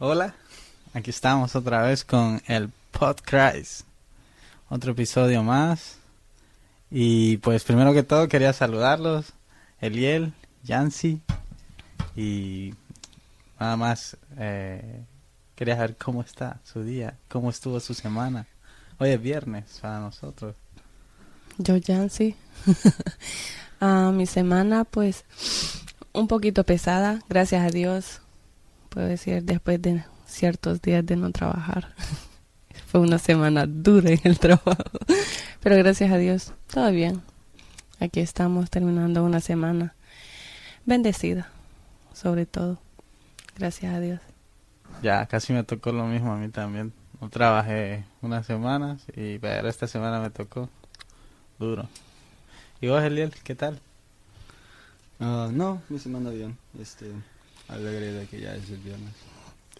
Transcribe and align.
Hola, 0.00 0.32
aquí 0.94 1.10
estamos 1.10 1.56
otra 1.56 1.82
vez 1.82 2.04
con 2.04 2.40
el 2.46 2.70
Podcast. 2.92 3.80
Otro 4.68 4.92
episodio 4.92 5.42
más. 5.42 5.96
Y 6.88 7.38
pues 7.38 7.64
primero 7.64 7.92
que 7.92 8.04
todo 8.04 8.28
quería 8.28 8.52
saludarlos, 8.52 9.32
Eliel, 9.80 10.32
Yancy. 10.62 11.20
Y 12.14 12.74
nada 13.58 13.76
más 13.76 14.16
eh, 14.36 15.02
quería 15.56 15.74
saber 15.74 15.96
cómo 15.96 16.20
está 16.22 16.60
su 16.62 16.84
día, 16.84 17.16
cómo 17.28 17.50
estuvo 17.50 17.80
su 17.80 17.92
semana. 17.92 18.46
Hoy 19.00 19.10
es 19.10 19.20
viernes 19.20 19.80
para 19.82 19.98
nosotros. 19.98 20.54
Yo, 21.58 21.76
Yancy. 21.76 22.36
Ah, 23.80 24.10
mi 24.12 24.26
semana, 24.26 24.82
pues, 24.82 25.24
un 26.12 26.26
poquito 26.26 26.64
pesada, 26.64 27.22
gracias 27.28 27.64
a 27.64 27.70
Dios. 27.70 28.20
Puedo 28.88 29.06
decir, 29.06 29.42
después 29.44 29.80
de 29.82 30.04
ciertos 30.26 30.80
días 30.82 31.04
de 31.04 31.16
no 31.16 31.30
trabajar. 31.32 31.94
Fue 32.86 33.00
una 33.00 33.18
semana 33.18 33.66
dura 33.66 34.10
en 34.10 34.20
el 34.24 34.38
trabajo. 34.38 34.74
Pero 35.60 35.76
gracias 35.76 36.10
a 36.10 36.16
Dios, 36.16 36.52
todo 36.72 36.90
bien. 36.90 37.22
Aquí 38.00 38.20
estamos 38.20 38.70
terminando 38.70 39.24
una 39.24 39.40
semana 39.40 39.94
bendecida, 40.86 41.50
sobre 42.14 42.46
todo. 42.46 42.78
Gracias 43.56 43.92
a 43.92 44.00
Dios. 44.00 44.20
Ya, 45.02 45.26
casi 45.26 45.52
me 45.52 45.64
tocó 45.64 45.92
lo 45.92 46.06
mismo 46.06 46.32
a 46.32 46.36
mí 46.36 46.48
también. 46.48 46.92
No 47.20 47.28
trabajé 47.28 48.04
unas 48.22 48.46
semanas 48.46 49.02
y 49.16 49.38
pero 49.38 49.68
esta 49.68 49.86
semana 49.86 50.20
me 50.20 50.30
tocó 50.30 50.70
duro. 51.58 51.88
¿Y 52.80 52.86
vos, 52.86 53.02
Eliel, 53.02 53.34
qué 53.42 53.54
tal? 53.56 53.80
Ah, 55.18 55.48
no, 55.52 55.82
mi 55.88 55.98
semana 55.98 56.30
bien. 56.30 56.56
Este, 56.80 57.10
alegre 57.68 58.12
de 58.12 58.26
que 58.26 58.40
ya 58.40 58.54
es 58.54 58.68
el 58.70 58.78
viernes. 58.78 59.12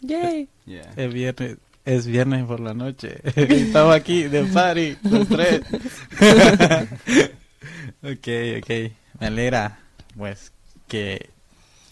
Yay. 0.02 0.48
Yeah. 0.66 0.92
Es 0.97 1.12
viernes, 1.12 1.56
es 1.84 2.06
viernes 2.06 2.45
por 2.45 2.61
la 2.61 2.74
noche. 2.74 3.20
Estamos 3.37 3.95
aquí 3.95 4.25
de 4.25 4.45
party, 4.45 4.98
los 5.03 5.27
tres. 5.28 5.62
ok, 8.03 8.28
ok. 8.62 8.92
Me 9.20 9.27
alegra, 9.27 9.80
pues, 10.17 10.53
que 10.86 11.30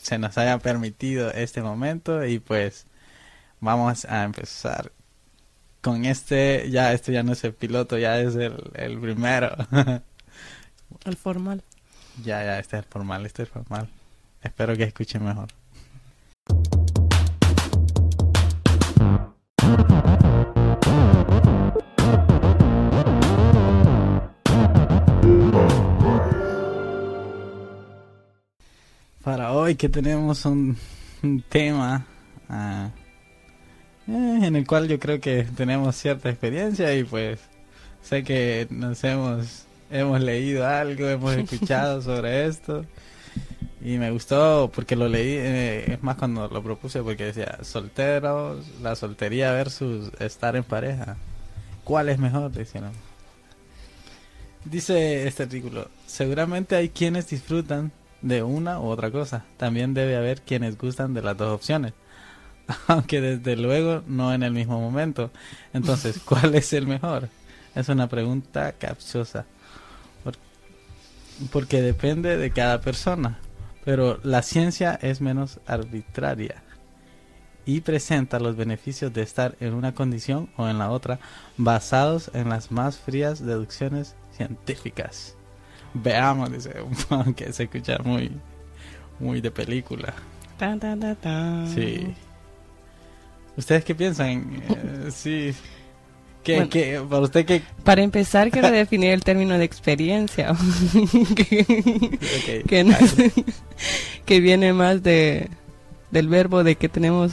se 0.03 0.19
nos 0.19 0.36
haya 0.38 0.58
permitido 0.58 1.30
este 1.33 1.62
momento 1.62 2.25
y 2.25 2.38
pues 2.38 2.86
vamos 3.60 4.05
a 4.05 4.25
empezar 4.25 4.92
con 5.81 6.05
este, 6.05 6.70
ya, 6.70 6.92
este 6.92 7.12
ya 7.12 7.22
no 7.22 7.33
es 7.33 7.42
el 7.44 7.55
piloto, 7.55 7.97
ya 7.97 8.20
es 8.20 8.36
el, 8.36 8.70
el 8.75 9.00
primero. 9.00 9.56
El 11.05 11.16
formal. 11.16 11.62
ya, 12.22 12.44
ya, 12.44 12.58
este 12.58 12.78
es 12.78 12.86
formal, 12.86 13.25
este 13.25 13.44
es 13.44 13.48
formal. 13.48 13.88
Espero 14.42 14.77
que 14.77 14.84
escuchen 14.84 15.25
mejor. 15.25 15.48
Para 29.22 29.53
hoy 29.53 29.75
que 29.75 29.88
tenemos 29.88 30.44
un, 30.44 30.77
un 31.22 31.42
tema 31.42 32.06
ah, 32.48 32.91
eh, 34.06 34.41
en 34.42 34.55
el 34.55 34.66
cual 34.66 34.86
yo 34.86 35.00
creo 35.00 35.20
que 35.20 35.44
tenemos 35.56 35.97
cierta 35.97 36.31
experiencia 36.31 36.94
y 36.94 37.03
pues 37.03 37.41
sé 38.03 38.22
que 38.22 38.69
nos 38.70 39.03
hemos 39.03 39.66
hemos 39.91 40.20
leído 40.20 40.66
algo, 40.66 41.08
hemos 41.08 41.33
escuchado 41.36 42.03
sobre 42.03 42.47
esto 42.47 42.84
y 43.87 43.98
me 43.98 44.11
gustó 44.11 44.69
porque 44.75 44.97
lo 44.97 45.09
leí, 45.09 45.34
eh, 45.39 45.92
es 45.92 46.03
más 46.03 46.17
cuando 46.17 46.48
lo 46.48 46.61
propuse 46.61 47.03
porque 47.05 47.27
decía 47.27 47.59
solteros, 47.62 48.67
la 48.83 48.97
soltería 48.97 49.53
versus 49.53 50.11
estar 50.19 50.56
en 50.56 50.65
pareja. 50.65 51.17
¿Cuál 51.84 52.09
es 52.09 52.19
mejor? 52.19 52.51
Dice 54.65 55.28
este 55.28 55.45
artículo, 55.45 55.88
seguramente 56.05 56.75
hay 56.75 56.88
quienes 56.88 57.28
disfrutan 57.28 57.93
de 58.22 58.43
una 58.43 58.81
u 58.81 58.87
otra 58.88 59.12
cosa. 59.12 59.44
También 59.56 59.94
debe 59.94 60.16
haber 60.16 60.43
quienes 60.43 60.77
gustan 60.77 61.15
de 61.15 61.22
las 61.22 61.37
dos 61.37 61.55
opciones. 61.55 61.93
Aunque 62.89 63.21
desde 63.21 63.55
luego 63.55 64.03
no 64.09 64.34
en 64.34 64.43
el 64.43 64.50
mismo 64.50 64.81
momento. 64.81 65.31
Entonces, 65.72 66.19
¿cuál 66.25 66.56
es 66.56 66.72
el 66.72 66.89
mejor? 66.89 67.28
Es 67.77 67.89
una 67.89 68.09
pregunta 68.09 68.72
capciosa. 68.72 69.44
Por- 70.25 70.34
Porque 71.53 71.81
depende 71.83 72.37
de 72.37 72.50
cada 72.50 72.81
persona. 72.81 73.39
Pero 73.86 74.19
la 74.24 74.42
ciencia 74.42 74.98
es 75.00 75.20
menos 75.20 75.60
arbitraria. 75.64 76.64
Y 77.64 77.82
presenta 77.82 78.41
los 78.41 78.56
beneficios 78.56 79.12
de 79.12 79.22
estar 79.22 79.56
en 79.60 79.74
una 79.74 79.94
condición 79.94 80.50
o 80.56 80.66
en 80.69 80.78
la 80.78 80.91
otra 80.91 81.20
basados 81.56 82.32
en 82.34 82.48
las 82.48 82.72
más 82.72 82.98
frías 82.98 83.47
deducciones 83.47 84.16
científicas. 84.32 85.36
Veamos, 85.94 86.50
dice, 86.50 86.74
aunque 87.10 87.52
se 87.52 87.62
escucha 87.62 87.98
muy, 88.04 88.32
muy 89.20 89.41
de 89.41 89.52
película. 89.52 90.14
Tan, 90.58 90.80
tan, 90.80 91.14
tan. 91.14 91.72
Sí. 91.72 92.12
¿Ustedes 93.56 93.84
qué 93.84 93.94
piensan? 93.94 94.62
Eh, 94.68 95.10
sí. 95.12 95.54
¿Qué, 96.47 96.55
Bueno. 96.55 96.71
qué- 96.71 97.03
para 97.11 97.23
usted 97.23 97.45
qué? 97.45 97.62
Para 97.83 98.03
empezar, 98.03 98.53
quiero 98.53 98.71
definir 98.84 99.11
el 99.11 99.25
término 99.25 99.59
de 99.59 99.65
experiencia. 99.65 100.55
que, 101.34 101.67
Ok. 102.62 102.69
que 102.69 102.84
no- 102.84 102.97
que 104.25 104.41
viene 104.41 104.73
más 104.73 105.03
de 105.03 105.51
del 106.12 106.29
verbo 106.29 106.62
de 106.62 106.77
que 106.77 106.89
tenemos 106.89 107.33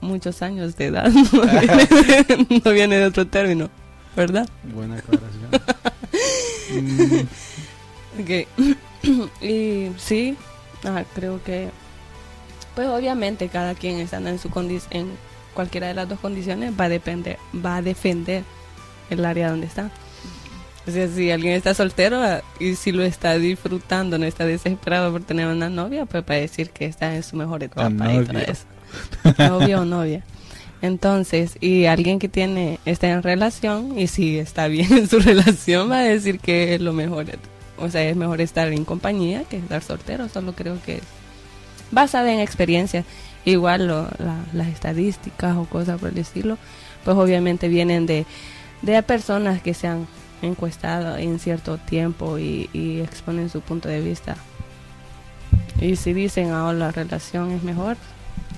muchos 0.00 0.42
años 0.42 0.76
de 0.76 0.86
edad. 0.86 1.10
No 1.10 1.42
viene, 1.42 2.46
no 2.64 2.70
viene 2.72 2.96
de 2.98 3.04
otro 3.06 3.26
término, 3.26 3.68
¿verdad? 4.16 4.48
Buena 4.72 4.96
aclaración. 4.98 5.50
Ok. 8.20 8.46
y 9.42 9.88
sí, 9.98 10.36
ah, 10.84 11.02
creo 11.14 11.42
que, 11.42 11.68
pues 12.76 12.86
obviamente 12.88 13.48
cada 13.48 13.74
quien 13.74 13.98
estando 13.98 14.30
en 14.30 14.38
su 14.38 14.48
condi- 14.50 14.82
en 14.90 15.10
cualquiera 15.54 15.88
de 15.88 15.94
las 15.94 16.08
dos 16.08 16.20
condiciones 16.20 16.72
va 16.78 16.84
a 16.84 16.88
depender, 16.88 17.38
va 17.54 17.76
a 17.76 17.82
defender 17.82 18.44
el 19.10 19.24
área 19.24 19.50
donde 19.50 19.66
está. 19.66 19.90
O 20.86 20.90
sea, 20.90 21.06
si 21.08 21.30
alguien 21.30 21.54
está 21.54 21.74
soltero 21.74 22.20
ah, 22.22 22.42
y 22.58 22.74
si 22.74 22.90
lo 22.90 23.04
está 23.04 23.38
disfrutando, 23.38 24.18
no 24.18 24.26
está 24.26 24.44
desesperado 24.44 25.12
por 25.12 25.22
tener 25.22 25.46
una 25.46 25.68
novia, 25.68 26.06
pues 26.06 26.24
va 26.28 26.34
a 26.34 26.38
decir 26.38 26.70
que 26.70 26.86
está 26.86 27.14
en 27.14 27.22
su 27.22 27.36
mejor 27.36 27.62
etapa 27.62 27.88
y 27.88 27.92
novio. 27.92 28.38
eso. 28.38 28.64
Novio 29.38 29.82
o 29.82 29.84
novia. 29.84 30.24
Entonces, 30.82 31.56
y 31.60 31.84
alguien 31.84 32.18
que 32.18 32.28
tiene 32.28 32.80
está 32.84 33.08
en 33.08 33.22
relación 33.22 33.96
y 33.96 34.08
si 34.08 34.38
está 34.38 34.66
bien 34.66 34.92
en 34.92 35.08
su 35.08 35.18
relación 35.20 35.88
va 35.88 36.00
a 36.00 36.04
decir 36.04 36.40
que 36.40 36.74
es 36.74 36.80
lo 36.80 36.92
mejor. 36.92 37.26
O 37.78 37.88
sea, 37.88 38.02
es 38.02 38.16
mejor 38.16 38.40
estar 38.40 38.72
en 38.72 38.84
compañía 38.84 39.44
que 39.44 39.58
estar 39.58 39.82
soltero. 39.82 40.28
Solo 40.28 40.54
creo 40.54 40.82
que 40.84 40.96
es 40.96 41.02
basada 41.92 42.32
en 42.32 42.40
experiencia. 42.40 43.04
Igual 43.44 43.88
lo- 43.88 44.08
la- 44.18 44.44
las 44.52 44.68
estadísticas 44.68 45.56
o 45.56 45.64
cosas 45.64 45.98
por 46.00 46.10
el 46.10 46.18
estilo, 46.18 46.58
pues 47.04 47.16
obviamente 47.16 47.68
vienen 47.68 48.06
de, 48.06 48.24
de 48.82 49.02
personas 49.02 49.60
que 49.62 49.74
se 49.74 49.88
han 49.88 50.06
encuestado 50.42 51.16
en 51.16 51.38
cierto 51.38 51.78
tiempo 51.78 52.38
y, 52.38 52.68
y 52.72 53.00
exponen 53.00 53.48
su 53.50 53.60
punto 53.60 53.88
de 53.88 54.00
vista. 54.00 54.36
Y 55.80 55.96
si 55.96 56.12
dicen 56.12 56.50
ahora 56.52 56.78
la 56.78 56.90
relación 56.92 57.50
es 57.52 57.62
mejor, 57.62 57.96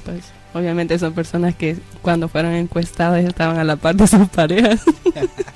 pues 0.04 0.24
obviamente 0.52 0.98
son 0.98 1.14
personas 1.14 1.54
que 1.54 1.76
cuando 2.02 2.28
fueron 2.28 2.52
encuestadas 2.52 3.24
estaban 3.24 3.58
a 3.58 3.64
la 3.64 3.76
par 3.76 3.94
de 3.96 4.06
sus 4.06 4.28
parejas. 4.28 4.82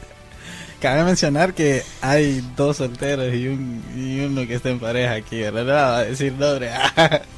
Cabe 0.81 1.03
mencionar 1.05 1.55
que 1.55 1.83
hay 2.01 2.43
dos 2.57 2.77
solteros 2.77 3.35
y, 3.35 3.49
un, 3.49 3.83
y 3.97 4.21
uno 4.21 4.47
que 4.47 4.55
está 4.55 4.71
en 4.71 4.79
pareja 4.79 5.15
aquí, 5.15 5.39
¿verdad? 5.41 5.65
No 5.91 5.97
a 5.97 6.05
decir 6.05 6.33
nombre. 6.35 6.71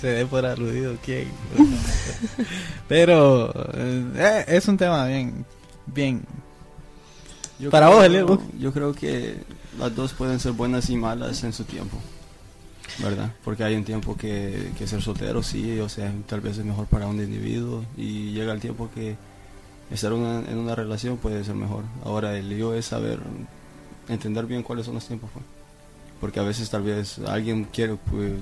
Se 0.00 0.08
dé 0.08 0.26
por 0.26 0.44
aludido 0.44 0.96
quién. 1.04 1.28
Pero 2.88 3.52
eh, 3.74 4.44
es 4.48 4.68
un 4.68 4.76
tema 4.76 5.06
bien, 5.06 5.44
bien. 5.86 6.22
Yo 7.58 7.70
Para 7.70 7.86
creo- 7.86 7.96
vos, 7.96 8.04
Eliel, 8.06 8.26
Yo 8.58 8.72
creo 8.72 8.92
que 8.94 9.36
las 9.78 9.94
dos 9.94 10.12
pueden 10.12 10.38
ser 10.40 10.52
buenas 10.52 10.88
y 10.90 10.96
malas 10.96 11.42
en 11.44 11.52
su 11.52 11.64
tiempo. 11.64 11.98
¿Verdad? 12.98 13.32
Porque 13.44 13.62
hay 13.64 13.74
un 13.74 13.84
tiempo 13.84 14.16
que, 14.16 14.70
que 14.78 14.86
ser 14.86 15.02
soltero, 15.02 15.42
sí, 15.42 15.78
o 15.80 15.88
sea, 15.88 16.10
tal 16.26 16.40
vez 16.40 16.56
es 16.56 16.64
mejor 16.64 16.86
para 16.86 17.06
un 17.06 17.20
individuo 17.20 17.84
y 17.96 18.30
llega 18.32 18.52
el 18.54 18.60
tiempo 18.60 18.88
que 18.94 19.16
estar 19.90 20.12
una- 20.12 20.38
en 20.50 20.56
una 20.56 20.74
relación 20.74 21.16
puede 21.18 21.44
ser 21.44 21.56
mejor. 21.56 21.82
Ahora 22.04 22.36
el 22.38 22.48
lío 22.48 22.72
es 22.74 22.86
saber, 22.86 23.18
entender 24.08 24.46
bien 24.46 24.62
cuáles 24.62 24.86
son 24.86 24.94
los 24.94 25.06
tiempos. 25.06 25.28
pues. 25.34 25.44
Porque 26.20 26.40
a 26.40 26.42
veces 26.42 26.70
tal 26.70 26.82
vez 26.82 27.18
alguien 27.20 27.64
quiere, 27.64 27.96
pues, 28.10 28.32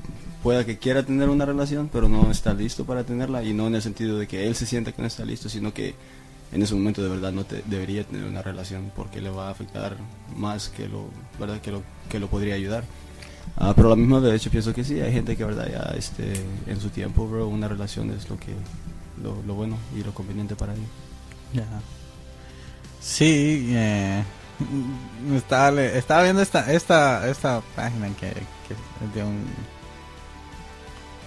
pueda 0.43 0.65
que 0.65 0.79
quiera 0.79 1.03
tener 1.03 1.29
una 1.29 1.44
relación, 1.44 1.88
pero 1.93 2.09
no 2.09 2.31
está 2.31 2.55
listo 2.55 2.85
para 2.85 3.05
tenerla 3.05 3.43
y 3.43 3.53
no 3.53 3.67
en 3.67 3.75
el 3.75 3.82
sentido 3.82 4.19
de 4.19 4.29
que 4.29 4.47
él 4.47 4.55
se 4.55 4.67
sienta 4.67 4.93
que 4.93 5.03
no 5.03 5.09
está 5.09 5.25
listo, 5.25 5.49
sino 5.49 5.75
que 5.75 5.94
en 6.53 6.62
ese 6.62 6.75
momento 6.75 7.03
de 7.03 7.09
verdad 7.09 7.32
no 7.32 7.44
te, 7.44 7.62
debería 7.67 8.05
tener 8.05 8.25
una 8.25 8.43
relación 8.43 8.93
porque 8.94 9.21
le 9.21 9.29
va 9.29 9.49
a 9.49 9.50
afectar 9.50 9.97
más 10.37 10.69
que 10.69 10.88
lo, 10.88 11.06
¿verdad? 11.38 11.61
Que 11.61 11.73
lo, 11.73 11.82
que 12.09 12.21
lo 12.21 12.29
podría 12.29 12.55
ayudar. 12.55 12.85
Ah, 13.56 13.73
pero 13.75 13.88
la 13.88 13.97
misma 13.97 14.21
vez 14.21 14.43
yo 14.43 14.50
pienso 14.50 14.73
que 14.73 14.85
sí, 14.85 15.00
hay 15.00 15.12
gente 15.12 15.37
que 15.37 15.44
verdad 15.44 15.69
ya 15.71 15.94
este, 15.97 16.32
en 16.67 16.81
su 16.81 16.91
tiempo, 16.91 17.26
bro, 17.26 17.49
una 17.49 17.69
relación 17.69 18.11
es 18.11 18.29
lo 18.29 18.38
que 18.38 18.53
lo, 19.23 19.43
lo 19.43 19.55
bueno 19.55 19.76
y 19.97 20.03
lo 20.05 20.15
conveniente 20.15 20.55
para 20.55 20.75
ellos. 20.75 20.87
Ya. 21.53 21.67
Sí, 23.00 23.67
eh, 23.71 24.25
estaba, 25.37 25.71
le- 25.71 25.99
estaba 25.99 26.23
viendo 26.23 26.43
esta, 26.43 26.71
esta, 26.73 27.29
esta 27.29 27.61
página 27.77 28.09
que, 28.21 28.31
que 28.33 28.75
es 29.05 29.15
de 29.15 29.23
un 29.25 29.45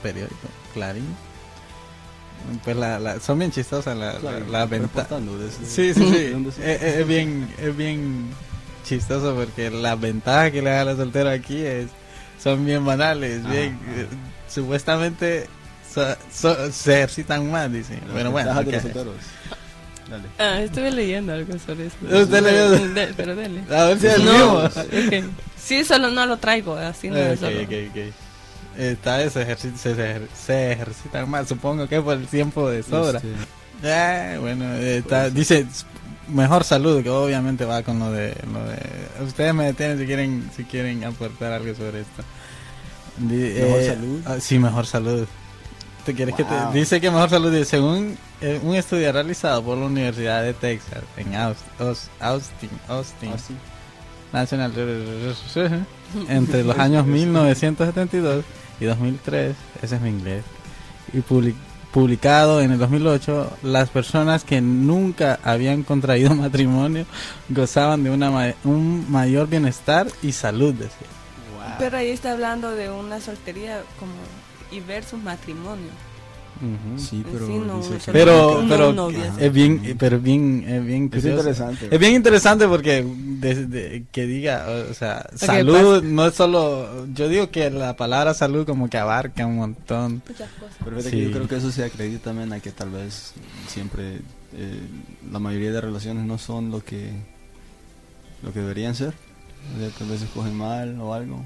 periódico, 0.01 0.47
Clarín. 0.73 1.15
Pues 2.63 2.75
la, 2.77 2.99
la- 2.99 3.19
son 3.19 3.39
bien 3.39 3.51
chistosas 3.51 3.97
la, 3.97 4.13
la, 4.19 4.39
la 4.39 4.65
venta- 4.65 5.07
Sí, 5.65 5.93
sí, 5.93 5.95
sí. 5.95 6.11
¿De 6.11 6.31
dónde 6.31 6.51
es, 7.01 7.07
bien, 7.07 7.53
es 7.57 7.75
bien 7.75 8.29
chistoso 8.85 9.35
porque 9.35 9.69
la 9.69 9.95
ventaja 9.95 10.51
que 10.51 10.61
le 10.61 10.69
da 10.69 10.81
a 10.81 10.85
los 10.85 10.97
solteros 10.97 11.33
aquí 11.33 11.61
es 11.61 11.87
son 12.41 12.63
bien 12.65 12.85
banales, 12.85 13.43
Ajá, 13.43 13.51
bien 13.53 13.79
ajá. 13.83 14.01
eh, 14.01 14.07
supuestamente 14.47 15.47
so- 15.93 16.15
so- 16.31 16.71
se 16.71 16.93
ejercitan 16.97 17.51
más, 17.51 17.71
dicen. 17.73 17.99
Las 18.05 18.13
Bueno, 18.13 18.31
bueno. 18.31 18.53
ventajas 18.53 18.65
de 18.65 18.69
ok. 18.69 18.73
los 18.73 18.81
solteros. 18.83 19.15
Dale. 20.09 20.23
Ah, 20.39 20.61
estuve 20.61 20.91
leyendo 20.91 21.33
algo 21.33 21.53
sobre 21.59 21.87
eso. 21.87 21.95
¿Usted 22.01 22.41
leyó? 22.43 22.69
De- 22.93 23.13
pero 23.15 23.35
dele. 23.35 23.61
A 23.69 23.85
ver 23.85 23.99
si 23.99 24.07
es 24.07 24.13
el 24.15 24.25
No, 24.25 24.31
mismo. 24.31 24.57
ok. 24.59 25.31
Sí, 25.61 25.83
solo 25.83 26.09
no 26.11 26.25
lo 26.25 26.37
traigo, 26.37 26.75
así 26.75 27.09
no 27.09 27.17
es 27.17 27.41
Ok, 27.43 27.49
solo. 27.49 27.61
ok, 27.61 27.73
ok. 27.91 28.13
Está 28.77 29.21
eso, 29.23 29.41
ejerci- 29.41 29.75
se, 29.75 29.95
se 29.95 30.15
ejer- 30.15 30.27
se 30.33 30.71
ejercitan 30.73 31.29
más, 31.29 31.47
supongo 31.49 31.87
que 31.87 31.99
por 32.01 32.13
el 32.15 32.27
tiempo 32.27 32.69
de 32.69 32.83
sobra. 32.83 33.21
Bueno, 34.39 34.73
eh, 34.75 34.97
está- 34.99 35.23
Pues- 35.23 35.33
dice 35.33 35.65
mejor 36.29 36.63
salud, 36.63 37.01
que 37.03 37.09
obviamente 37.09 37.65
va 37.65 37.83
con 37.83 37.99
lo 37.99 38.11
de, 38.11 38.35
lo 38.51 38.63
de... 38.65 38.79
Ustedes 39.25 39.53
me 39.53 39.65
detienen 39.65 39.97
si 39.99 40.05
quieren, 40.05 40.49
si 40.55 40.63
quieren 40.65 41.03
aportar 41.05 41.53
algo 41.53 41.73
sobre 41.75 42.01
esto. 42.01 42.23
Di- 43.17 43.59
¿Mejor 43.61 43.83
salud? 43.83 44.21
ah, 44.25 44.35
sí, 44.39 44.59
mejor 44.59 44.85
salud. 44.85 45.27
¿Te 46.07 46.13
quieres 46.15 46.33
que 46.35 46.43
te, 46.45 46.55
dice 46.73 46.99
que 47.01 47.11
mejor 47.11 47.29
salud, 47.29 47.51
dice, 47.51 47.65
según 47.65 48.17
eh, 48.41 48.59
un 48.63 48.75
estudio 48.75 49.11
realizado 49.11 49.61
por 49.61 49.77
la 49.77 49.85
Universidad 49.85 50.41
de 50.41 50.53
Texas 50.53 51.03
en 51.17 51.33
Aus- 51.35 51.57
Aus- 51.79 52.09
Austin, 52.19 52.69
Austin. 52.87 53.31
National 54.33 54.71
entre 56.29 56.63
los 56.63 56.77
años 56.79 57.05
1972 57.07 58.43
y 58.79 58.85
2003, 58.85 59.55
ese 59.81 59.95
es 59.95 60.01
mi 60.01 60.09
inglés, 60.09 60.43
y 61.13 61.17
publi- 61.19 61.55
publicado 61.91 62.61
en 62.61 62.71
el 62.71 62.77
2008, 62.79 63.57
las 63.63 63.89
personas 63.89 64.43
que 64.43 64.61
nunca 64.61 65.39
habían 65.43 65.83
contraído 65.83 66.35
matrimonio 66.35 67.05
gozaban 67.49 68.03
de 68.03 68.11
una 68.11 68.31
ma- 68.31 68.53
un 68.63 69.09
mayor 69.11 69.47
bienestar 69.47 70.07
y 70.21 70.31
salud, 70.31 70.73
decía. 70.73 71.07
Pero 71.79 71.97
ahí 71.97 72.09
está 72.09 72.31
hablando 72.31 72.71
de 72.71 72.89
una 72.89 73.19
soltería 73.21 73.81
como 73.99 74.11
y 74.71 74.79
versus 74.81 75.21
matrimonio. 75.21 75.89
Ujú. 76.57 76.99
Sí, 76.99 77.23
pero 77.31 77.45
Sí, 77.45 77.53
no, 77.53 77.77
dice 77.77 78.11
Pero, 78.11 78.65
pero 78.67 79.09
es 79.39 79.53
bien, 79.53 79.95
pero 79.99 80.17
es 80.17 80.23
bien, 80.23 80.63
es 80.67 80.83
bien 80.83 81.09
Es 81.13 81.23
interesante. 81.23 81.87
Es 81.91 81.99
bien 81.99 82.15
interesante 82.15 82.67
porque 82.67 83.05
desde 83.05 84.05
que 84.11 84.25
diga, 84.25 84.65
o 84.89 84.93
sea, 84.95 85.27
Ok, 85.31 85.37
salud 85.37 86.01
no 86.03 86.25
es 86.25 86.33
solo, 86.33 87.05
yo 87.13 87.29
digo 87.29 87.51
que 87.51 87.69
la 87.69 87.95
palabra 87.95 88.33
salud 88.33 88.65
como 88.65 88.89
que 88.89 88.97
abarca 88.97 89.45
un 89.45 89.57
montón. 89.57 90.23
Muchas 90.27 90.49
cosas. 90.53 90.75
Pero 90.83 90.97
fíjate 90.97 91.09
Sí. 91.11 91.17
que 91.17 91.23
yo 91.25 91.31
creo 91.31 91.47
que 91.47 91.55
eso 91.57 91.71
se 91.71 91.83
acredita 91.83 92.23
también 92.23 92.51
a 92.53 92.59
que 92.59 92.71
tal 92.71 92.89
vez 92.89 93.33
siempre 93.67 94.21
eh, 94.55 94.79
la 95.31 95.37
mayoría 95.37 95.71
de 95.71 95.81
relaciones 95.81 96.25
no 96.25 96.39
son 96.39 96.71
lo 96.71 96.83
que 96.83 97.11
lo 98.41 98.51
que 98.51 98.61
deberían 98.61 98.95
ser. 98.95 99.13
O 99.75 99.79
sea, 99.79 99.89
tal 99.97 100.07
vez 100.09 100.23
escogen 100.23 100.55
mal 100.55 100.99
o 101.01 101.13
algo. 101.13 101.43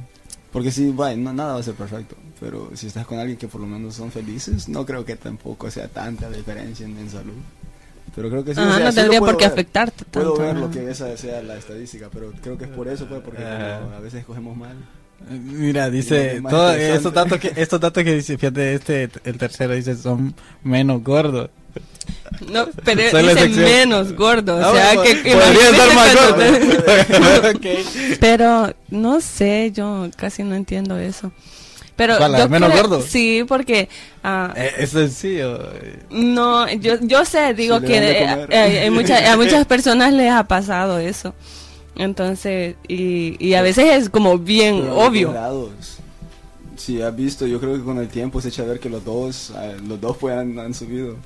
Porque 0.52 0.72
sí, 0.72 0.92
vaya, 0.96 1.16
no, 1.16 1.32
nada 1.34 1.54
va 1.54 1.60
a 1.60 1.64
ser 1.64 1.76
perfecto. 1.76 2.16
Pero 2.40 2.72
si 2.76 2.88
estás 2.88 3.06
con 3.06 3.20
alguien 3.20 3.38
que 3.38 3.48
por 3.48 3.62
lo 3.62 3.68
menos 3.68 3.96
son 3.96 4.12
felices, 4.12 4.68
no 4.68 4.86
creo 4.86 5.06
que 5.06 5.16
tampoco 5.16 5.70
sea 5.72 5.88
tanta 5.88 6.30
diferencia 6.30 6.86
en, 6.86 6.98
en 6.98 7.10
salud. 7.10 7.34
Pero 8.16 8.30
creo 8.30 8.44
que 8.44 8.54
sí. 8.54 8.60
o 8.60 8.64
Ajá, 8.64 8.76
sea, 8.78 8.86
no 8.86 8.94
tendría 8.94 9.20
por 9.20 9.38
qué 9.38 9.46
ver. 9.46 9.54
afectarte 9.54 10.06
tanto. 10.06 10.34
Puedo 10.34 10.38
ver 10.38 10.58
lo 10.58 10.70
que 10.70 10.90
esa 10.90 11.16
sea 11.16 11.42
la 11.42 11.56
estadística, 11.56 12.10
pero 12.12 12.34
creo 12.42 12.58
que 12.58 12.66
es 12.66 12.70
por 12.72 12.88
eso, 12.88 13.08
pues, 13.08 13.22
porque 13.22 13.44
a 13.46 14.00
veces 14.02 14.20
escogemos 14.22 14.58
mal. 14.58 14.76
Mira, 15.30 15.90
dice, 15.90 16.42
estos 16.96 17.14
datos 17.14 17.40
que, 17.40 17.54
estos 17.56 17.80
datos 17.80 18.04
que 18.04 18.16
dice, 18.16 18.38
fíjate, 18.38 18.74
este, 18.74 19.10
el 19.24 19.38
tercero 19.38 19.74
dice, 19.76 19.96
son 19.96 20.34
menos 20.64 21.04
gordos. 21.04 21.50
No, 22.50 22.68
pero 22.84 23.02
Soy 23.12 23.24
la 23.24 23.30
dice 23.34 23.44
sección. 23.46 23.66
menos 23.66 24.14
gordo. 24.14 24.56
O 24.58 24.60
Ah, 24.60 24.72
sea, 24.74 24.94
bueno, 24.96 25.04
que, 25.04 25.22
que 25.24 25.36
podría 25.36 25.70
estar 25.70 25.96
más 25.96 26.16
gordo. 27.52 27.60
Pero 28.20 28.74
no 28.90 29.22
sé, 29.22 29.72
yo 29.74 30.10
casi 30.16 30.44
no 30.44 30.56
entiendo 30.56 30.98
eso. 30.98 31.32
Pero 31.96 32.18
¿Cuál, 32.18 32.36
yo 32.38 32.50
menos 32.50 32.72
creo- 32.72 32.82
gordo? 32.84 33.02
Sí, 33.02 33.44
porque 33.48 33.90
ah, 34.24 34.54
Eh, 34.56 34.72
es 34.80 34.90
sencillo. 34.92 35.60
eh. 35.76 36.00
no, 36.10 36.68
yo 36.74 36.96
yo 37.02 37.26
sé, 37.26 37.54
digo 37.54 37.80
que 37.82 37.98
eh, 37.98 38.48
eh, 38.86 38.90
muchas 38.92 39.24
a 39.30 39.38
muchas 39.38 39.66
personas 39.68 40.12
les 40.14 40.32
ha 40.32 40.46
pasado 40.48 40.98
eso. 40.98 41.36
Entonces, 41.96 42.76
y, 42.88 43.36
y 43.46 43.54
a 43.54 43.62
veces 43.62 43.86
es 44.04 44.10
como 44.10 44.38
bien 44.40 44.80
Pero 44.82 44.98
obvio. 44.98 45.34
lados. 45.34 45.98
Sí, 46.78 47.00
has 47.02 47.16
visto, 47.16 47.46
yo 47.46 47.60
creo 47.60 47.76
que 47.76 47.84
con 47.84 48.00
el 48.00 48.08
tiempo 48.08 48.42
se 48.42 48.48
echa 48.50 48.64
a 48.64 48.66
ver 48.66 48.80
que 48.80 48.90
los 48.90 49.06
dos, 49.06 49.52
eh, 49.62 49.78
los 49.88 50.02
dos 50.02 50.18
pues 50.18 50.36
han, 50.36 50.58
han 50.58 50.74
subido. 50.74 51.18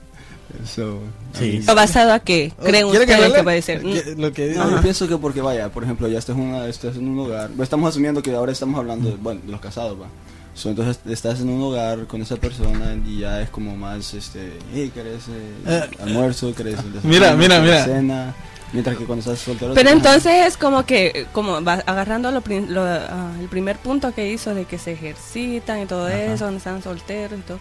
So, 0.65 0.99
Sí. 1.37 1.61
¿Basado 1.75 2.13
a 2.13 2.19
qué? 2.19 2.53
¿Creen 2.61 2.87
¿Quiere 2.89 3.05
ustedes 3.05 3.33
que 3.33 3.43
puede 3.43 3.61
ser? 3.61 3.81
¿Qué- 3.81 4.15
Lo 4.17 4.31
que 4.31 4.53
yo 4.53 4.81
pienso 4.81 5.07
que 5.07 5.17
porque 5.17 5.41
vaya, 5.41 5.69
por 5.69 5.83
ejemplo, 5.83 6.07
ya 6.07 6.19
estás 6.19 6.35
en, 6.37 6.41
una, 6.43 6.67
estás 6.67 6.95
en 6.95 7.07
un 7.07 7.19
hogar, 7.19 7.49
estamos 7.61 7.89
asumiendo 7.89 8.21
que 8.21 8.33
ahora 8.33 8.51
estamos 8.51 8.79
hablando 8.79 9.09
de, 9.09 9.15
bueno, 9.15 9.41
de 9.45 9.51
los 9.51 9.59
casados, 9.59 9.99
va. 10.01 10.05
So, 10.53 10.69
entonces 10.69 10.99
estás 11.09 11.41
en 11.41 11.49
un 11.49 11.61
hogar 11.61 12.07
con 12.07 12.21
esa 12.21 12.37
persona 12.37 12.95
y 13.05 13.19
ya 13.19 13.41
es 13.41 13.49
como 13.49 13.75
más, 13.75 14.13
este, 14.13 14.53
hey, 14.73 14.89
¿querés 14.93 15.23
eh, 15.27 15.51
Eh, 15.67 15.89
almuerzo? 16.01 16.53
¿Querés 16.55 16.77
desayuno? 16.77 17.01
mira, 17.03 17.33
mira, 17.35 17.59
¿Querés 17.61 17.85
mira. 17.87 17.97
cena? 17.97 18.35
Mientras 18.71 18.97
que 18.97 19.03
cuando 19.05 19.19
estás 19.19 19.39
soltero... 19.39 19.73
Pero 19.73 19.89
entonces 19.89 20.47
es 20.47 20.55
como 20.57 20.85
que, 20.85 21.07
eh, 21.07 21.25
como 21.33 21.61
va 21.63 21.73
agarrando 21.85 22.31
lo, 22.31 22.41
prin- 22.41 22.67
lo, 22.69 22.83
ah, 22.83 23.31
el 23.39 23.47
primer 23.47 23.77
punto 23.77 24.13
que 24.13 24.31
hizo 24.31 24.55
de 24.55 24.63
que 24.65 24.77
se 24.77 24.93
ejercitan 24.93 25.81
y 25.81 25.85
todo 25.85 26.07
Ajá. 26.07 26.15
eso, 26.33 26.45
donde 26.45 26.57
están 26.59 26.81
solteros 26.81 27.39
y 27.39 27.41
todo. 27.43 27.59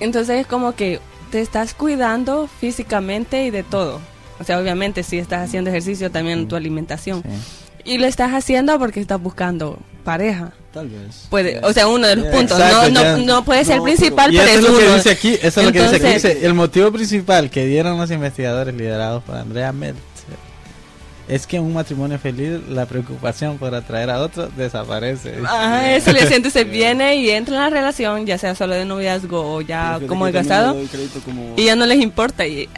Entonces 0.00 0.40
es 0.40 0.46
como 0.46 0.74
que 0.74 1.00
te 1.32 1.40
estás 1.40 1.72
cuidando 1.72 2.46
físicamente 2.60 3.44
y 3.44 3.50
de 3.50 3.62
todo. 3.62 4.00
O 4.38 4.44
sea, 4.44 4.60
obviamente 4.60 5.02
si 5.02 5.18
estás 5.18 5.48
haciendo 5.48 5.70
ejercicio 5.70 6.10
también 6.10 6.46
tu 6.46 6.56
alimentación. 6.56 7.22
Sí. 7.22 7.92
Y 7.94 7.98
lo 7.98 8.06
estás 8.06 8.32
haciendo 8.32 8.78
porque 8.78 9.00
estás 9.00 9.20
buscando 9.20 9.78
pareja. 10.04 10.52
Tal 10.74 10.90
vez. 10.90 11.26
Puede, 11.30 11.58
o 11.64 11.72
sea, 11.72 11.88
uno 11.88 12.06
de 12.06 12.16
los 12.16 12.26
puntos. 12.26 12.60
Exacto, 12.60 12.90
no, 12.90 13.02
no, 13.02 13.18
no 13.18 13.44
puede 13.46 13.64
ser 13.64 13.78
No, 13.78 13.84
principal, 13.84 14.32
Y 14.32 14.36
pero, 14.36 14.50
eso 14.50 14.58
es 14.58 14.72
lo 14.72 14.78
que 14.78 14.94
dice 14.94 15.10
aquí, 15.10 15.38
eso 15.40 15.60
es 15.60 15.66
lo 15.66 15.72
que 15.72 15.82
dice 15.82 15.96
aquí. 15.96 16.14
Dice, 16.14 16.46
el 16.46 16.52
motivo 16.52 16.92
principal 16.92 17.50
que 17.50 17.64
dieron 17.64 17.96
los 17.96 18.10
investigadores 18.10 18.74
liderados 18.74 19.22
por 19.22 19.36
Andrea 19.36 19.72
Meltzer 19.72 20.11
es 21.34 21.46
que 21.46 21.56
en 21.56 21.62
un 21.64 21.72
matrimonio 21.74 22.18
feliz 22.18 22.60
la 22.68 22.86
preocupación 22.86 23.58
por 23.58 23.74
atraer 23.74 24.10
a 24.10 24.20
otro 24.20 24.48
desaparece. 24.56 25.36
Ajá, 25.44 25.94
eso 25.96 26.12
le 26.12 26.26
siente, 26.26 26.50
se 26.50 26.64
viene 26.64 27.16
y 27.16 27.30
entra 27.30 27.54
en 27.56 27.60
la 27.62 27.70
relación, 27.70 28.26
ya 28.26 28.38
sea 28.38 28.54
solo 28.54 28.74
de 28.74 28.84
noviazgo 28.84 29.54
o 29.54 29.60
ya 29.60 29.98
como 30.06 30.26
que 30.26 30.32
de 30.32 30.42
yo 30.42 30.48
también 30.48 30.48
casado, 30.48 30.72
le 30.72 30.78
doy 30.80 30.86
crédito 30.88 31.20
como- 31.24 31.54
y 31.56 31.64
ya 31.64 31.76
no 31.76 31.86
les 31.86 32.00
importa. 32.00 32.46
Y, 32.46 32.68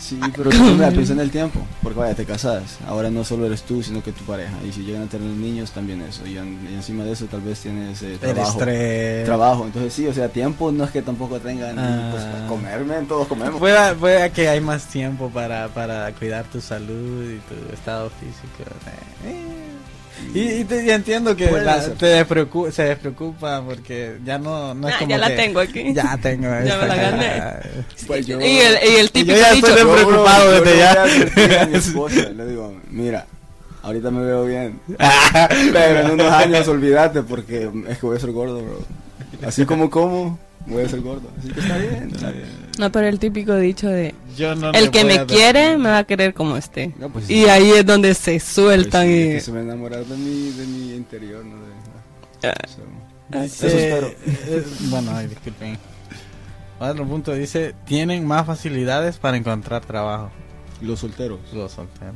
Sí, 0.00 0.18
pero 0.36 0.50
tú 0.50 0.56
mira, 0.58 0.90
piensa 0.90 1.12
en 1.12 1.20
el 1.20 1.30
tiempo, 1.30 1.60
porque 1.82 1.98
vaya, 1.98 2.14
te 2.14 2.24
casas, 2.24 2.78
ahora 2.86 3.10
no 3.10 3.24
solo 3.24 3.46
eres 3.46 3.62
tú, 3.62 3.82
sino 3.82 4.02
que 4.02 4.12
tu 4.12 4.24
pareja, 4.24 4.52
y 4.68 4.72
si 4.72 4.82
llegan 4.82 5.02
a 5.02 5.06
tener 5.06 5.28
niños 5.28 5.70
también 5.72 6.00
eso, 6.02 6.26
y, 6.26 6.38
en- 6.38 6.58
y 6.70 6.74
encima 6.74 7.04
de 7.04 7.12
eso 7.12 7.26
tal 7.26 7.40
vez 7.40 7.60
tienes 7.60 8.00
eh, 8.02 8.12
el 8.12 8.18
trabajo. 8.18 8.50
estrés. 8.58 9.24
Trabajo, 9.24 9.64
entonces 9.66 9.92
sí, 9.92 10.06
o 10.06 10.12
sea, 10.14 10.28
tiempo 10.28 10.70
no 10.72 10.84
es 10.84 10.90
que 10.90 11.02
tampoco 11.02 11.38
tengan, 11.40 11.74
pues 11.76 12.22
Ah. 12.24 12.30
para 12.32 12.46
comerme, 12.46 12.94
todos 13.08 13.26
comemos. 13.28 13.58
Pueda, 13.58 13.94
pueda 13.94 14.30
que 14.30 14.48
hay 14.48 14.60
más 14.60 14.86
tiempo 14.86 15.30
para, 15.30 15.68
para 15.68 16.12
cuidar 16.12 16.44
tu 16.46 16.60
salud 16.60 17.24
y 17.30 17.38
tu 17.52 17.72
estado 17.74 18.10
físico. 18.10 18.70
eh. 19.26 19.57
Y, 20.34 20.40
y 20.40 20.64
te- 20.64 20.84
y 20.84 20.90
entiendo 20.90 21.34
que 21.34 21.50
la- 21.50 21.80
te 21.94 22.22
despreocu- 22.26 22.70
se 22.70 22.82
despreocupa 22.84 23.62
porque 23.64 24.18
ya 24.24 24.38
no, 24.38 24.74
no 24.74 24.88
es 24.88 24.94
Ah, 24.94 24.98
como 24.98 25.10
ya 25.10 25.18
la 25.18 25.28
que- 25.28 25.36
tengo 25.36 25.60
aquí. 25.60 25.92
Ya 25.94 26.18
tengo 26.20 26.42
Ya 26.64 26.76
me 26.78 26.86
la 26.86 26.96
gané. 26.96 27.32
Pues 28.06 28.26
yo- 28.26 28.40
y, 28.40 28.58
el, 28.58 28.78
y 28.82 28.96
el 28.96 29.06
Y 29.06 29.08
típico 29.10 29.36
yo 29.36 29.40
ya 29.42 29.52
dicho, 29.52 29.66
estoy 29.68 29.82
Yo, 29.82 29.88
bro, 29.92 30.06
preocupado 30.06 30.44
yo 30.52 30.60
desde 30.64 30.78
ya. 30.78 30.88
voy 30.90 30.98
a 30.98 31.02
advertir 31.02 31.58
a 31.58 31.66
mi 31.66 31.74
esposa, 31.78 32.28
le 32.30 32.46
digo, 32.46 32.74
mira, 32.90 33.26
ahorita 33.82 34.10
me 34.10 34.24
veo 34.24 34.44
bien, 34.44 34.80
pero 35.72 36.00
en 36.00 36.10
unos 36.10 36.32
años 36.32 36.68
olvídate 36.68 37.22
porque 37.22 37.70
es 37.88 37.98
que 37.98 38.06
voy 38.06 38.16
a 38.16 38.20
ser 38.20 38.32
gordo, 38.32 38.62
bro. 38.62 38.78
Así 39.46 39.64
como 39.64 39.88
como, 39.88 40.38
voy 40.68 40.84
a 40.84 40.88
ser 40.88 41.00
gordo. 41.00 41.28
Así 41.38 41.48
que 41.48 41.60
está 41.60 41.76
bien, 41.78 42.10
está 42.14 42.30
bien. 42.30 42.46
no, 42.78 42.92
pero 42.92 43.06
el 43.08 43.18
típico 43.18 43.56
dicho 43.56 43.88
de, 43.88 44.14
Yo 44.36 44.54
no 44.54 44.70
el 44.72 44.90
que 44.90 45.04
me 45.04 45.24
quiere 45.26 45.76
me 45.78 45.88
va 45.90 45.98
a 45.98 46.04
querer 46.04 46.34
como 46.34 46.56
esté. 46.56 46.94
No, 46.98 47.08
pues, 47.10 47.28
Y 47.30 47.46
ahí 47.46 47.70
es 47.70 47.84
donde 47.86 48.14
se 48.14 48.32
Pues 48.32 48.42
sueltan 48.44 49.06
sí, 49.06 49.12
y... 49.12 49.28
que 49.30 49.40
se 49.40 49.52
me 49.52 49.60
enamorar 49.60 50.04
de 50.04 50.16
mi, 50.16 50.50
de 50.52 50.66
mi 50.66 50.94
interior, 50.94 51.44
¿no? 51.44 51.56
De, 51.56 52.48
Ah. 52.48 52.54
so, 52.68 52.82
Dice- 53.40 53.66
Eso 53.66 53.76
espero. 53.78 54.06
eh, 54.26 54.64
bueno, 54.90 55.10
ay, 55.14 55.26
disculpen. 55.26 55.76
Otro 56.80 57.04
punto 57.06 57.34
dice, 57.34 57.74
tienen 57.84 58.24
más 58.26 58.46
facilidades 58.46 59.18
para 59.18 59.36
encontrar 59.36 59.84
trabajo 59.84 60.30
los 60.80 61.00
solteros. 61.00 61.40
los 61.52 61.72
solteros. 61.72 62.14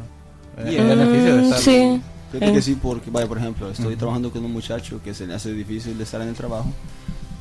Eh, 0.58 0.70
Bien. 0.70 0.88
el 0.88 0.96
beneficio 0.98 1.36
de 1.36 1.42
Mm, 1.42 1.44
estar- 1.46 1.58
sí. 1.58 2.00
Fíjate 2.30 2.50
Eh. 2.50 2.54
que 2.54 2.62
sí, 2.62 2.78
porque, 2.80 3.10
vaya, 3.10 3.26
por 3.26 3.36
ejemplo, 3.38 3.68
estoy 3.70 3.96
trabajando 3.96 4.30
con 4.30 4.42
un 4.44 4.52
muchacho 4.52 5.00
que 5.04 5.12
se 5.12 5.26
le 5.26 5.34
hace 5.34 5.52
difícil 5.52 5.98
de 5.98 6.04
estar 6.04 6.22
en 6.22 6.28
el 6.28 6.34
trabajo 6.34 6.72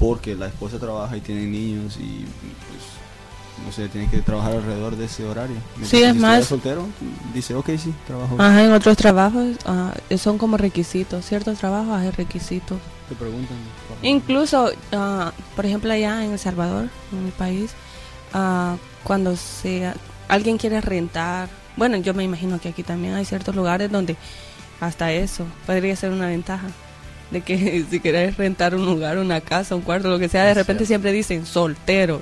porque 0.01 0.35
la 0.35 0.47
esposa 0.47 0.79
trabaja 0.79 1.15
y 1.15 1.21
tiene 1.21 1.43
niños 1.45 1.95
y 1.97 2.25
pues 2.25 3.69
O 3.69 3.71
sea, 3.71 3.87
tiene 3.87 4.09
que 4.09 4.17
trabajar 4.21 4.53
alrededor 4.53 4.95
de 4.95 5.05
ese 5.05 5.23
horario. 5.23 5.55
Mientras 5.77 5.89
Sí, 5.91 6.01
es 6.03 6.13
si 6.13 6.19
más- 6.19 6.45
soltero, 6.45 6.87
dice, 7.35 7.53
ok, 7.53 7.69
sí, 7.77 7.93
trabajo. 8.07 8.35
Ajá, 8.39 8.63
en 8.63 8.71
otros 8.73 8.97
trabajos 8.97 9.55
ah, 9.67 9.93
son 10.17 10.39
como 10.39 10.57
requisitos. 10.57 11.23
Ciertos 11.25 11.59
trabajos 11.59 11.93
hay 11.93 12.09
requisitos. 12.09 12.79
Te 13.07 13.13
preguntan. 13.15 13.55
Incluso, 14.01 14.71
ah, 14.93 15.31
por 15.55 15.65
ejemplo, 15.67 15.93
allá 15.93 16.25
en 16.25 16.31
El 16.31 16.39
Salvador, 16.39 16.89
en 17.11 17.25
mi 17.25 17.29
país, 17.31 17.71
ah, 18.33 18.77
cuando 19.03 19.35
sea, 19.35 19.93
alguien 20.27 20.57
quiere 20.57 20.81
rentar, 20.81 21.47
bueno, 21.77 21.97
yo 21.97 22.15
me 22.15 22.23
imagino 22.23 22.59
que 22.59 22.69
aquí 22.69 22.81
también 22.81 23.13
hay 23.13 23.25
ciertos 23.25 23.55
lugares 23.55 23.91
donde 23.91 24.15
hasta 24.79 25.11
eso 25.11 25.45
podría 25.67 25.95
ser 25.95 26.11
una 26.11 26.25
ventaja. 26.27 26.67
De 27.31 27.41
que 27.41 27.85
si 27.89 27.99
querés 27.99 28.37
rentar 28.37 28.75
un 28.75 28.85
lugar, 28.85 29.17
una 29.17 29.41
casa, 29.41 29.75
un 29.75 29.81
cuarto, 29.81 30.09
lo 30.09 30.19
que 30.19 30.27
sea, 30.29 30.43
de 30.43 30.51
Es 30.51 30.57
repente 30.57 30.85
cierto. 30.85 30.87
siempre 30.87 31.11
dicen 31.13 31.45
solteros. 31.45 32.21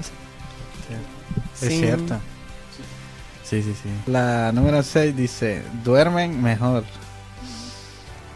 Es 1.61 1.69
Sí. 1.69 1.79
cierto. 1.79 2.17
Sí, 3.43 3.61
sí, 3.63 3.73
sí. 3.73 3.89
La 4.05 4.51
número 4.53 4.81
6 4.83 5.15
dice, 5.15 5.63
duermen 5.83 6.41
mejor. 6.41 6.83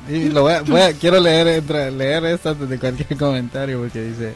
Y 0.09 0.29
lo 0.29 0.41
voy 0.41 0.53
a, 0.53 0.61
voy 0.63 0.81
a- 0.81 0.93
quiero 0.99 1.19
leer, 1.19 1.47
entre- 1.47 1.91
leer 1.91 2.25
esto 2.25 2.49
antes 2.49 2.67
de 2.67 2.77
cualquier 2.79 3.17
comentario 3.17 3.79
porque 3.79 4.01
dice, 4.03 4.33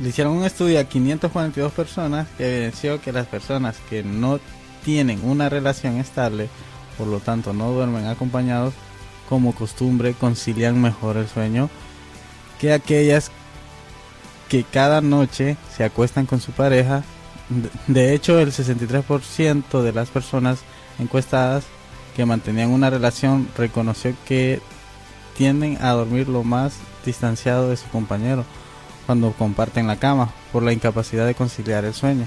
le 0.00 0.08
hicieron 0.08 0.34
un 0.34 0.44
estudio 0.44 0.78
a 0.80 0.84
542 0.84 1.72
personas 1.72 2.26
que 2.36 2.56
evidenció 2.56 3.00
que 3.00 3.12
las 3.12 3.26
personas 3.26 3.76
que 3.88 4.02
no 4.02 4.38
tienen 4.84 5.20
una 5.24 5.48
relación 5.48 5.96
estable, 5.98 6.48
por 6.98 7.06
lo 7.06 7.20
tanto 7.20 7.52
no 7.52 7.70
duermen 7.72 8.06
acompañados, 8.06 8.74
como 9.28 9.54
costumbre 9.54 10.14
concilian 10.14 10.80
mejor 10.80 11.16
el 11.16 11.28
sueño 11.28 11.68
que 12.60 12.72
aquellas 12.72 13.30
que 14.48 14.64
cada 14.64 15.00
noche 15.00 15.56
se 15.76 15.84
acuestan 15.84 16.26
con 16.26 16.40
su 16.40 16.52
pareja 16.52 17.02
de- 17.86 18.14
hecho, 18.14 18.38
el 18.40 18.52
63% 18.52 19.82
de 19.82 19.92
las 19.92 20.08
personas 20.10 20.58
encuestadas 20.98 21.64
que 22.16 22.26
mantenían 22.26 22.70
una 22.70 22.90
relación 22.90 23.48
reconoció 23.56 24.14
que 24.26 24.60
tienden 25.36 25.78
a 25.80 25.92
dormir 25.92 26.28
lo 26.28 26.42
más 26.44 26.74
distanciado 27.06 27.70
de 27.70 27.76
su 27.76 27.88
compañero 27.88 28.44
cuando 29.06 29.32
comparten 29.32 29.86
la 29.86 29.96
cama 29.96 30.30
por 30.52 30.62
la 30.62 30.72
incapacidad 30.72 31.26
de 31.26 31.34
conciliar 31.34 31.84
el 31.84 31.94
sueño. 31.94 32.26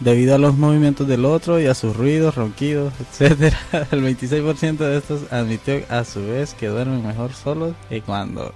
Debido 0.00 0.34
a 0.34 0.38
los 0.38 0.56
movimientos 0.56 1.06
del 1.06 1.26
otro 1.26 1.60
y 1.60 1.66
a 1.66 1.74
sus 1.74 1.94
ruidos, 1.96 2.34
ronquidos, 2.34 2.92
etcétera, 3.00 3.58
el 3.90 4.02
26% 4.02 4.78
de 4.78 4.96
estos 4.96 5.30
admitió 5.32 5.82
a 5.90 6.04
su 6.04 6.26
vez 6.26 6.54
que 6.54 6.68
duermen 6.68 7.06
mejor 7.06 7.34
solos 7.34 7.74
que 7.88 8.00
cuando 8.00 8.54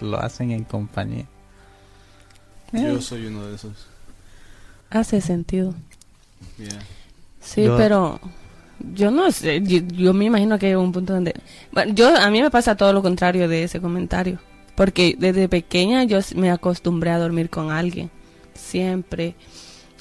lo 0.00 0.18
hacen 0.18 0.50
en 0.52 0.64
compañía. 0.64 1.26
Yo 2.72 3.00
soy 3.00 3.26
uno 3.26 3.46
de 3.46 3.54
esos. 3.56 3.86
Hace 4.90 5.20
sentido. 5.20 5.74
Yeah. 6.58 6.78
Sí, 7.40 7.64
Yo- 7.64 7.76
pero 7.76 8.18
yo 8.94 9.10
no 9.10 9.30
sé, 9.32 9.60
yo, 9.62 9.78
yo 9.94 10.12
me 10.14 10.24
imagino 10.26 10.58
que 10.58 10.66
hay 10.66 10.74
un 10.74 10.92
punto 10.92 11.12
donde... 11.12 11.34
Bueno, 11.72 11.92
yo, 11.94 12.14
a 12.16 12.30
mí 12.30 12.40
me 12.42 12.50
pasa 12.50 12.74
todo 12.76 12.92
lo 12.92 13.02
contrario 13.02 13.48
de 13.48 13.64
ese 13.64 13.80
comentario, 13.80 14.38
porque 14.74 15.14
desde 15.18 15.48
pequeña 15.48 16.04
yo 16.04 16.18
me 16.34 16.50
acostumbré 16.50 17.10
a 17.10 17.18
dormir 17.18 17.48
con 17.50 17.70
alguien, 17.70 18.10
siempre, 18.54 19.34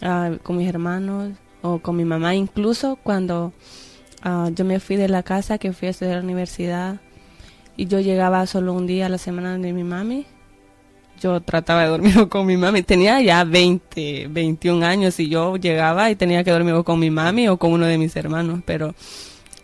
ah, 0.01 0.31
con 0.43 0.57
mis 0.57 0.67
hermanos 0.67 1.33
o 1.61 1.79
con 1.79 1.95
mi 1.95 2.05
mamá, 2.05 2.35
incluso 2.35 2.95
cuando 2.95 3.53
ah, 4.21 4.49
yo 4.53 4.65
me 4.65 4.79
fui 4.79 4.95
de 4.95 5.09
la 5.09 5.23
casa, 5.23 5.57
que 5.57 5.73
fui 5.73 5.87
a 5.87 5.91
estudiar 5.91 6.17
la 6.17 6.23
universidad, 6.23 6.99
y 7.77 7.87
yo 7.87 7.99
llegaba 7.99 8.45
solo 8.45 8.73
un 8.73 8.87
día 8.87 9.07
a 9.07 9.09
la 9.09 9.17
semana 9.17 9.57
de 9.57 9.73
mi 9.73 9.83
mami, 9.83 10.25
yo 11.21 11.41
trataba 11.41 11.83
de 11.83 11.89
dormir 11.89 12.27
con 12.29 12.45
mi 12.45 12.57
mami. 12.57 12.83
Tenía 12.83 13.21
ya 13.21 13.43
20, 13.43 14.27
21 14.29 14.85
años 14.85 15.19
y 15.19 15.29
yo 15.29 15.55
llegaba 15.57 16.09
y 16.11 16.15
tenía 16.15 16.43
que 16.43 16.51
dormir 16.51 16.75
con 16.83 16.99
mi 16.99 17.09
mami 17.09 17.47
o 17.47 17.57
con 17.57 17.71
uno 17.71 17.85
de 17.85 17.97
mis 17.97 18.15
hermanos, 18.15 18.61
pero... 18.65 18.93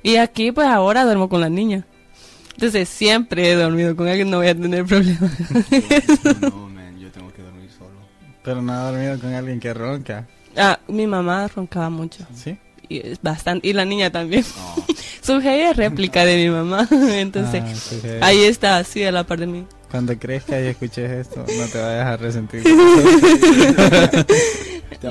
Y 0.04 0.16
aquí 0.16 0.52
pues 0.52 0.68
ahora 0.68 1.04
duermo 1.04 1.30
con 1.30 1.42
la 1.42 1.50
niña. 1.50 1.86
Entonces 2.54 2.90
siempre 2.90 3.52
he 3.52 3.56
dormido 3.56 3.96
con 3.96 4.08
alguien, 4.08 4.30
no 4.30 4.38
voy 4.38 4.48
a 4.48 4.56
tener 4.56 4.86
problemas. 4.88 5.32
Solo. 7.72 7.92
Pero 8.44 8.62
no 8.62 8.74
ha 8.74 8.92
dormido 8.92 9.20
con 9.20 9.34
alguien 9.34 9.60
que 9.60 9.74
ronca. 9.74 10.28
Ah, 10.58 10.80
mi 10.88 11.08
mamá 11.08 11.48
roncaba 11.48 11.90
mucho. 11.90 12.26
¿Sí? 12.34 12.58
Y 12.90 13.02
bastante, 13.22 13.68
y 13.68 13.74
la 13.74 13.86
niña 13.86 14.10
también. 14.12 14.44
No. 14.78 14.86
Su 15.22 15.38
es 15.40 15.78
réplica 15.78 16.26
de 16.26 16.36
mi 16.44 16.50
mamá. 16.50 16.88
Entonces, 16.92 17.64
Ah, 17.66 17.76
sí, 17.76 18.00
sí. 18.02 18.08
ahí 18.22 18.44
está, 18.44 18.78
así 18.78 19.04
a 19.04 19.12
la 19.12 19.24
par 19.24 19.40
de 19.40 19.48
mí. 19.48 19.66
Cuando 19.90 20.18
crezca 20.18 20.60
y 20.60 20.68
escuches 20.68 21.10
esto, 21.12 21.40
no 21.58 21.66
te 21.68 21.80
vayas 21.80 22.08
a 22.08 22.18
resentir. 22.18 22.64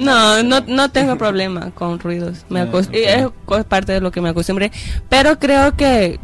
No, 0.01 0.43
no, 0.45 0.61
no 0.61 0.91
tengo 0.93 1.19
problema 1.19 1.73
con 1.73 1.99
ruidos. 1.99 2.45
Me 2.49 2.61
Ah, 2.61 2.67
acos- 2.71 2.87
ok. 2.89 2.95
y 2.95 3.55
Es 3.59 3.65
parte 3.65 3.93
de 3.93 4.01
lo 4.01 4.13
que 4.13 4.21
me 4.21 4.29
acostumbré. 4.29 4.71
Pero 5.09 5.39
creo 5.41 5.77
que, 5.77 6.21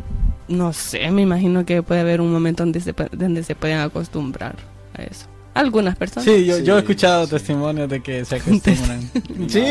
no 0.47 0.73
sé, 0.73 1.11
me 1.11 1.23
imagino 1.23 1.65
que 1.67 1.83
puede 1.83 2.01
haber 2.03 2.21
un 2.21 2.31
momento 2.33 2.63
donde 2.63 2.81
se, 2.81 2.95
donde 3.13 3.43
se 3.43 3.57
pueden 3.57 3.79
acostumbrar 3.81 4.55
a 4.97 5.03
eso. 5.03 5.27
Algunas 5.57 5.97
personas. 5.97 6.25
Sí, 6.25 6.45
yo, 6.45 6.59
yo 6.59 6.77
he 6.77 6.81
escuchado 6.81 7.25
sí. 7.25 7.31
testimonios 7.31 7.89
de 7.89 8.01
que 8.03 8.25
se 8.25 8.37
acostumbran. 8.41 9.01
sí, 9.49 9.65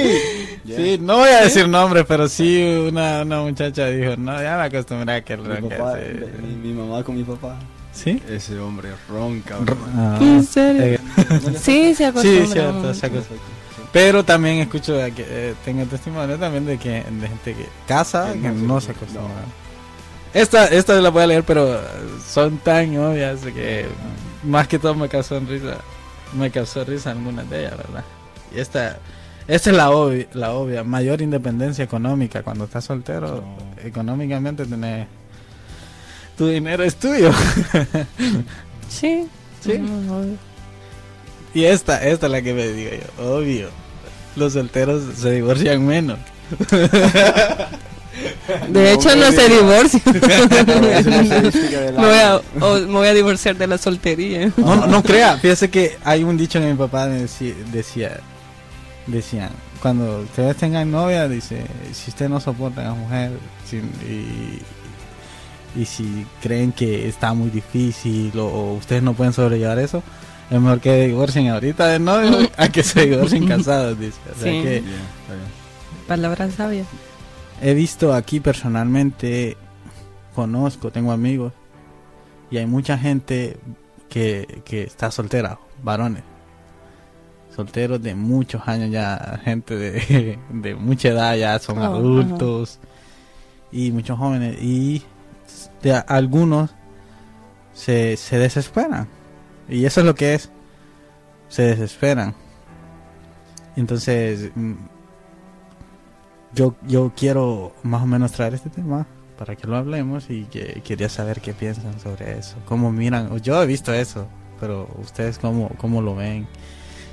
Yeah. 0.66 0.78
sí, 0.80 0.98
no 1.00 1.18
voy 1.18 1.30
a 1.30 1.42
decir 1.42 1.68
nombres, 1.70 2.06
pero 2.08 2.28
sí 2.28 2.60
una, 2.90 3.22
una 3.22 3.42
muchacha 3.42 3.86
dijo, 3.88 4.16
no, 4.18 4.42
ya 4.42 4.58
me 4.58 4.64
acostumbré 4.64 5.14
a 5.14 5.22
que 5.24 5.34
el 5.34 5.42
Mi, 5.42 5.48
ronque 5.48 5.76
papá, 5.76 5.94
se- 5.94 6.42
mi, 6.42 6.56
mi 6.56 6.74
mamá 6.74 7.04
con 7.04 7.16
mi 7.16 7.24
papá. 7.24 7.60
¿Sí? 7.94 8.20
Ese 8.28 8.58
hombre 8.60 8.90
ronca. 9.08 9.58
R- 9.62 9.74
ah. 9.96 10.18
¿En 10.20 10.44
serio? 10.44 10.82
Eh, 10.84 11.00
Sí, 11.62 11.94
se 11.96 12.06
acostumbran. 12.08 12.48
Sí, 12.48 12.52
cierto, 12.52 12.94
se. 12.96 13.12
Pero 13.94 14.26
también 14.26 14.56
escucho 14.58 14.94
de 14.94 15.12
que 15.12 15.24
eh, 15.28 15.54
tengo 15.64 15.86
testimonio 15.86 16.38
también 16.38 16.66
de 16.66 16.78
que 16.78 16.90
de 16.90 17.28
gente 17.28 17.54
que 17.54 17.66
casa 17.88 18.34
Que 18.34 18.42
que 18.42 18.48
no 18.50 18.56
se 18.60 18.66
no 18.66 18.82
se 18.82 18.92
acostumbra. 18.92 19.24
acostumbra. 19.24 19.65
Esta, 20.36 20.66
esta 20.68 21.00
la 21.00 21.10
voy 21.10 21.24
a 21.24 21.28
leer, 21.28 21.44
pero 21.44 21.76
eh, 21.76 21.80
son 22.28 22.58
tan 22.58 22.98
obvias 22.98 23.40
que 23.40 23.86
más 24.44 24.68
que 24.68 24.78
todo 24.78 24.94
me 24.94 25.08
causó 25.10 25.40
risa. 25.40 25.78
Me 26.38 26.52
causó 26.52 26.84
risa 26.84 27.12
algunas 27.12 27.50
de 27.50 27.62
ellas, 27.62 27.78
¿verdad? 27.78 28.04
Y 28.54 28.60
esta, 28.60 29.00
esta 29.48 29.70
es 29.70 29.76
la 29.78 29.90
obvia, 29.92 30.28
la 30.34 30.52
obvia, 30.52 30.84
mayor 30.84 31.22
independencia 31.22 31.86
económica. 31.86 32.44
Cuando 32.44 32.66
estás 32.66 32.84
soltero, 32.84 33.42
No. 33.46 33.58
económicamente 33.88 34.66
tenés 34.66 35.08
tu 36.38 36.48
dinero 36.48 36.84
es 36.84 36.96
tuyo. 36.98 37.32
Sí. 38.90 39.28
Sí. 39.62 39.82
Y 41.54 41.64
esta, 41.64 42.04
esta 42.06 42.26
es 42.28 42.32
la 42.32 42.42
que 42.42 42.54
me 42.54 42.68
digo 42.68 42.92
yo, 42.92 43.36
obvio. 43.38 43.70
Los 44.36 44.54
solteros 44.54 45.02
se 45.18 45.32
divorcian 45.32 45.86
menos. 45.88 46.20
De 48.70 48.94
hecho, 48.94 49.16
no 49.16 49.32
se 49.32 49.42
del 49.50 49.52
me, 49.52 49.62
voy 51.96 52.16
a, 52.16 52.34
año. 52.36 52.42
o 52.62 52.76
me 52.80 52.86
voy 52.94 53.08
a 53.08 53.14
divorciar 53.14 53.56
de 53.58 53.68
la 53.68 53.78
soltería. 53.78 54.52
No, 54.58 54.76
no, 54.76 54.88
no 54.88 55.04
crea, 55.04 55.38
fíjese 55.38 55.70
que 55.70 55.98
hay 56.04 56.24
un 56.24 56.38
dicho 56.38 56.60
que 56.60 56.68
mi 56.68 56.76
papá 56.78 57.08
me 57.08 57.22
decía, 57.24 57.54
decía, 57.72 58.20
decían, 59.08 59.50
cuando 59.82 60.22
ustedes 60.22 60.56
tengan 60.58 60.92
novia, 60.92 61.28
dice, 61.28 61.66
si 61.94 62.10
usted 62.12 62.30
no 62.30 62.40
soporta 62.40 62.82
a 62.82 62.86
la 62.86 62.94
mujer 62.94 63.32
y, 64.04 64.62
y 65.82 65.86
si 65.86 66.26
creen 66.42 66.72
que 66.72 67.08
está 67.08 67.34
muy 67.34 67.50
difícil 67.50 68.32
o, 68.40 68.46
o 68.48 68.74
ustedes 68.76 69.04
no 69.04 69.14
pueden 69.14 69.34
sobrellevar 69.34 69.78
eso, 69.80 70.02
es 70.50 70.60
mejor 70.62 70.80
que 70.80 71.08
divorcien 71.08 71.50
ahorita 71.50 71.88
de 71.88 72.00
novio 72.00 72.50
a 72.58 72.70
que 72.70 72.84
se 72.84 73.06
divorcien 73.08 73.48
casados, 73.48 74.00
dice. 74.00 74.18
O 74.32 74.40
sea 74.42 74.52
Sí. 74.52 74.62
que 74.62 74.82
Yeah, 74.82 75.00
está 75.22 75.34
bien. 75.34 75.66
Palabras 76.08 76.54
sabias. 76.56 76.88
He 77.62 77.74
visto 77.74 78.14
aquí 78.14 78.40
personalmente, 78.40 79.58
conozco, 80.34 80.92
tengo 80.92 81.12
amigos, 81.12 81.54
y 82.52 82.58
hay 82.58 82.66
mucha 82.66 82.98
gente 82.98 83.58
que, 84.10 84.62
que 84.66 84.84
está 84.84 85.12
soltera, 85.12 85.60
varones. 85.84 86.24
Solteros 87.56 88.02
de 88.02 88.16
muchos 88.16 88.68
años 88.68 88.92
ya, 88.92 89.40
gente 89.44 89.76
de, 89.76 90.40
de 90.50 90.76
mucha 90.76 91.10
edad 91.10 91.36
ya 91.36 91.58
son 91.60 91.80
Oh, 91.80 91.86
adultos 91.86 92.80
y 93.72 93.92
muchos 93.92 94.18
jóvenes. 94.18 94.62
Y 94.62 95.04
de 95.82 95.94
algunos 95.94 96.72
se, 97.74 98.18
se 98.18 98.38
desesperan. 98.40 99.08
Y 99.70 99.86
eso 99.86 100.02
es 100.02 100.06
lo 100.06 100.16
que 100.16 100.34
es. 100.36 100.52
Se 101.48 101.64
desesperan. 101.64 102.36
Entonces, 103.76 104.52
mm, 104.56 104.74
yo, 106.56 106.76
yo 106.88 107.12
quiero 107.16 107.74
más 107.84 108.02
o 108.02 108.06
menos 108.08 108.32
traer 108.32 108.54
este 108.56 108.70
tema 108.70 109.06
para 109.38 109.56
que 109.56 109.68
lo 109.68 109.76
hablemos 109.76 110.30
y 110.30 110.46
que 110.46 110.82
quería 110.86 111.10
saber 111.10 111.42
qué 111.42 111.54
piensan 111.54 112.00
sobre 112.00 112.38
eso, 112.40 112.56
cómo 112.66 112.92
miran, 112.92 113.38
yo 113.42 113.62
he 113.62 113.66
visto 113.68 113.94
eso, 113.94 114.28
pero 114.60 114.88
ustedes 115.02 115.38
cómo, 115.38 115.70
cómo 115.78 116.02
lo 116.02 116.16
ven, 116.16 116.48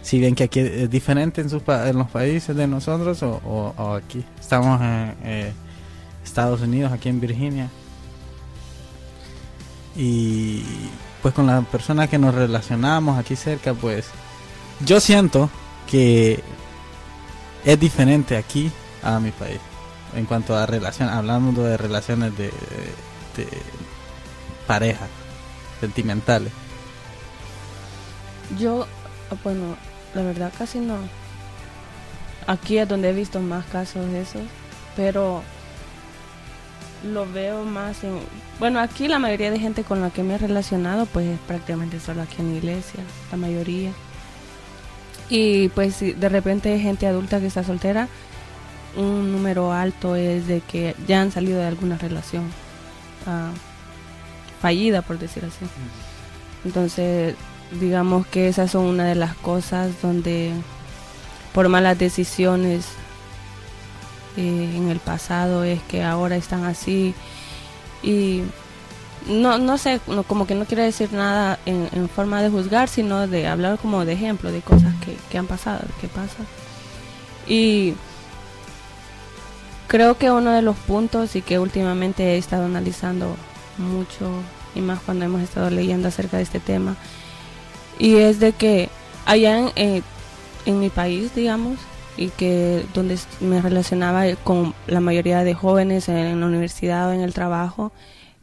si 0.02 0.20
ven 0.20 0.34
que 0.36 0.44
aquí 0.44 0.60
es 0.60 0.88
diferente 0.88 1.40
en, 1.40 1.50
sus 1.50 1.62
en 1.66 1.98
los 1.98 2.08
países 2.10 2.54
de 2.56 2.66
nosotros 2.68 3.22
o, 3.24 3.40
o- 3.44 3.74
o 3.76 3.94
aquí, 3.94 4.24
estamos 4.40 4.80
en 4.80 5.14
eh, 5.24 5.52
Estados 6.24 6.60
Unidos, 6.60 6.92
aquí 6.92 7.08
en 7.08 7.20
Virginia, 7.20 7.68
y 9.96 10.62
pues 11.20 11.34
con 11.34 11.46
las 11.46 11.64
personas 11.66 12.08
que 12.08 12.18
nos 12.18 12.34
relacionamos 12.34 13.18
aquí 13.18 13.36
cerca, 13.36 13.74
pues 13.74 14.06
yo 14.84 15.00
siento 15.00 15.50
que 15.90 16.40
es 17.64 17.78
diferente 17.78 18.36
aquí 18.36 18.70
a 19.02 19.20
mi 19.20 19.30
país. 19.30 19.60
En 20.14 20.26
cuanto 20.26 20.56
a 20.56 20.66
relación, 20.66 21.08
hablando 21.08 21.62
de 21.62 21.76
relaciones 21.76 22.36
de, 22.36 22.52
de 23.36 23.48
pareja, 24.66 25.06
sentimentales. 25.80 26.52
Yo, 28.58 28.86
bueno, 29.42 29.76
la 30.14 30.22
verdad 30.22 30.52
casi 30.56 30.78
no. 30.80 30.96
Aquí 32.46 32.78
es 32.78 32.88
donde 32.88 33.10
he 33.10 33.12
visto 33.12 33.40
más 33.40 33.64
casos 33.66 34.10
de 34.10 34.22
esos, 34.22 34.42
pero 34.96 35.42
lo 37.04 37.30
veo 37.30 37.64
más 37.64 38.04
en... 38.04 38.18
Bueno, 38.58 38.80
aquí 38.80 39.08
la 39.08 39.18
mayoría 39.18 39.50
de 39.50 39.58
gente 39.58 39.82
con 39.82 40.00
la 40.00 40.10
que 40.10 40.22
me 40.22 40.34
he 40.34 40.38
relacionado, 40.38 41.06
pues 41.06 41.26
es 41.26 41.38
prácticamente 41.40 42.00
solo 42.00 42.22
aquí 42.22 42.36
en 42.40 42.56
iglesia, 42.56 43.00
la 43.30 43.38
mayoría. 43.38 43.92
Y 45.28 45.68
pues 45.70 45.96
si 45.96 46.12
de 46.12 46.28
repente 46.28 46.72
hay 46.72 46.80
gente 46.80 47.06
adulta 47.06 47.40
que 47.40 47.46
está 47.46 47.64
soltera, 47.64 48.08
un 48.96 49.32
número 49.32 49.72
alto 49.72 50.16
es 50.16 50.46
de 50.46 50.60
que 50.60 50.94
ya 51.06 51.20
han 51.22 51.32
salido 51.32 51.58
de 51.58 51.66
alguna 51.66 51.98
relación 51.98 52.44
ah, 53.26 53.50
fallida, 54.60 55.02
por 55.02 55.18
decir 55.18 55.44
así. 55.44 55.64
Entonces, 56.64 57.34
digamos 57.80 58.26
que 58.26 58.48
esas 58.48 58.70
son 58.70 58.84
una 58.84 59.04
de 59.04 59.14
las 59.14 59.34
cosas 59.36 59.90
donde 60.02 60.52
por 61.52 61.68
malas 61.68 61.98
decisiones 61.98 62.86
eh, 64.36 64.72
en 64.76 64.88
el 64.88 64.98
pasado 64.98 65.64
es 65.64 65.80
que 65.82 66.02
ahora 66.02 66.36
están 66.36 66.64
así 66.64 67.14
y 68.02 68.42
no, 69.28 69.58
no 69.58 69.78
sé, 69.78 70.00
como 70.26 70.46
que 70.46 70.54
no 70.54 70.64
quiero 70.64 70.82
decir 70.82 71.12
nada 71.12 71.58
en, 71.64 72.08
forma 72.08 72.42
de 72.42 72.50
juzgar, 72.50 72.88
sino 72.88 73.28
de 73.28 73.46
hablar 73.46 73.78
como 73.78 74.04
de 74.04 74.14
ejemplo 74.14 74.50
de 74.50 74.62
cosas 74.62 74.92
que, 75.04 75.16
que 75.30 75.38
han 75.38 75.46
pasado, 75.46 75.82
que 76.00 76.08
pasan. 76.08 76.46
Y 77.46 77.94
creo 79.92 80.16
que 80.16 80.30
uno 80.30 80.52
de 80.52 80.62
los 80.62 80.74
puntos 80.74 81.36
y 81.36 81.42
que 81.42 81.58
últimamente 81.58 82.22
he 82.24 82.38
estado 82.38 82.64
analizando 82.64 83.36
mucho 83.76 84.30
y 84.74 84.80
más 84.80 85.00
cuando 85.00 85.26
hemos 85.26 85.42
estado 85.42 85.68
leyendo 85.68 86.08
acerca 86.08 86.38
de 86.38 86.44
este 86.44 86.60
tema 86.60 86.96
y 87.98 88.16
es 88.16 88.40
de 88.40 88.54
que 88.54 88.88
allá 89.26 89.58
en, 89.58 89.68
eh, 89.76 90.02
en 90.64 90.80
mi 90.80 90.88
país 90.88 91.34
digamos 91.34 91.78
y 92.16 92.30
que 92.30 92.86
donde 92.94 93.18
me 93.40 93.60
relacionaba 93.60 94.24
con 94.36 94.72
la 94.86 95.00
mayoría 95.00 95.44
de 95.44 95.52
jóvenes 95.52 96.08
en 96.08 96.40
la 96.40 96.46
universidad 96.46 97.10
o 97.10 97.12
en 97.12 97.20
el 97.20 97.34
trabajo 97.34 97.92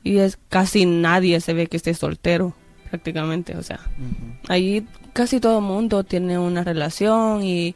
y 0.03 0.19
es 0.19 0.37
casi 0.49 0.85
nadie 0.85 1.41
se 1.41 1.55
ve 1.55 1.65
que 1.65 1.77
esté 1.77 1.95
soltero 1.95 2.53
prácticamente 2.91 3.57
o 3.57 3.63
sea 3.63 3.79
ahí 4.49 4.85
casi 5.13 5.39
todo 5.39 5.57
el 5.57 5.65
mundo 5.65 6.03
tiene 6.03 6.37
una 6.37 6.63
relación 6.63 7.43
y 7.43 7.75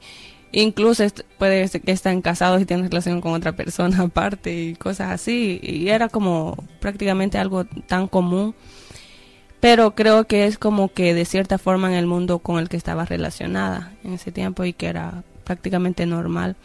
incluso 0.53 1.03
puede 1.37 1.67
ser 1.67 1.81
que 1.81 1.91
están 1.91 2.21
casados 2.21 2.61
y 2.61 2.65
tienen 2.65 2.85
relación 2.85 3.19
con 3.19 3.33
otra 3.33 3.51
persona 3.53 4.01
aparte 4.03 4.53
y 4.53 4.75
cosas 4.75 5.11
así 5.11 5.59
y 5.61 5.89
era 5.89 6.07
como 6.07 6.55
prácticamente 6.79 7.37
algo 7.37 7.65
tan 7.65 8.07
común 8.07 8.55
pero 9.63 9.95
creo 9.95 10.25
que 10.25 10.45
es 10.45 10.57
como 10.57 10.89
que 10.89 11.13
de 11.13 11.23
cierta 11.23 11.57
forma 11.57 11.87
en 11.87 11.93
el 11.93 12.05
mundo 12.05 12.39
con 12.39 12.59
el 12.59 12.67
que 12.67 12.75
estaba 12.75 13.05
relacionada 13.05 13.93
en 14.03 14.11
ese 14.11 14.29
tiempo 14.29 14.65
y 14.65 14.73
que 14.73 14.87
era 14.87 15.23
prácticamente 15.45 16.05
normal. 16.05 16.57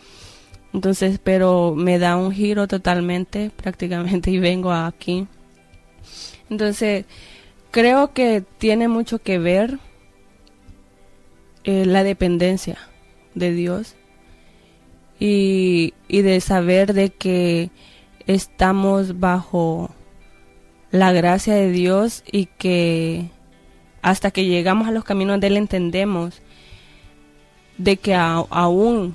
Entonces, 0.74 1.20
pero 1.22 1.76
me 1.76 2.00
da 2.00 2.16
un 2.16 2.32
giro 2.32 2.66
totalmente 2.66 3.52
prácticamente 3.56 4.32
y 4.32 4.40
vengo 4.40 4.72
aquí. 4.72 5.28
Entonces, 6.50 7.04
creo 7.70 8.12
que 8.12 8.42
tiene 8.58 8.88
mucho 8.88 9.20
que 9.20 9.38
ver 9.38 9.78
eh, 11.62 11.86
la 11.86 12.02
dependencia 12.02 12.78
de 13.38 13.52
Dios 13.52 13.96
y, 15.18 15.94
y 16.08 16.22
de 16.22 16.40
saber 16.40 16.94
de 16.94 17.10
que 17.10 17.70
estamos 18.26 19.18
bajo 19.18 19.90
la 20.90 21.12
gracia 21.12 21.54
de 21.54 21.70
Dios 21.70 22.22
y 22.30 22.46
que 22.46 23.30
hasta 24.02 24.30
que 24.30 24.46
llegamos 24.46 24.88
a 24.88 24.92
los 24.92 25.04
caminos 25.04 25.40
de 25.40 25.48
Él 25.48 25.56
entendemos 25.56 26.40
de 27.76 27.96
que 27.96 28.14
aún 28.14 29.14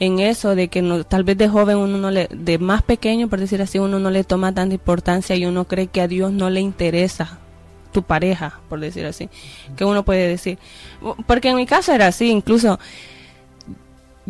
en 0.00 0.20
eso, 0.20 0.54
de 0.54 0.68
que 0.68 0.82
no, 0.82 1.04
tal 1.04 1.24
vez 1.24 1.36
de 1.36 1.48
joven 1.48 1.78
uno 1.78 1.98
no 1.98 2.10
le, 2.10 2.28
de 2.30 2.58
más 2.58 2.82
pequeño, 2.82 3.28
por 3.28 3.40
decir 3.40 3.60
así, 3.60 3.78
uno 3.78 3.98
no 3.98 4.10
le 4.10 4.24
toma 4.24 4.54
tanta 4.54 4.74
importancia 4.74 5.34
y 5.34 5.44
uno 5.44 5.66
cree 5.66 5.88
que 5.88 6.00
a 6.00 6.08
Dios 6.08 6.32
no 6.32 6.50
le 6.50 6.60
interesa 6.60 7.38
tu 7.92 8.02
pareja, 8.02 8.60
por 8.68 8.80
decir 8.80 9.06
así, 9.06 9.28
que 9.76 9.84
uno 9.84 10.04
puede 10.04 10.28
decir. 10.28 10.58
Porque 11.26 11.48
en 11.48 11.56
mi 11.56 11.66
caso 11.66 11.92
era 11.92 12.06
así, 12.08 12.30
incluso 12.30 12.78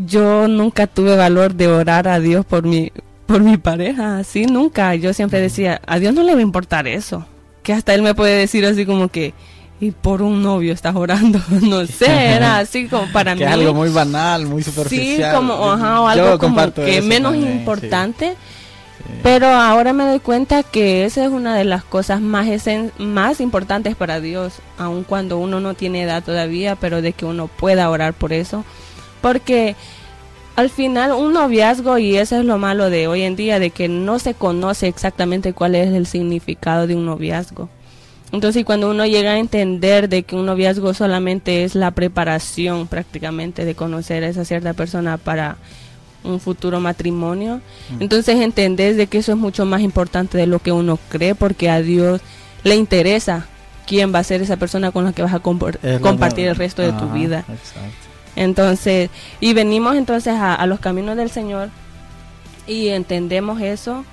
yo 0.06 0.46
nunca 0.48 0.86
tuve 0.86 1.16
valor 1.16 1.54
de 1.54 1.68
orar 1.68 2.08
a 2.08 2.20
Dios 2.20 2.46
por 2.46 2.62
mi, 2.64 2.92
por 3.26 3.40
mi 3.40 3.56
pareja, 3.56 4.18
así 4.18 4.46
nunca. 4.46 4.94
Yo 4.94 5.12
siempre 5.12 5.40
decía, 5.40 5.80
a 5.86 5.98
Dios 5.98 6.14
no 6.14 6.22
le 6.22 6.34
va 6.34 6.38
a 6.38 6.42
importar 6.42 6.86
eso. 6.86 7.26
Que 7.62 7.72
hasta 7.72 7.94
él 7.94 8.02
me 8.02 8.14
puede 8.14 8.38
decir 8.38 8.64
así 8.64 8.86
como 8.86 9.08
que, 9.08 9.34
y 9.80 9.90
por 9.90 10.22
un 10.22 10.42
novio 10.42 10.72
estás 10.72 10.94
orando, 10.94 11.40
no 11.62 11.84
sé, 11.86 12.06
era 12.06 12.58
así 12.58 12.86
como 12.86 13.10
para 13.12 13.34
que 13.34 13.44
mí. 13.44 13.52
algo 13.52 13.74
muy 13.74 13.90
banal, 13.90 14.46
muy 14.46 14.62
superficial. 14.62 15.30
Sí, 15.32 15.36
como, 15.36 15.70
ajá, 15.70 16.00
o 16.00 16.08
algo 16.08 16.38
como 16.38 16.72
que 16.72 17.02
menos 17.02 17.34
importante. 17.34 18.36
Pero 19.22 19.46
ahora 19.46 19.94
me 19.94 20.04
doy 20.04 20.20
cuenta 20.20 20.62
que 20.62 21.06
esa 21.06 21.24
es 21.24 21.30
una 21.30 21.56
de 21.56 21.64
las 21.64 21.82
cosas 21.82 22.20
más, 22.20 22.46
más 22.98 23.40
importantes 23.40 23.96
para 23.96 24.20
Dios, 24.20 24.54
aun 24.76 25.02
cuando 25.02 25.38
uno 25.38 25.60
no 25.60 25.72
tiene 25.74 26.02
edad 26.02 26.22
todavía, 26.22 26.76
pero 26.76 27.00
de 27.00 27.14
que 27.14 27.24
uno 27.24 27.48
pueda 27.48 27.88
orar 27.88 28.12
por 28.12 28.32
eso. 28.32 28.64
Porque 29.20 29.76
al 30.58 30.70
final 30.70 31.12
un 31.12 31.34
noviazgo, 31.34 31.98
y 31.98 32.16
eso 32.16 32.36
es 32.36 32.44
lo 32.44 32.58
malo 32.58 32.90
de 32.90 33.06
hoy 33.06 33.22
en 33.22 33.36
día, 33.36 33.60
de 33.60 33.70
que 33.70 33.86
no 33.86 34.18
se 34.18 34.34
conoce 34.34 34.88
exactamente 34.88 35.52
cuál 35.52 35.76
es 35.76 35.94
el 35.94 36.04
significado 36.06 36.88
de 36.88 36.96
un 36.96 37.06
noviazgo. 37.06 37.68
Entonces, 38.32 38.64
cuando 38.64 38.90
uno 38.90 39.06
llega 39.06 39.30
a 39.30 39.38
entender 39.38 40.08
de 40.08 40.24
que 40.24 40.34
un 40.34 40.46
noviazgo 40.46 40.92
solamente 40.94 41.62
es 41.62 41.76
la 41.76 41.92
preparación 41.92 42.88
prácticamente 42.88 43.64
de 43.64 43.76
conocer 43.76 44.24
a 44.24 44.28
esa 44.28 44.44
cierta 44.44 44.74
persona 44.74 45.16
para 45.16 45.58
un 46.24 46.40
futuro 46.40 46.80
matrimonio, 46.80 47.60
mm. 47.90 48.02
entonces 48.02 48.40
entendés 48.40 48.96
de 48.96 49.06
que 49.06 49.18
eso 49.18 49.30
es 49.30 49.38
mucho 49.38 49.64
más 49.64 49.80
importante 49.80 50.36
de 50.36 50.48
lo 50.48 50.58
que 50.58 50.72
uno 50.72 50.98
cree, 51.08 51.36
porque 51.36 51.70
a 51.70 51.80
Dios 51.80 52.20
le 52.64 52.74
interesa 52.74 53.46
quién 53.86 54.12
va 54.12 54.18
a 54.18 54.24
ser 54.24 54.42
esa 54.42 54.56
persona 54.56 54.90
con 54.90 55.04
la 55.04 55.12
que 55.12 55.22
vas 55.22 55.32
a 55.32 55.38
compartir 55.38 56.48
el 56.48 56.56
resto 56.56 56.82
de 56.82 56.92
tu 56.92 57.08
vida. 57.10 57.44
Exacto. 57.48 58.07
Entonces, 58.38 59.10
y 59.40 59.52
venimos 59.52 59.96
entonces 59.96 60.34
a, 60.38 60.64
los 60.66 60.78
caminos 60.78 61.16
del 61.16 61.28
Señor 61.28 61.70
y 62.68 62.86
entendemos 62.88 63.60
eso. 63.60 64.04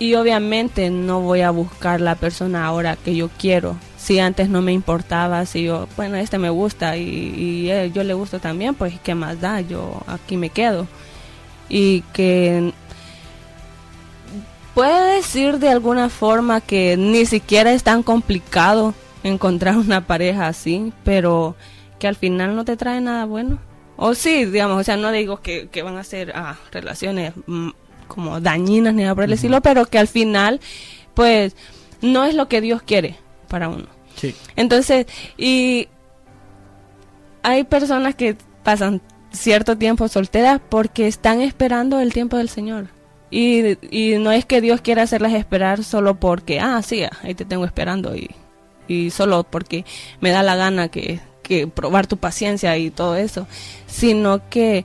Y 0.00 0.14
obviamente 0.14 0.90
no 0.90 1.20
voy 1.20 1.42
a 1.42 1.50
buscar 1.50 2.00
la 2.00 2.16
persona 2.16 2.66
ahora 2.66 2.96
que 2.96 3.14
yo 3.14 3.30
quiero. 3.38 3.76
Si 3.96 4.18
antes 4.18 4.48
no 4.48 4.62
me 4.62 4.72
importaba, 4.72 5.46
si 5.46 5.62
yo, 5.62 5.86
bueno, 5.96 6.16
este 6.16 6.38
me 6.38 6.50
gusta 6.50 6.96
y, 6.96 7.70
y 7.70 7.92
yo 7.92 8.02
le 8.02 8.14
gusto 8.14 8.40
también, 8.40 8.74
pues 8.74 8.94
qué 9.00 9.14
más 9.14 9.40
da, 9.40 9.60
yo 9.60 10.02
aquí 10.08 10.36
me 10.36 10.50
quedo. 10.50 10.88
Y 11.68 12.00
que 12.12 12.72
puede 14.74 15.14
decir 15.14 15.60
de 15.60 15.68
alguna 15.68 16.08
forma 16.08 16.60
que 16.60 16.96
ni 16.96 17.26
siquiera 17.26 17.72
es 17.72 17.84
tan 17.84 18.02
complicado 18.02 18.92
encontrar 19.22 19.76
una 19.76 20.04
pareja 20.04 20.48
así, 20.48 20.92
pero 21.04 21.54
que 21.98 22.08
al 22.08 22.16
final 22.16 22.54
no 22.54 22.64
te 22.64 22.76
trae 22.76 23.00
nada 23.00 23.24
bueno. 23.24 23.58
O 23.96 24.14
sí, 24.14 24.44
digamos, 24.44 24.80
o 24.80 24.84
sea, 24.84 24.96
no 24.96 25.10
digo 25.10 25.40
que, 25.40 25.68
van 25.82 25.96
a 25.96 26.04
ser 26.04 26.32
ah, 26.34 26.56
relaciones 26.70 27.32
mm, 27.46 27.70
como 28.08 28.40
dañinas 28.40 28.94
ni 28.94 29.02
nada 29.02 29.14
por 29.14 29.24
el 29.24 29.32
estilo, 29.32 29.60
pero 29.62 29.86
que 29.86 29.98
al 29.98 30.08
final, 30.08 30.60
pues, 31.14 31.56
no 32.02 32.24
es 32.24 32.34
lo 32.34 32.48
que 32.48 32.60
Dios 32.60 32.82
quiere 32.82 33.16
para 33.48 33.68
uno. 33.68 33.86
Sí. 34.16 34.34
Entonces, 34.54 35.06
y 35.38 35.88
hay 37.42 37.64
personas 37.64 38.14
que 38.14 38.36
pasan 38.62 39.00
cierto 39.30 39.78
tiempo 39.78 40.08
solteras 40.08 40.60
porque 40.68 41.06
están 41.06 41.40
esperando 41.40 42.00
el 42.00 42.12
tiempo 42.12 42.36
del 42.36 42.48
Señor. 42.48 42.88
Y, 43.30 43.78
y 43.90 44.18
no 44.18 44.30
es 44.30 44.44
que 44.44 44.60
Dios 44.60 44.80
quiera 44.80 45.02
hacerlas 45.02 45.32
esperar 45.32 45.84
solo 45.84 46.18
porque, 46.20 46.60
ah, 46.60 46.80
sí, 46.82 47.02
ahí 47.22 47.34
te 47.34 47.44
tengo 47.44 47.64
esperando 47.64 48.14
y, 48.14 48.30
y 48.88 49.10
solo 49.10 49.44
porque 49.44 49.84
me 50.20 50.30
da 50.30 50.42
la 50.42 50.56
gana 50.56 50.88
que 50.88 51.20
que 51.46 51.66
probar 51.66 52.06
tu 52.06 52.16
paciencia 52.16 52.76
y 52.76 52.90
todo 52.90 53.16
eso, 53.16 53.46
sino 53.86 54.48
que 54.50 54.84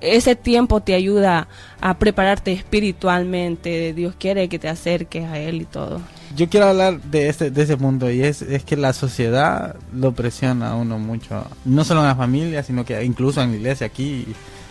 ese 0.00 0.36
tiempo 0.36 0.80
te 0.80 0.94
ayuda 0.94 1.48
a 1.80 1.98
prepararte 1.98 2.52
espiritualmente. 2.52 3.92
Dios 3.92 4.14
quiere 4.18 4.48
que 4.48 4.58
te 4.58 4.68
acerques 4.68 5.24
a 5.24 5.38
Él 5.38 5.62
y 5.62 5.64
todo. 5.64 6.00
Yo 6.36 6.48
quiero 6.48 6.66
hablar 6.66 7.00
de 7.00 7.28
ese, 7.28 7.50
de 7.50 7.62
ese 7.62 7.76
punto 7.76 8.10
y 8.10 8.22
es, 8.22 8.42
es 8.42 8.62
que 8.64 8.76
la 8.76 8.92
sociedad 8.92 9.76
lo 9.94 10.12
presiona 10.12 10.70
a 10.70 10.74
uno 10.74 10.98
mucho, 10.98 11.46
no 11.64 11.84
solo 11.84 12.00
en 12.00 12.08
la 12.08 12.16
familia, 12.16 12.62
sino 12.62 12.84
que 12.84 13.02
incluso 13.04 13.42
en 13.42 13.52
la 13.52 13.56
iglesia 13.56 13.86
aquí. 13.86 14.26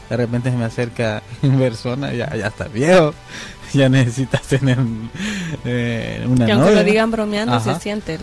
De 0.10 0.18
repente 0.18 0.52
se 0.52 0.58
me 0.58 0.66
acerca 0.66 1.24
una 1.42 1.58
persona, 1.58 2.14
ya, 2.14 2.36
ya 2.36 2.48
está 2.48 2.68
viejo, 2.68 3.14
ya 3.74 3.90
necesitas 3.90 4.44
tener 4.44 4.78
eh, 5.66 6.24
una 6.30 6.46
que 6.46 6.52
aunque 6.52 6.76
lo 6.76 6.84
digan 6.84 7.10
bromeando, 7.10 7.60
se 7.60 7.80
siente. 7.80 8.20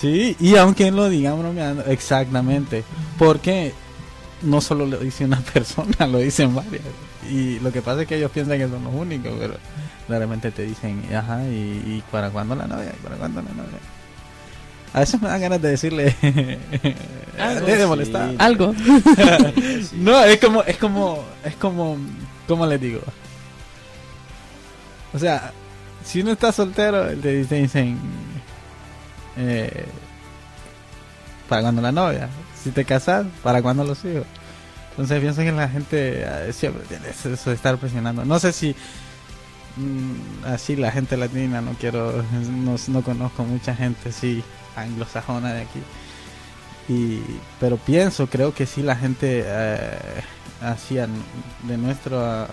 Sí, 0.00 0.36
y 0.40 0.56
aunque 0.56 0.90
lo 0.90 1.08
digan 1.08 1.38
bromeando, 1.38 1.84
exactamente. 1.84 2.84
Porque 3.18 3.72
no 4.42 4.60
solo 4.60 4.86
lo 4.86 4.98
dice 4.98 5.24
una 5.24 5.40
persona, 5.52 6.06
lo 6.06 6.18
dicen 6.18 6.54
varias. 6.54 6.82
Y 7.30 7.60
lo 7.60 7.70
que 7.72 7.82
pasa 7.82 8.02
es 8.02 8.08
que 8.08 8.16
ellos 8.16 8.30
piensan 8.30 8.58
que 8.58 8.68
son 8.68 8.82
los 8.84 8.94
únicos, 8.94 9.32
pero 9.38 9.54
claramente 10.06 10.50
te 10.50 10.62
dicen, 10.62 11.02
ajá, 11.14 11.44
y, 11.46 11.52
y 11.86 12.04
para 12.10 12.30
cuándo 12.30 12.54
la 12.54 12.66
novia, 12.66 12.92
y 12.98 13.02
para 13.02 13.16
cuándo 13.16 13.42
la 13.42 13.50
novia. 13.50 13.78
A 14.94 15.00
veces 15.00 15.22
me 15.22 15.28
dan 15.28 15.40
ganas 15.40 15.62
de 15.62 15.70
decirle, 15.70 16.14
Algo. 17.38 17.66
de 17.66 17.86
molestar. 17.86 18.30
Sí. 18.30 18.36
Algo. 18.38 18.74
No, 19.94 20.22
es 20.24 20.38
como, 20.38 20.62
es 20.64 20.76
como, 20.76 21.24
es 21.44 21.54
como, 21.56 21.96
¿cómo 22.48 22.66
les 22.66 22.80
digo? 22.80 23.00
O 25.14 25.18
sea, 25.18 25.52
si 26.04 26.20
uno 26.20 26.32
está 26.32 26.52
soltero, 26.52 27.06
te 27.16 27.44
dicen 27.44 27.98
eh, 29.36 29.86
¿para 31.48 31.62
cuándo 31.62 31.82
la 31.82 31.92
novia? 31.92 32.28
Si 32.62 32.70
te 32.70 32.84
casas, 32.84 33.26
¿para 33.42 33.62
cuándo 33.62 33.84
los 33.84 34.04
hijos? 34.04 34.26
Entonces 34.90 35.20
pienso 35.20 35.42
que 35.42 35.52
la 35.52 35.68
gente 35.68 36.22
eh, 36.24 36.52
siempre 36.52 36.84
tiene 36.86 37.08
eso 37.08 37.50
de 37.50 37.56
estar 37.56 37.78
presionando. 37.78 38.24
No 38.24 38.38
sé 38.38 38.52
si 38.52 38.74
mm, 39.76 40.44
así 40.46 40.76
la 40.76 40.90
gente 40.92 41.16
latina, 41.16 41.60
no 41.60 41.72
quiero, 41.72 42.22
no, 42.50 42.76
no 42.88 43.02
conozco 43.02 43.44
mucha 43.44 43.74
gente 43.74 44.10
así 44.10 44.42
anglosajona 44.76 45.54
de 45.54 45.62
aquí. 45.62 45.80
Y, 46.88 47.20
pero 47.60 47.76
pienso, 47.76 48.26
creo 48.26 48.52
que 48.54 48.66
sí 48.66 48.82
la 48.82 48.96
gente 48.96 49.44
eh, 49.46 50.22
de 51.62 51.76
nuestro, 51.76 52.46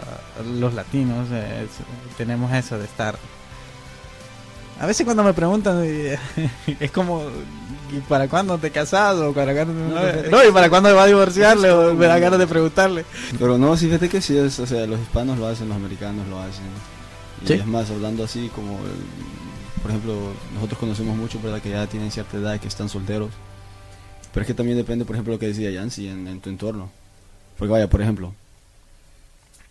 los 0.59 0.73
latinos, 0.73 1.27
eh, 1.31 1.67
tenemos 2.17 2.51
eso 2.53 2.77
de 2.77 2.85
estar. 2.85 3.15
A 4.79 4.85
veces 4.85 5.05
cuando 5.05 5.23
me 5.23 5.33
preguntan, 5.33 5.81
eh, 5.83 6.17
es 6.79 6.91
como, 6.91 7.23
¿y 7.91 7.99
para 8.07 8.27
cuándo 8.27 8.57
te 8.57 8.71
casas? 8.71 9.15
O 9.17 9.33
para 9.33 9.53
cuándo 9.53 9.73
No, 9.73 10.29
no, 10.31 10.47
y 10.47 10.51
para 10.51 10.69
cuándo 10.69 10.89
me 10.89 10.95
va 10.95 11.03
a 11.03 11.07
divorciarle, 11.07 11.71
o 11.71 11.93
me 11.93 12.05
da 12.07 12.17
ganas 12.19 12.39
de 12.39 12.47
preguntarle. 12.47 13.05
Pero 13.37 13.57
no, 13.57 13.75
sí, 13.75 13.87
fíjate 13.87 14.07
que 14.09 14.21
sí 14.21 14.37
es, 14.37 14.57
o 14.59 14.65
sea, 14.65 14.85
los 14.87 14.99
hispanos 14.99 15.37
lo 15.37 15.47
hacen, 15.47 15.67
los 15.67 15.75
americanos 15.77 16.27
lo 16.27 16.39
hacen. 16.39 16.63
Y 17.43 17.47
Sí. 17.47 17.53
es 17.53 17.65
más, 17.65 17.89
hablando 17.91 18.23
así 18.23 18.49
como, 18.55 18.77
el- 18.79 19.81
por 19.81 19.91
ejemplo, 19.91 20.15
nosotros 20.53 20.79
conocemos 20.79 21.15
mucho, 21.17 21.39
¿verdad? 21.41 21.61
Que 21.61 21.69
ya 21.71 21.87
tienen 21.87 22.11
cierta 22.11 22.37
edad 22.37 22.53
y 22.55 22.59
que 22.59 22.67
están 22.67 22.89
solteros. 22.89 23.31
Pero 24.33 24.41
es 24.43 24.47
que 24.47 24.53
también 24.53 24.77
depende, 24.77 25.05
por 25.05 25.15
ejemplo, 25.15 25.33
lo 25.33 25.39
que 25.39 25.47
decía 25.47 25.71
Yancy 25.71 26.07
en, 26.07 26.27
en 26.27 26.39
tu 26.41 26.49
entorno. 26.49 26.89
Porque 27.57 27.71
vaya, 27.71 27.89
por 27.89 28.01
ejemplo, 28.01 28.33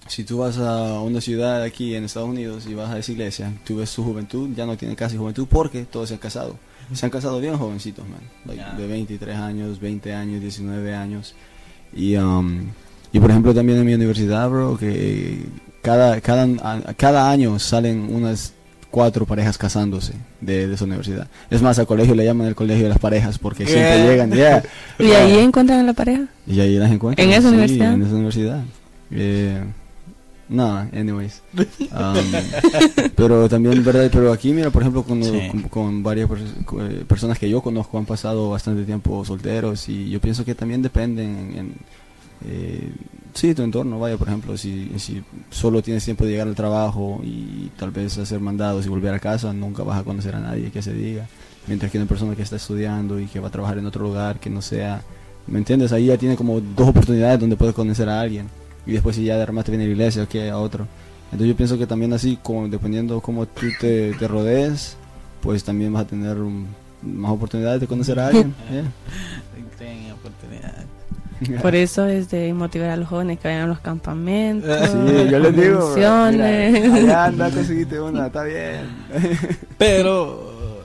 si 0.09 0.25
tú 0.25 0.39
vas 0.39 0.59
a 0.59 1.01
una 1.01 1.21
ciudad 1.21 1.63
aquí 1.63 1.95
en 1.95 2.05
Estados 2.05 2.29
Unidos 2.29 2.67
y 2.69 2.75
vas 2.75 2.91
a 2.91 2.99
esa 2.99 3.13
iglesia, 3.13 3.53
tú 3.65 3.77
ves 3.77 3.91
su 3.91 4.03
juventud, 4.03 4.49
ya 4.57 4.67
no 4.67 4.77
tienen 4.77 4.97
casi 4.97 5.17
juventud 5.17 5.47
porque 5.49 5.85
todos 5.85 6.09
se 6.09 6.15
han 6.15 6.21
casado. 6.21 6.57
Se 6.93 7.05
han 7.05 7.11
casado 7.11 7.39
bien 7.39 7.57
jovencitos, 7.57 8.07
man. 8.09 8.21
Like. 8.47 8.81
De 8.81 8.87
23 8.87 9.37
años, 9.37 9.79
20 9.79 10.15
años, 10.15 10.41
19 10.41 10.95
años. 10.95 11.35
Y, 11.95 12.17
um, 12.17 12.69
y 13.13 13.21
por 13.21 13.31
ejemplo 13.31 13.55
también 13.55 13.79
en 13.79 13.87
mi 13.87 13.95
universidad, 13.95 14.49
bro, 14.49 14.79
que 14.79 15.45
cada, 15.83 16.21
cada, 16.21 16.95
cada 16.97 17.31
año 17.31 17.59
salen 17.59 18.15
unas 18.15 18.55
cuatro 18.91 19.27
parejas 19.27 19.59
casándose 19.59 20.15
de, 20.41 20.67
de 20.67 20.75
esa 20.75 20.87
universidad. 20.87 21.29
Es 21.51 21.61
más, 21.61 21.79
al 21.79 21.87
colegio 21.87 22.15
le 22.15 22.25
llaman 22.25 22.47
el 22.47 22.55
colegio 22.55 22.85
de 22.85 22.89
las 22.89 22.99
parejas 22.99 23.39
porque 23.39 23.67
siempre 23.67 24.05
llegan, 24.05 24.33
yeah. 24.33 24.63
¿Y 24.99 25.11
ahí 25.11 25.39
encuentran 25.39 25.81
a 25.81 25.83
la 25.83 25.93
pareja? 25.93 26.25
Y 26.47 26.59
ahí 26.61 26.77
las 26.77 26.91
encuentran. 26.91 27.29
¿En 27.29 27.35
esa 27.35 27.49
sí, 27.49 27.55
universidad? 27.55 27.93
En 27.93 28.03
esa 28.03 28.15
universidad. 28.15 28.65
Eh, 29.11 29.63
no, 30.49 30.79
anyways. 30.93 31.43
Um, 31.57 33.09
pero 33.15 33.49
también, 33.49 33.85
¿verdad? 33.85 34.09
Pero 34.13 34.33
aquí, 34.33 34.53
mira, 34.53 34.71
por 34.71 34.83
ejemplo, 34.83 35.03
con, 35.03 35.23
Sí. 35.23 35.49
con, 35.51 35.63
con 35.65 36.03
varias 36.03 36.29
eh, 36.31 37.05
personas 37.07 37.39
que 37.39 37.49
yo 37.51 37.61
conozco 37.61 37.99
han 37.99 38.07
pasado 38.07 38.51
bastante 38.51 38.85
tiempo 38.85 39.25
solteros 39.25 39.89
y 39.89 40.09
yo 40.11 40.21
pienso 40.21 40.45
que 40.45 40.55
también 40.55 40.81
dependen 40.83 41.27
en, 41.37 41.59
en, 41.59 41.75
eh, 42.47 42.93
sí, 43.35 43.55
tu 43.55 43.63
entorno, 43.63 43.99
vaya, 43.99 44.17
por 44.17 44.29
ejemplo, 44.29 44.57
si, 44.57 44.93
si 44.99 45.23
solo 45.51 45.83
tienes 45.83 46.05
tiempo 46.05 46.25
de 46.25 46.31
llegar 46.31 46.49
al 46.49 46.55
trabajo 46.55 47.21
y 47.25 47.71
tal 47.77 47.91
vez 47.91 48.17
hacer 48.19 48.41
mandados 48.41 48.87
y 48.87 48.89
volver 48.89 49.13
a 49.15 49.19
casa, 49.19 49.53
nunca 49.53 49.83
vas 49.83 49.99
a 50.01 50.05
conocer 50.05 50.35
a 50.35 50.41
nadie 50.41 50.71
que 50.71 50.83
se 50.83 50.93
diga. 50.93 51.27
Mientras 51.67 51.93
que 51.93 51.99
una 51.99 52.07
persona 52.07 52.35
que 52.35 52.43
está 52.43 52.57
estudiando 52.57 53.21
y 53.21 53.27
que 53.27 53.41
va 53.41 53.49
a 53.49 53.51
trabajar 53.51 53.77
en 53.79 53.85
otro 53.87 54.03
lugar 54.05 54.41
que 54.41 54.49
no 54.49 54.63
sea, 54.63 55.03
¿me 55.47 55.59
entiendes? 55.59 55.93
Ahí 55.93 56.07
ya 56.07 56.17
tiene 56.17 56.37
como 56.37 56.61
dos 56.61 56.89
oportunidades 56.89 57.39
donde 57.41 57.57
puedes 57.57 57.75
conocer 57.75 58.09
a 58.09 58.21
alguien 58.21 58.47
y 58.89 58.93
después 58.95 59.15
si 59.15 59.23
ya 59.25 59.37
de 59.37 59.47
remate 59.47 59.71
viene 59.71 59.85
a 59.85 59.87
la 59.87 59.93
iglesia, 59.93 60.25
ok, 60.25 60.35
a 60.51 60.59
otro. 60.59 60.87
Entonces 61.27 61.49
yo 61.49 61.57
pienso 61.57 61.79
que 61.79 61.87
también 61.87 62.13
así, 62.13 62.39
como 62.43 62.67
dependiendo 62.69 63.21
cómo 63.21 63.47
tú 63.47 63.67
te, 63.81 64.13
te 64.15 64.27
rodees, 64.27 64.97
pues 65.43 65.63
también 65.63 65.93
vas 65.93 66.03
a 66.03 66.07
tener 66.09 66.39
un- 66.39 66.67
más 67.03 67.31
oportunidades 67.31 67.81
de 67.81 67.87
conocer 67.87 68.19
a 68.19 68.27
alguien. 68.29 68.53
yeah. 68.73 68.83
Ten 69.79 70.11
oportunidad. 70.11 70.85
Por 71.63 71.75
eso 71.77 72.07
es 72.07 72.29
de 72.31 72.53
motivar 72.53 72.91
a 72.91 72.97
los 72.97 73.09
jóvenes 73.09 73.39
que 73.39 73.47
vayan 73.47 73.63
a 73.65 73.67
los 73.69 73.79
campamentos. 73.79 74.69
Sí, 74.91 75.31
yo 75.31 75.39
les 75.39 75.55
digo, 75.55 75.77
bro, 75.77 75.81
convenciones. 75.95 76.83
mira, 76.83 76.95
allá 76.97 77.25
anda, 77.27 77.51
conseguiste 77.51 78.01
una, 78.01 78.27
está 78.27 78.43
bien. 78.43 78.81
Pero 79.77 80.83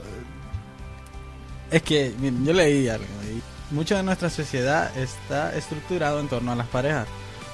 es 1.70 1.82
que 1.82 2.14
miren, 2.20 2.44
yo 2.44 2.52
leí 2.52 2.86
algo 2.88 3.04
y 3.28 3.74
mucho 3.74 3.96
de 3.96 4.02
nuestra 4.04 4.30
sociedad 4.30 4.96
está 4.96 5.56
estructurado 5.56 6.20
en 6.20 6.28
torno 6.28 6.52
a 6.52 6.54
las 6.54 6.68
parejas. 6.68 7.08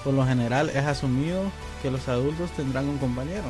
Por 0.04 0.14
lo 0.14 0.26
general 0.26 0.70
es 0.70 0.84
asumido 0.84 1.42
que 1.82 1.90
los 1.90 2.08
adultos 2.08 2.50
tendrán 2.52 2.88
un 2.88 2.98
compañero 2.98 3.44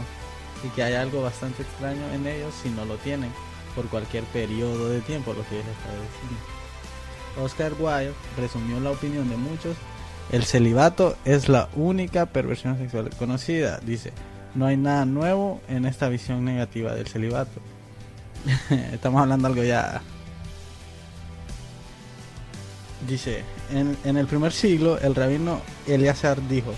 y 0.64 0.68
que 0.70 0.82
hay 0.82 0.94
algo 0.94 1.22
bastante 1.22 1.62
extraño 1.62 2.02
en 2.12 2.26
ellos 2.26 2.52
si 2.62 2.70
no 2.70 2.84
lo 2.84 2.96
tienen 2.96 3.30
por 3.74 3.86
cualquier 3.86 4.24
periodo 4.24 4.88
de 4.90 5.00
tiempo, 5.00 5.32
lo 5.32 5.46
que 5.48 5.56
les 5.56 5.66
estaba 5.66 5.94
diciendo. 5.94 6.60
Oscar 7.42 7.72
Wilde 7.78 8.12
resumió 8.36 8.80
la 8.80 8.90
opinión 8.90 9.28
de 9.28 9.36
muchos. 9.36 9.76
El 10.32 10.44
celibato 10.44 11.16
es 11.24 11.48
la 11.48 11.68
única 11.74 12.26
perversión 12.26 12.78
sexual 12.78 13.10
conocida. 13.18 13.78
Dice, 13.80 14.12
no 14.54 14.66
hay 14.66 14.76
nada 14.76 15.04
nuevo 15.04 15.60
en 15.68 15.84
esta 15.84 16.08
visión 16.08 16.44
negativa 16.44 16.94
del 16.94 17.06
celibato. 17.06 17.60
Estamos 18.92 19.22
hablando 19.22 19.48
algo 19.48 19.62
ya. 19.62 20.02
Dice, 23.08 23.44
en, 23.72 24.16
el 24.16 24.26
primer 24.26 24.52
siglo 24.52 24.98
el 24.98 25.14
rabino 25.14 25.60
Eleazar 25.86 26.46
dijo, 26.48 26.72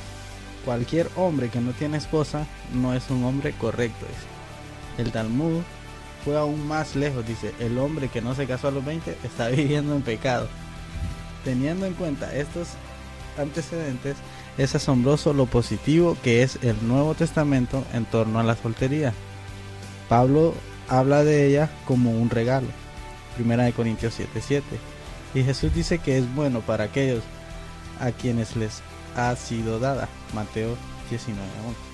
cualquier 0.65 1.09
hombre 1.17 1.49
que 1.49 1.61
no 1.61 1.73
tiene 1.73 1.97
esposa 1.97 2.47
no 2.73 2.95
es 2.95 3.11
un 3.11 3.25
hombre 3.25 3.53
correcto. 3.53 4.07
dice. 4.07 5.03
El 5.03 5.11
Talmud 5.11 5.63
fue 6.25 6.39
aún 6.39 6.67
más 6.67 6.95
lejos, 6.95 7.27
dice, 7.27 7.53
el 7.59 7.77
hombre 7.79 8.09
que 8.09 8.23
no 8.23 8.35
se 8.35 8.47
casó 8.47 8.69
a 8.69 8.73
los 8.73 8.85
20 8.85 9.17
está 9.25 9.49
viviendo 9.51 9.97
en 9.97 10.03
pecado. 10.03 10.49
Teniendo 11.45 11.87
en 11.87 11.95
cuenta 11.95 12.35
estos 12.37 12.69
antecedentes, 13.37 14.17
es 14.59 14.75
asombroso 14.75 15.33
lo 15.33 15.47
positivo 15.47 16.17
que 16.23 16.43
es 16.43 16.59
el 16.63 16.77
Nuevo 16.87 17.15
Testamento 17.15 17.85
en 17.93 18.05
torno 18.05 18.39
a 18.39 18.45
la 18.45 18.55
soltería. 18.55 19.13
Pablo 20.09 20.55
habla 20.89 21.25
de 21.25 21.47
ella 21.47 21.71
como 21.87 22.13
un 22.13 22.31
regalo. 22.31 22.69
Primera 23.35 23.65
de 23.65 23.73
Corintios 23.73 24.15
7:7. 24.15 24.63
Y 25.35 25.43
Jesús 25.43 25.75
dice 25.75 25.99
que 25.99 26.19
es 26.19 26.35
bueno 26.35 26.61
para 26.61 26.85
aquellos 26.85 27.23
a 28.01 28.11
quienes 28.11 28.57
les 28.57 28.83
ha 29.17 29.35
sido 29.37 29.79
dada. 29.79 30.09
Mateo 30.35 30.77
19:11. 31.11 31.93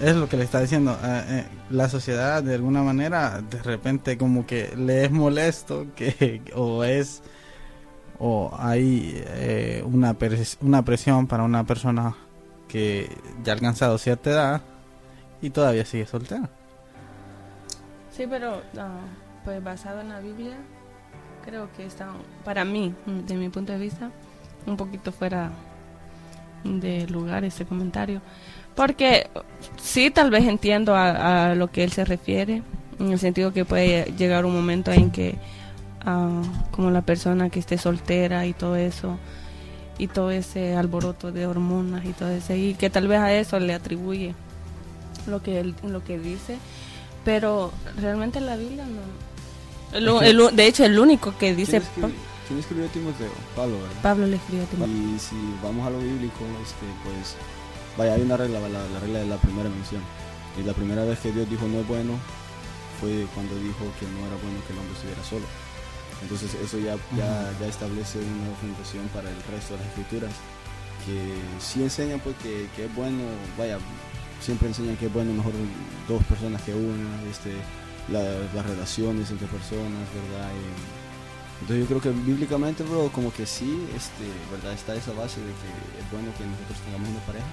Es 0.00 0.14
lo 0.16 0.28
que 0.28 0.36
le 0.36 0.44
está 0.44 0.60
diciendo. 0.60 0.96
eh, 1.02 1.24
eh, 1.28 1.44
la 1.70 1.88
sociedad 1.88 2.42
de 2.42 2.54
alguna 2.54 2.82
manera 2.82 3.40
de 3.42 3.62
repente 3.62 4.16
como 4.16 4.46
que 4.46 4.74
le 4.76 5.04
es 5.04 5.10
molesto 5.10 5.86
que 5.96 6.40
o 6.54 6.84
es 6.84 7.22
o 8.18 8.50
hay 8.58 9.12
eh, 9.26 9.82
una, 9.84 10.16
una 10.60 10.84
presión 10.84 11.26
para 11.26 11.44
una 11.44 11.64
persona 11.64 12.16
que 12.68 13.08
ya 13.44 13.52
ha 13.52 13.54
alcanzado 13.54 13.98
cierta 13.98 14.30
edad 14.30 14.62
y 15.40 15.50
todavía 15.50 15.84
sigue 15.84 16.06
soltera. 16.06 16.48
Sí, 18.10 18.26
pero 18.28 18.62
ah, 18.76 19.00
pues 19.44 19.62
basado 19.62 20.00
en 20.00 20.08
la 20.08 20.20
Biblia, 20.20 20.56
creo 21.48 21.68
que 21.74 21.86
está, 21.86 22.08
para 22.44 22.64
mí, 22.64 22.94
mm, 23.06 23.20
de 23.26 23.34
mi 23.34 23.48
punto 23.48 23.72
de 23.72 23.78
vista, 23.78 24.10
un 24.66 24.76
poquito 24.76 25.12
fuera 25.12 25.50
de 26.62 27.06
lugar 27.06 27.44
ese 27.44 27.64
comentario. 27.64 28.20
Porque 28.74 29.28
sí, 29.80 30.10
tal 30.10 30.30
vez 30.30 30.44
entiendo 30.44 30.94
a, 30.94 31.54
lo 31.54 31.70
que 31.70 31.84
él 31.84 31.92
se 31.92 32.04
refiere, 32.04 32.62
en 32.98 33.12
el 33.12 33.18
sentido 33.18 33.52
que 33.52 33.64
puede 33.64 34.12
llegar 34.18 34.44
un 34.44 34.54
momento 34.54 34.92
en 34.92 35.10
que, 35.10 35.36
ah, 36.04 36.42
como 36.70 36.90
la 36.90 37.02
persona 37.02 37.48
que 37.48 37.60
esté 37.60 37.78
soltera 37.78 38.44
y 38.44 38.52
todo 38.52 38.76
eso, 38.76 39.18
y 39.96 40.06
todo 40.06 40.30
ese 40.30 40.76
alboroto 40.76 41.32
de 41.32 41.46
hormonas 41.46 42.04
y 42.04 42.12
todo 42.12 42.28
ese, 42.28 42.58
y 42.58 42.74
que 42.74 42.90
tal 42.90 43.08
vez 43.08 43.20
a 43.20 43.32
eso 43.32 43.58
le 43.58 43.72
atribuye 43.72 44.34
lo 45.26 45.42
que 45.42 45.60
él, 45.60 45.74
lo 45.82 46.04
que 46.04 46.18
dice, 46.18 46.58
pero 47.24 47.72
realmente 47.96 48.40
la 48.40 48.56
Biblia 48.56 48.84
no. 48.84 49.27
El 49.92 50.08
el 50.08 50.56
de 50.56 50.66
hecho, 50.66 50.84
el 50.84 50.98
único 50.98 51.36
que 51.38 51.54
dice 51.54 51.80
¿Quién 51.80 51.82
escribió, 51.82 52.10
quién 52.46 52.58
escribió 52.58 52.86
Timoteo? 52.88 53.30
Pablo, 53.56 53.80
¿verdad? 53.80 54.02
Pablo 54.02 54.26
le 54.26 54.36
escribió 54.36 54.64
a 54.64 54.66
Timoteo. 54.66 54.94
Y 54.94 55.18
si 55.18 55.36
vamos 55.62 55.86
a 55.86 55.90
lo 55.90 55.98
bíblico, 55.98 56.44
este, 56.62 56.86
pues, 57.04 57.36
vaya, 57.96 58.14
hay 58.14 58.22
una 58.22 58.36
regla, 58.36 58.60
la, 58.60 58.68
la 58.68 59.00
regla 59.00 59.18
de 59.20 59.26
la 59.26 59.36
primera 59.36 59.68
mención. 59.68 60.02
Y 60.58 60.62
la 60.62 60.72
primera 60.72 61.04
vez 61.04 61.18
que 61.20 61.32
Dios 61.32 61.48
dijo 61.48 61.66
no 61.68 61.80
es 61.80 61.86
bueno 61.86 62.14
fue 63.00 63.26
cuando 63.34 63.54
dijo 63.56 63.84
que 64.00 64.06
no 64.06 64.26
era 64.26 64.36
bueno 64.42 64.58
que 64.66 64.72
el 64.72 64.78
hombre 64.78 64.94
estuviera 64.94 65.22
solo. 65.24 65.46
Entonces 66.22 66.52
eso 66.54 66.78
ya, 66.78 66.96
ya, 67.16 67.52
ya 67.60 67.66
establece 67.66 68.18
una 68.18 68.54
fundación 68.60 69.06
para 69.14 69.30
el 69.30 69.36
resto 69.50 69.74
de 69.74 69.80
las 69.80 69.88
escrituras, 69.88 70.32
que 71.06 71.34
sí 71.60 71.82
enseñan 71.82 72.18
pues 72.18 72.34
que, 72.42 72.66
que 72.74 72.86
es 72.86 72.94
bueno, 72.94 73.22
vaya, 73.56 73.78
siempre 74.40 74.66
enseñan 74.66 74.96
que 74.96 75.06
es 75.06 75.12
bueno 75.12 75.32
mejor 75.32 75.52
dos 76.08 76.24
personas 76.24 76.60
que 76.62 76.74
una, 76.74 77.22
este, 77.30 77.52
la- 78.12 78.22
las 78.54 78.66
relaciones 78.66 79.30
entre 79.30 79.46
personas, 79.48 80.06
¿verdad? 80.14 80.48
Y- 80.54 81.08
entonces 81.60 81.80
yo 81.80 81.86
creo 81.86 82.00
que 82.00 82.10
bíblicamente, 82.24 82.82
bro, 82.84 83.10
como 83.12 83.32
que 83.32 83.44
sí, 83.44 83.86
este, 83.96 84.24
¿verdad? 84.52 84.72
Está 84.72 84.94
esa 84.94 85.12
base 85.12 85.40
de 85.40 85.46
que 85.48 85.68
es 86.00 86.10
bueno 86.12 86.28
que 86.38 86.44
nosotros 86.46 86.78
tengamos 86.86 87.08
una 87.10 87.20
pareja. 87.20 87.46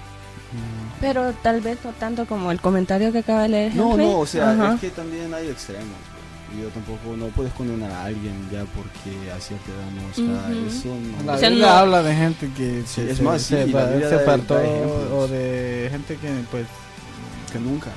Pero 1.00 1.32
tal 1.42 1.60
vez 1.60 1.78
no 1.84 1.90
tanto 1.92 2.24
como 2.26 2.52
el 2.52 2.60
comentario 2.60 3.10
que 3.12 3.18
acaba 3.18 3.42
de 3.42 3.48
leer. 3.48 3.74
No, 3.74 3.92
Henry. 3.92 4.04
no, 4.04 4.18
o 4.20 4.26
sea, 4.26 4.52
Ajá. 4.52 4.74
es 4.74 4.80
que 4.80 4.90
también 4.90 5.32
hay 5.34 5.48
extremos. 5.48 5.86
bro. 5.88 6.16
Y 6.56 6.62
yo 6.62 6.68
tampoco, 6.68 7.16
no 7.16 7.26
puedes 7.34 7.52
condenar 7.54 7.90
a 7.90 8.04
alguien 8.04 8.48
ya 8.52 8.64
porque 8.66 9.32
a 9.32 9.40
cierta 9.40 9.66
edad 9.72 9.90
no 9.90 10.08
está. 10.10 10.48
Ujú. 10.56 10.66
Eso 10.68 10.88
no. 11.18 11.24
La 11.26 11.32
O 11.34 11.38
sea, 11.38 11.50
no- 11.50 11.66
habla 11.66 12.02
de 12.04 12.14
gente 12.14 12.50
que 12.56 12.82
Sí, 12.86 12.94
se, 12.94 13.10
es 13.10 13.16
se- 13.16 13.22
más, 13.24 13.42
se 13.42 13.64
sí, 13.64 13.72
se 13.72 13.78
ejemplos. 13.78 15.12
o 15.12 15.26
de 15.28 15.88
gente 15.90 16.16
que 16.16 16.28
pues 16.52 16.66
que 17.52 17.58
nunca. 17.58 17.90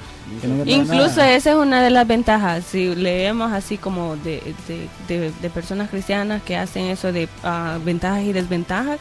Incluso 0.66 1.18
nada. 1.18 1.34
esa 1.34 1.50
es 1.52 1.56
una 1.56 1.82
de 1.84 1.90
las 1.90 2.08
ventajas. 2.08 2.64
Si 2.66 2.96
leemos 2.96 3.52
así 3.52 3.78
como 3.78 4.16
de, 4.18 4.42
de, 4.68 4.88
de- 5.08 5.32
de 5.32 5.50
personas 5.50 5.90
cristianas 5.90 6.42
que 6.44 6.56
hacen 6.58 6.86
eso 6.86 7.12
de 7.12 7.28
ah, 7.44 7.78
ventajas 7.84 8.24
y 8.24 8.34
desventajas, 8.34 9.00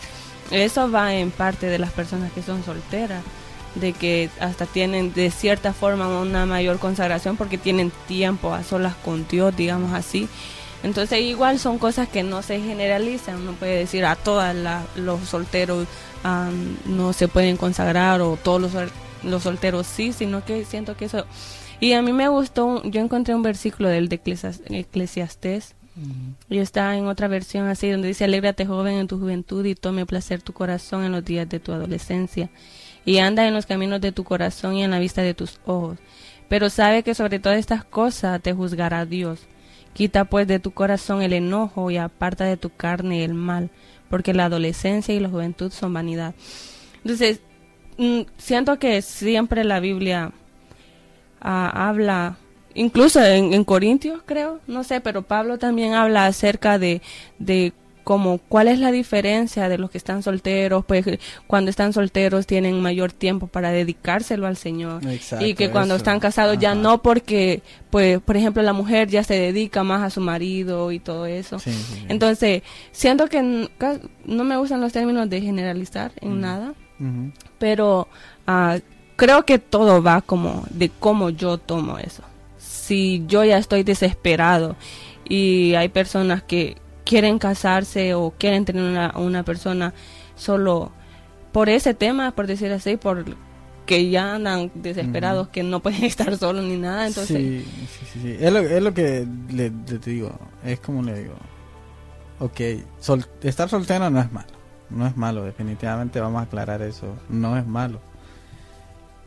eso 0.50 0.90
va 0.90 1.14
en 1.14 1.30
parte 1.30 1.66
de 1.66 1.78
las 1.78 1.90
personas 1.92 2.32
que 2.32 2.42
son 2.42 2.64
solteras, 2.64 3.22
de 3.74 3.92
que 3.92 4.30
hasta 4.40 4.64
tienen 4.66 5.12
de 5.12 5.30
cierta 5.30 5.72
forma 5.72 6.08
una 6.20 6.46
mayor 6.46 6.78
consagración 6.78 7.36
porque 7.36 7.58
tienen 7.58 7.92
tiempo 8.06 8.54
a 8.54 8.64
solas 8.64 8.94
con 9.04 9.26
Dios, 9.28 9.54
digamos 9.56 9.92
así. 9.92 10.28
Entonces 10.82 11.20
igual 11.22 11.58
son 11.58 11.78
cosas 11.78 12.08
que 12.08 12.22
no 12.22 12.40
se 12.40 12.60
generalizan, 12.60 13.36
uno 13.42 13.52
puede 13.52 13.76
decir 13.78 14.04
a 14.04 14.14
todos 14.14 14.44
los 14.96 15.20
solteros 15.28 15.86
ah, 16.24 16.48
no 16.86 17.12
se 17.12 17.26
pueden 17.28 17.56
consagrar 17.56 18.20
o 18.22 18.38
todos 18.42 18.60
los, 18.62 18.72
sol- 18.72 18.90
los 19.24 19.42
solteros 19.42 19.86
sí, 19.86 20.12
sino 20.12 20.44
que 20.44 20.64
siento 20.64 20.96
que 20.96 21.06
eso... 21.06 21.24
Y 21.80 21.92
a 21.92 22.02
mí 22.02 22.12
me 22.12 22.28
gustó, 22.28 22.66
un- 22.66 22.90
yo 22.90 23.00
encontré 23.00 23.34
un 23.36 23.42
versículo 23.42 23.88
del 23.88 24.08
de 24.08 24.16
Eclesias- 24.22 24.60
Eclesiastés 24.68 25.74
y 26.48 26.58
está 26.58 26.96
en 26.96 27.06
otra 27.06 27.26
versión 27.28 27.66
así 27.66 27.90
donde 27.90 28.06
dice, 28.08 28.24
alégrate 28.24 28.64
joven 28.66 28.94
en 28.98 29.08
tu 29.08 29.18
juventud 29.18 29.64
y 29.64 29.74
tome 29.74 30.06
placer 30.06 30.42
tu 30.42 30.52
corazón 30.52 31.04
en 31.04 31.10
los 31.12 31.24
días 31.24 31.48
de 31.48 31.58
tu 31.60 31.72
adolescencia 31.72 32.50
y 33.04 33.18
anda 33.18 33.46
en 33.48 33.54
los 33.54 33.66
caminos 33.66 34.00
de 34.00 34.12
tu 34.12 34.22
corazón 34.24 34.74
y 34.76 34.84
en 34.84 34.90
la 34.92 34.98
vista 35.00 35.22
de 35.22 35.34
tus 35.34 35.60
ojos. 35.66 35.98
Pero 36.48 36.70
sabe 36.70 37.02
que 37.02 37.14
sobre 37.14 37.38
todas 37.40 37.58
estas 37.58 37.84
cosas 37.84 38.40
te 38.42 38.52
juzgará 38.52 39.06
Dios. 39.06 39.40
Quita 39.92 40.24
pues 40.24 40.46
de 40.46 40.60
tu 40.60 40.70
corazón 40.72 41.22
el 41.22 41.32
enojo 41.32 41.90
y 41.90 41.96
aparta 41.96 42.44
de 42.44 42.56
tu 42.56 42.70
carne 42.70 43.24
el 43.24 43.34
mal, 43.34 43.70
porque 44.08 44.34
la 44.34 44.44
adolescencia 44.44 45.14
y 45.14 45.20
la 45.20 45.28
juventud 45.28 45.72
son 45.72 45.92
vanidad. 45.92 46.34
Entonces, 47.02 47.40
siento 48.36 48.78
que 48.78 49.02
siempre 49.02 49.64
la 49.64 49.80
Biblia 49.80 50.32
ah, 51.40 51.88
habla, 51.88 52.36
incluso 52.74 53.22
en, 53.22 53.52
en 53.52 53.64
Corintios 53.64 54.22
creo, 54.24 54.60
no 54.66 54.84
sé, 54.84 55.00
pero 55.00 55.22
Pablo 55.22 55.58
también 55.58 55.94
habla 55.94 56.26
acerca 56.26 56.78
de, 56.78 57.02
de 57.38 57.72
como 58.08 58.38
cuál 58.38 58.68
es 58.68 58.78
la 58.78 58.90
diferencia 58.90 59.68
de 59.68 59.76
los 59.76 59.90
que 59.90 59.98
están 59.98 60.22
solteros, 60.22 60.82
pues 60.86 61.04
cuando 61.46 61.68
están 61.68 61.92
solteros 61.92 62.46
tienen 62.46 62.80
mayor 62.80 63.12
tiempo 63.12 63.48
para 63.48 63.70
dedicárselo 63.70 64.46
al 64.46 64.56
Señor 64.56 65.06
Exacto, 65.06 65.44
y 65.44 65.52
que 65.52 65.70
cuando 65.70 65.92
eso. 65.92 65.98
están 65.98 66.18
casados 66.18 66.56
ya 66.58 66.74
no 66.74 67.02
porque, 67.02 67.60
pues, 67.90 68.18
por 68.20 68.38
ejemplo, 68.38 68.62
la 68.62 68.72
mujer 68.72 69.08
ya 69.08 69.22
se 69.24 69.34
dedica 69.34 69.84
más 69.84 70.02
a 70.02 70.08
su 70.08 70.22
marido 70.22 70.90
y 70.90 71.00
todo 71.00 71.26
eso. 71.26 71.58
Sí, 71.58 71.70
sí, 71.70 71.82
sí. 71.82 72.06
Entonces, 72.08 72.62
siento 72.92 73.26
que 73.26 73.42
no 73.42 74.44
me 74.44 74.56
gustan 74.56 74.80
los 74.80 74.94
términos 74.94 75.28
de 75.28 75.42
generalizar 75.42 76.12
en 76.22 76.40
nada, 76.40 76.72
pero 77.58 78.08
ah, 78.46 78.78
creo 79.16 79.44
que 79.44 79.58
todo 79.58 80.02
va 80.02 80.22
como 80.22 80.64
de 80.70 80.88
cómo 80.88 81.28
yo 81.28 81.58
tomo 81.58 81.98
eso. 81.98 82.22
Si 82.56 83.22
yo 83.26 83.44
ya 83.44 83.58
estoy 83.58 83.82
desesperado 83.82 84.76
y 85.28 85.74
hay 85.74 85.90
personas 85.90 86.42
que 86.42 86.78
quieren 87.08 87.38
casarse 87.38 88.12
o 88.14 88.34
quieren 88.38 88.66
tener 88.66 88.82
una, 88.82 89.12
una 89.16 89.42
persona 89.42 89.94
solo 90.36 90.92
por 91.52 91.70
ese 91.70 91.94
tema, 91.94 92.32
por 92.32 92.46
decir 92.46 92.70
así, 92.70 92.96
por 92.98 93.24
que 93.86 94.10
ya 94.10 94.34
andan 94.34 94.70
desesperados, 94.74 95.48
que 95.48 95.62
no 95.62 95.80
pueden 95.80 96.04
estar 96.12 96.36
solos 96.36 96.62
ni 96.66 96.76
nada, 96.76 97.06
entonces 97.06 97.38
sí, 97.38 97.64
sí, 97.64 98.06
sí, 98.12 98.20
sí. 98.22 98.36
Es, 98.38 98.52
lo, 98.52 98.58
es 98.58 98.82
lo 98.82 98.92
que 98.92 99.26
le, 99.50 99.70
le 99.70 99.98
te 99.98 100.10
digo, 100.10 100.30
es 100.62 100.78
como 100.80 101.02
le 101.02 101.22
digo, 101.22 101.34
ok, 102.40 102.60
sol- 103.00 103.26
estar 103.42 103.70
soltero 103.70 104.10
no 104.10 104.20
es 104.20 104.30
malo, 104.30 104.52
no 104.90 105.06
es 105.06 105.16
malo, 105.16 105.42
definitivamente 105.44 106.20
vamos 106.20 106.40
a 106.40 106.44
aclarar 106.44 106.82
eso, 106.82 107.06
no 107.30 107.56
es 107.56 107.66
malo. 107.66 108.00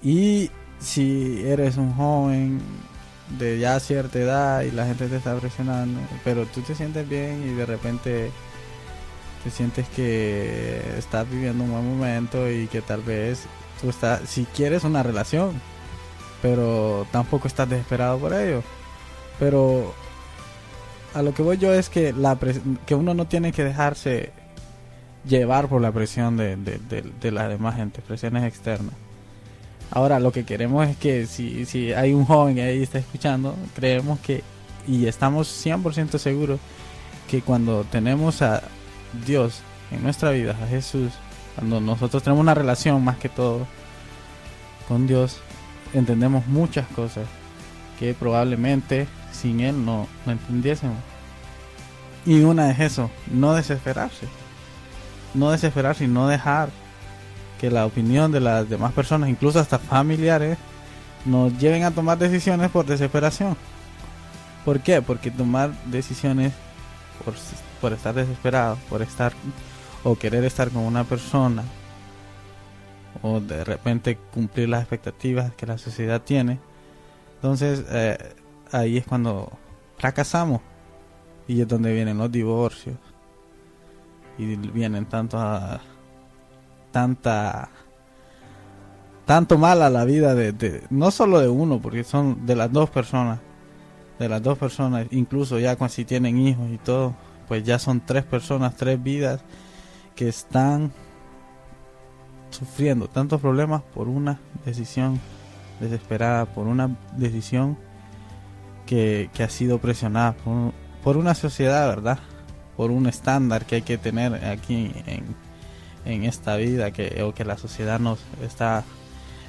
Y 0.03 0.51
si 0.79 1.41
eres 1.45 1.77
un 1.77 1.93
joven 1.95 2.61
de 3.37 3.59
ya 3.59 3.79
cierta 3.79 4.19
edad 4.19 4.61
y 4.61 4.71
la 4.71 4.85
gente 4.85 5.07
te 5.07 5.17
está 5.17 5.35
presionando, 5.37 5.99
pero 6.23 6.45
tú 6.45 6.61
te 6.61 6.75
sientes 6.75 7.07
bien 7.07 7.43
y 7.47 7.53
de 7.53 7.65
repente 7.65 8.31
te 9.43 9.49
sientes 9.49 9.87
que 9.89 10.81
estás 10.97 11.29
viviendo 11.29 11.63
un 11.63 11.71
buen 11.71 11.97
momento 11.97 12.49
y 12.49 12.67
que 12.67 12.81
tal 12.81 13.01
vez 13.01 13.45
tú 13.81 13.89
estás, 13.89 14.21
si 14.29 14.45
quieres 14.45 14.83
una 14.83 15.03
relación, 15.03 15.59
pero 16.41 17.07
tampoco 17.11 17.47
estás 17.47 17.69
desesperado 17.69 18.19
por 18.19 18.33
ello. 18.33 18.63
Pero 19.39 19.93
a 21.13 21.21
lo 21.21 21.33
que 21.33 21.41
voy 21.41 21.57
yo 21.57 21.73
es 21.73 21.89
que 21.89 22.13
la 22.13 22.37
que 22.85 22.95
uno 22.95 23.13
no 23.13 23.27
tiene 23.27 23.51
que 23.51 23.63
dejarse 23.63 24.31
llevar 25.25 25.67
por 25.67 25.81
la 25.81 25.91
presión 25.91 26.37
de, 26.37 26.55
de, 26.55 26.77
de, 26.77 27.01
de 27.19 27.31
la 27.31 27.47
demás 27.47 27.75
gente, 27.75 28.01
presiones 28.01 28.43
externas. 28.43 28.93
Ahora 29.91 30.19
lo 30.19 30.31
que 30.31 30.45
queremos 30.45 30.87
es 30.87 30.95
que 30.95 31.27
si, 31.27 31.65
si 31.65 31.91
hay 31.91 32.13
un 32.13 32.25
joven 32.25 32.55
que 32.55 32.63
ahí 32.63 32.81
está 32.81 32.97
escuchando, 32.97 33.55
creemos 33.75 34.19
que 34.19 34.43
y 34.87 35.05
estamos 35.05 35.47
100% 35.65 36.17
seguros 36.17 36.59
que 37.29 37.41
cuando 37.41 37.83
tenemos 37.83 38.41
a 38.41 38.63
Dios 39.25 39.61
en 39.91 40.01
nuestra 40.03 40.31
vida, 40.31 40.57
a 40.61 40.67
Jesús, 40.67 41.11
cuando 41.55 41.79
nosotros 41.81 42.23
tenemos 42.23 42.41
una 42.41 42.53
relación 42.53 43.03
más 43.03 43.17
que 43.17 43.29
todo 43.29 43.67
con 44.87 45.07
Dios, 45.07 45.37
entendemos 45.93 46.47
muchas 46.47 46.87
cosas 46.87 47.25
que 47.99 48.13
probablemente 48.13 49.07
sin 49.31 49.59
Él 49.59 49.85
no, 49.85 50.07
no 50.25 50.31
entendiésemos. 50.31 50.97
Y 52.25 52.41
una 52.41 52.71
es 52.71 52.79
eso, 52.79 53.09
no 53.31 53.53
desesperarse. 53.53 54.27
No 55.33 55.51
desesperarse 55.51 56.05
y 56.05 56.07
no 56.07 56.27
dejar 56.27 56.69
que 57.61 57.69
la 57.69 57.85
opinión 57.85 58.31
de 58.31 58.39
las 58.39 58.67
demás 58.67 58.91
personas, 58.91 59.29
incluso 59.29 59.59
hasta 59.59 59.77
familiares, 59.77 60.57
nos 61.25 61.55
lleven 61.59 61.83
a 61.83 61.91
tomar 61.91 62.17
decisiones 62.17 62.71
por 62.71 62.87
desesperación. 62.87 63.55
¿Por 64.65 64.79
qué? 64.79 65.03
Porque 65.03 65.29
tomar 65.29 65.71
decisiones 65.85 66.53
por, 67.23 67.35
por 67.79 67.93
estar 67.93 68.15
desesperado, 68.15 68.79
por 68.89 69.03
estar 69.03 69.31
o 70.03 70.15
querer 70.15 70.43
estar 70.43 70.71
con 70.71 70.81
una 70.81 71.03
persona 71.03 71.63
o 73.21 73.39
de 73.39 73.63
repente 73.63 74.17
cumplir 74.33 74.67
las 74.67 74.81
expectativas 74.81 75.53
que 75.53 75.67
la 75.67 75.77
sociedad 75.77 76.19
tiene. 76.19 76.59
Entonces 77.35 77.85
eh, 77.91 78.17
ahí 78.71 78.97
es 78.97 79.05
cuando 79.05 79.51
fracasamos 79.99 80.61
y 81.47 81.61
es 81.61 81.67
donde 81.67 81.93
vienen 81.93 82.17
los 82.17 82.31
divorcios 82.31 82.97
y 84.39 84.55
vienen 84.55 85.05
tanto 85.05 85.37
a, 85.37 85.79
tanta 86.91 87.69
tanto 89.25 89.57
mal 89.57 89.81
a 89.81 89.89
la 89.89 90.05
vida 90.05 90.35
de, 90.35 90.51
de 90.51 90.83
no 90.89 91.11
solo 91.11 91.39
de 91.39 91.47
uno 91.47 91.79
porque 91.79 92.03
son 92.03 92.45
de 92.45 92.55
las 92.55 92.71
dos 92.71 92.89
personas 92.89 93.39
de 94.19 94.29
las 94.29 94.41
dos 94.41 94.57
personas 94.57 95.07
incluso 95.11 95.59
ya 95.59 95.75
cuando 95.75 95.93
si 95.93 96.05
tienen 96.05 96.37
hijos 96.37 96.69
y 96.71 96.77
todo 96.77 97.15
pues 97.47 97.63
ya 97.63 97.79
son 97.79 98.01
tres 98.01 98.23
personas 98.23 98.75
tres 98.75 99.01
vidas 99.01 99.41
que 100.15 100.27
están 100.27 100.91
sufriendo 102.51 103.07
tantos 103.07 103.41
problemas 103.41 103.81
por 103.81 104.07
una 104.07 104.39
decisión 104.65 105.19
desesperada, 105.79 106.45
por 106.45 106.67
una 106.67 106.95
decisión 107.17 107.77
que, 108.85 109.29
que 109.33 109.43
ha 109.43 109.49
sido 109.49 109.79
presionada 109.79 110.33
por, 110.33 110.73
por, 111.03 111.17
una 111.17 111.33
sociedad, 111.33 111.87
¿verdad? 111.87 112.19
Por 112.77 112.91
un 112.91 113.07
estándar 113.07 113.65
que 113.65 113.75
hay 113.75 113.81
que 113.81 113.97
tener 113.97 114.45
aquí 114.45 114.91
en, 115.05 115.35
en 116.05 116.23
esta 116.25 116.55
vida 116.55 116.91
que, 116.91 117.21
o 117.23 117.33
que 117.33 117.45
la 117.45 117.57
sociedad 117.57 117.99
nos 117.99 118.19
está 118.41 118.83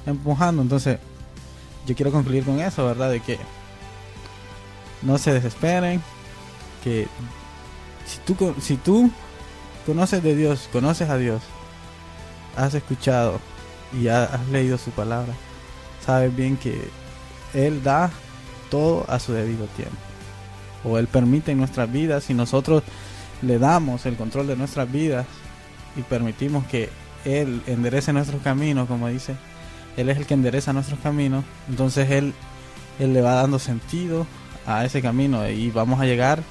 empujando. 0.05 0.61
Entonces, 0.61 0.99
yo 1.85 1.95
quiero 1.95 2.11
concluir 2.11 2.43
con 2.43 2.59
eso, 2.59 2.85
¿verdad? 2.85 3.11
De 3.11 3.19
que 3.19 3.37
no 5.01 5.17
se 5.17 5.33
desesperen, 5.33 6.01
que 6.83 7.07
si 8.05 8.19
tú, 8.19 8.55
si 8.61 8.77
tú 8.77 9.11
conoces 9.85 10.23
de 10.23 10.35
Dios, 10.35 10.69
conoces 10.71 11.09
a 11.09 11.17
Dios, 11.17 11.41
has 12.55 12.73
escuchado 12.73 13.39
y 13.99 14.07
has 14.07 14.47
leído 14.49 14.77
su 14.77 14.91
palabra, 14.91 15.33
sabes 16.05 16.35
bien 16.35 16.57
que 16.57 16.87
Él 17.53 17.83
da 17.83 18.11
todo 18.69 19.05
a 19.07 19.19
su 19.19 19.33
debido 19.33 19.65
tiempo. 19.67 19.95
o 20.83 20.97
Él 20.97 21.07
permite 21.07 21.51
en 21.51 21.59
nuestras 21.59 21.91
vidas, 21.91 22.25
si 22.25 22.33
nosotros 22.33 22.83
le 23.41 23.59
damos 23.59 24.05
el 24.05 24.15
control 24.15 24.47
de 24.47 24.55
nuestras 24.55 24.91
vidas 24.91 25.25
y 25.95 26.01
permitimos 26.01 26.65
que 26.65 26.89
Él 27.25 27.61
enderece 27.67 28.13
nuestros 28.13 28.41
caminos, 28.41 28.87
como 28.87 29.07
dice, 29.07 29.35
Él 29.97 30.09
es 30.09 30.17
el 30.17 30.25
que 30.25 30.33
endereza 30.33 30.73
nuestros 30.73 30.99
caminos, 30.99 31.43
entonces 31.69 32.09
Él, 32.11 32.33
Él 32.99 33.13
le 33.13 33.21
va 33.21 33.33
dando 33.33 33.59
sentido 33.59 34.25
a 34.65 34.85
ese 34.85 35.01
camino 35.01 35.47
y 35.47 35.71
vamos 35.71 35.99
a 35.99 36.05
llegar 36.05 36.41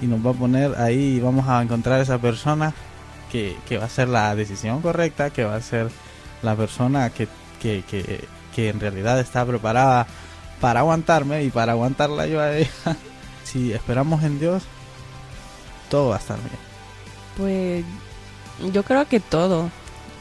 y 0.00 0.06
nos 0.06 0.24
va 0.24 0.30
a 0.30 0.34
poner 0.34 0.74
ahí 0.78 1.16
y 1.16 1.20
vamos 1.20 1.48
a 1.48 1.62
encontrar 1.62 2.00
esa 2.00 2.18
persona 2.18 2.74
que, 3.30 3.56
que 3.68 3.78
va 3.78 3.84
a 3.84 3.90
ser 3.90 4.08
la 4.08 4.34
decisión 4.34 4.80
correcta, 4.80 5.30
que 5.30 5.44
va 5.44 5.56
a 5.56 5.60
ser 5.60 5.90
la 6.42 6.56
persona 6.56 7.10
que, 7.10 7.28
que, 7.60 7.84
que, 7.88 8.24
que 8.54 8.68
en 8.68 8.80
realidad 8.80 9.20
está 9.20 9.44
preparada 9.44 10.06
para 10.60 10.80
aguantarme 10.80 11.44
y 11.44 11.50
para 11.50 11.72
aguantarla 11.72 12.26
yo 12.26 12.40
a 12.40 12.56
ella. 12.56 12.70
si 13.44 13.72
esperamos 13.72 14.22
en 14.22 14.38
Dios, 14.38 14.62
todo 15.88 16.10
va 16.10 16.16
a 16.16 16.18
estar 16.18 16.38
bien. 16.38 16.70
Pues 17.36 17.84
yo 18.72 18.82
creo 18.82 19.06
que 19.08 19.20
todo. 19.20 19.70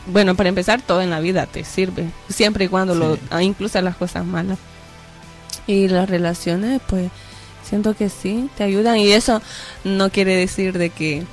Bueno, 0.08 0.36
para 0.36 0.50
empezar, 0.50 0.82
todo 0.82 1.02
en 1.02 1.10
la 1.10 1.20
vida 1.20 1.46
te 1.46 1.64
sirve. 1.64 2.06
Siempre 2.30 2.66
y 2.66 2.68
cuando 2.68 2.96
lo, 2.96 3.16
Sí. 3.16 3.22
ah, 3.30 3.44
incluso 3.44 3.80
las 3.82 3.96
cosas 3.96 4.26
malas. 4.26 4.58
Y 5.68 5.88
las 5.88 6.10
relaciones, 6.10 6.82
pues 6.88 7.12
siento 7.68 7.96
que 7.96 8.10
sí, 8.10 8.50
te 8.58 8.64
ayudan. 8.64 8.98
Y 8.98 9.12
eso 9.12 9.42
no 9.84 10.10
quiere 10.10 10.36
decir 10.36 10.78
de 10.78 10.90
que 10.90 11.24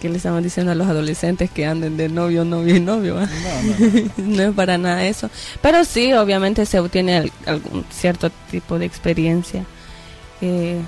que 0.00 0.08
le 0.08 0.16
estamos 0.16 0.42
diciendo 0.42 0.72
a 0.72 0.74
los 0.74 0.86
adolescentes 0.88 1.50
que 1.50 1.66
anden 1.66 1.98
de 1.98 2.08
novio, 2.08 2.42
novio 2.42 2.74
y 2.74 2.80
novio. 2.80 3.16
No, 3.16 3.20
no, 3.20 3.78
no. 3.92 4.12
no 4.36 4.42
es 4.44 4.54
para 4.54 4.78
nada 4.78 5.04
eso. 5.04 5.28
Pero 5.60 5.84
sí, 5.84 6.14
obviamente 6.14 6.64
se 6.64 6.80
obtiene 6.80 7.16
al- 7.18 7.32
algún 7.44 7.84
cierto 7.90 8.30
tipo 8.50 8.78
de 8.78 8.86
experiencia. 8.86 9.64
eh, 10.40 10.80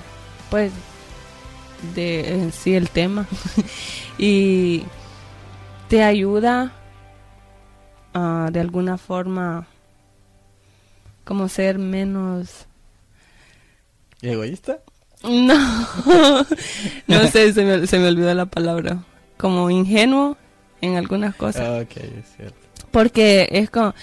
pues 0.51 0.73
de 1.95 2.33
en 2.35 2.53
sí 2.53 2.75
el 2.75 2.89
tema. 2.91 3.27
y 4.19 4.85
te 5.89 6.03
ayuda 6.03 6.73
a 8.15 8.49
de 8.53 8.61
alguna 8.61 8.99
forma 8.99 9.67
como 11.25 11.49
ser 11.49 11.79
menos 11.79 12.67
¿Egoísta? 14.21 14.79
no 15.23 15.55
no 17.07 17.27
sé 17.29 17.53
se 17.53 17.65
me, 17.65 17.87
se 17.87 17.99
me 17.99 18.09
olvidó 18.09 18.35
la 18.35 18.47
palabra 18.47 18.99
como 19.39 19.71
ingenuo 19.71 20.37
en 20.81 20.97
algunas 20.97 21.35
cosas 21.37 21.83
Ok, 21.85 21.97
es 21.97 22.37
cierto. 22.37 22.57
porque 22.91 23.49
es 23.53 23.71
como... 23.71 23.95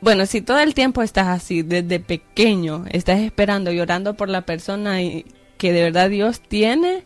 Bueno, 0.00 0.26
si 0.26 0.40
todo 0.42 0.60
el 0.60 0.74
tiempo 0.74 1.02
estás 1.02 1.26
así, 1.26 1.62
desde 1.62 1.98
pequeño, 1.98 2.84
estás 2.90 3.18
esperando, 3.20 3.72
llorando 3.72 4.14
por 4.14 4.28
la 4.28 4.42
persona 4.42 5.02
y- 5.02 5.24
que 5.58 5.72
de 5.72 5.82
verdad 5.82 6.08
Dios 6.08 6.40
tiene, 6.40 7.02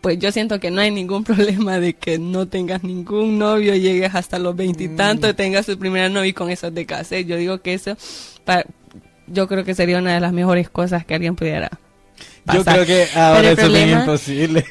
pues 0.00 0.18
yo 0.18 0.32
siento 0.32 0.58
que 0.58 0.70
no 0.72 0.80
hay 0.80 0.90
ningún 0.90 1.22
problema 1.24 1.78
de 1.78 1.94
que 1.94 2.18
no 2.18 2.46
tengas 2.48 2.82
ningún 2.82 3.38
novio, 3.38 3.74
llegues 3.76 4.14
hasta 4.14 4.38
los 4.40 4.56
veintitantos, 4.56 5.32
Mm. 5.32 5.36
tengas 5.36 5.66
tu 5.66 5.78
primer 5.78 6.10
novio 6.10 6.30
y 6.30 6.32
con 6.32 6.50
eso 6.50 6.72
te 6.72 6.86
cases. 6.86 7.26
Yo 7.26 7.36
digo 7.36 7.58
que 7.60 7.74
eso, 7.74 7.96
pa- 8.44 8.64
yo 9.28 9.46
creo 9.46 9.64
que 9.64 9.74
sería 9.74 9.98
una 9.98 10.14
de 10.14 10.20
las 10.20 10.32
mejores 10.32 10.68
cosas 10.68 11.06
que 11.06 11.14
alguien 11.14 11.36
pudiera 11.36 11.70
Yo 12.52 12.64
pasar. 12.64 12.74
creo 12.84 12.86
que 12.86 13.18
ahora 13.18 13.50
eso 13.52 13.66
es 13.76 13.92
imposible. 13.92 14.64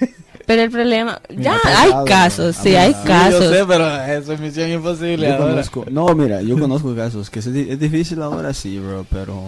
Pero 0.46 0.64
el 0.64 0.72
problema, 0.72 1.22
ya 1.30 1.56
ha 1.64 1.82
hay 1.84 1.92
casos, 2.06 2.56
sí, 2.58 2.76
ha 2.76 2.82
hay 2.82 2.94
casos. 3.06 3.46
Yo 3.46 3.52
sé, 3.54 3.66
pero 3.66 4.04
eso 4.06 4.34
es 4.34 4.40
misión 4.42 4.70
imposible 4.70 5.28
Yo 5.28 5.34
ahora. 5.36 5.52
conozco, 5.52 5.86
no, 5.90 6.08
mira, 6.16 6.42
yo 6.42 6.60
conozco 6.60 6.94
casos 6.96 7.30
que 7.30 7.40
es 7.40 7.80
difícil 7.80 8.22
ahora 8.22 8.54
sí, 8.54 8.78
bro, 8.80 9.06
pero 9.10 9.40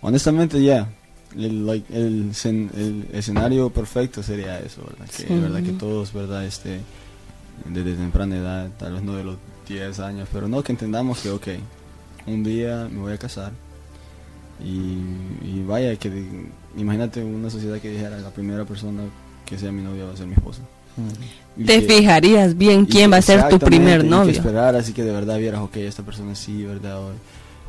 honestamente 0.00 0.62
ya, 0.62 0.88
el, 1.36 1.66
like, 1.66 1.92
el, 1.96 2.30
el 2.44 3.06
escenario 3.12 3.70
perfecto 3.70 4.22
sería 4.22 4.58
eso, 4.60 4.82
¿verdad? 4.82 5.06
Que, 5.06 5.22
Sí. 5.24 5.34
¿verdad? 5.34 5.62
que 5.62 5.72
todos, 5.72 6.12
¿verdad? 6.12 6.44
Este, 6.44 6.80
desde 7.66 7.94
temprana 7.94 8.36
edad, 8.36 8.70
tal 8.78 8.94
vez 8.94 9.02
no 9.02 9.14
de 9.14 9.24
los 9.24 9.36
10 9.68 9.98
años, 10.00 10.28
pero 10.32 10.48
no, 10.48 10.62
que 10.62 10.72
entendamos 10.72 11.20
que, 11.20 11.30
ok, 11.30 11.48
un 12.26 12.44
día 12.44 12.88
me 12.90 13.00
voy 13.00 13.12
a 13.12 13.18
casar 13.18 13.52
y, 14.64 14.68
y 15.46 15.64
vaya, 15.66 15.94
que 15.96 16.10
di- 16.10 16.48
imagínate 16.76 17.22
una 17.22 17.48
sociedad 17.50 17.78
que 17.78 17.90
dijera, 17.90 18.18
la 18.18 18.30
primera 18.30 18.64
persona 18.64 19.02
que 19.46 19.56
sea 19.58 19.70
mi 19.72 19.82
novia 19.82 20.04
va 20.04 20.12
a 20.12 20.16
ser 20.16 20.26
mi 20.26 20.34
esposa. 20.34 20.62
Te 21.56 21.80
que- 21.80 21.82
fijarías 21.82 22.56
bien 22.58 22.84
quién 22.84 23.12
va 23.12 23.18
a 23.18 23.22
ser 23.22 23.48
tu 23.48 23.58
primer 23.58 24.00
y 24.00 24.02
que 24.04 24.08
novio. 24.08 24.32
esperar 24.32 24.74
así 24.74 24.92
que 24.92 25.04
de 25.04 25.12
verdad 25.12 25.38
vieras, 25.38 25.60
ok, 25.60 25.76
esta 25.76 26.02
persona 26.02 26.34
sí, 26.34 26.64
¿verdad? 26.64 26.98
O, 27.00 27.12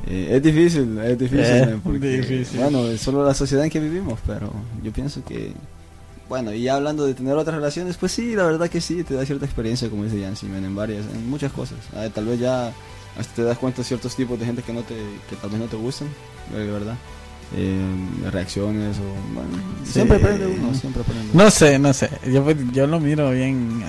eh, 0.07 0.29
es 0.31 0.41
difícil, 0.43 0.97
es 0.99 1.17
difícil. 1.17 1.39
Eh, 1.45 1.63
eh, 1.63 1.77
porque, 1.83 2.07
difícil. 2.17 2.59
Bueno, 2.59 2.87
es 2.87 3.01
solo 3.01 3.25
la 3.25 3.33
sociedad 3.33 3.63
en 3.63 3.69
que 3.71 3.79
vivimos, 3.79 4.19
pero 4.25 4.51
yo 4.83 4.91
pienso 4.91 5.23
que... 5.23 5.53
Bueno, 6.27 6.53
y 6.53 6.67
hablando 6.67 7.05
de 7.07 7.15
tener 7.15 7.33
otras 7.35 7.55
relaciones, 7.55 7.97
pues 7.97 8.11
sí, 8.11 8.35
la 8.35 8.43
verdad 8.45 8.69
que 8.69 8.81
sí, 8.81 9.03
te 9.03 9.15
da 9.15 9.25
cierta 9.25 9.45
experiencia, 9.45 9.89
como 9.89 10.03
dice 10.03 10.19
Yancy, 10.19 10.45
en 10.45 10.75
varias, 10.75 11.05
en 11.13 11.27
muchas 11.27 11.51
cosas. 11.51 11.79
Ah, 11.95 12.07
tal 12.13 12.25
vez 12.25 12.39
ya 12.39 12.71
hasta 13.17 13.33
te 13.33 13.43
das 13.43 13.57
cuenta 13.57 13.79
de 13.79 13.83
ciertos 13.85 14.15
tipos 14.15 14.39
de 14.39 14.45
gente 14.45 14.61
que 14.61 14.71
no 14.71 14.81
te 14.83 14.93
que 15.29 15.35
tal 15.41 15.49
vez 15.49 15.59
no 15.59 15.65
te 15.65 15.75
gustan, 15.75 16.07
eh, 16.55 16.69
¿verdad? 16.71 16.95
Eh, 17.57 18.29
reacciones 18.31 18.97
o... 18.97 19.33
Bueno, 19.33 19.49
Sí. 19.83 19.93
siempre 19.93 20.17
aprende 20.17 20.45
uno, 20.45 20.73
siempre 20.75 21.01
aprende. 21.01 21.29
No 21.33 21.49
sé, 21.49 21.79
no 21.79 21.91
sé. 21.93 22.09
Yo, 22.31 22.43
pues, 22.43 22.57
yo 22.73 22.85
lo 22.85 22.99
miro 22.99 23.31
bien. 23.31 23.81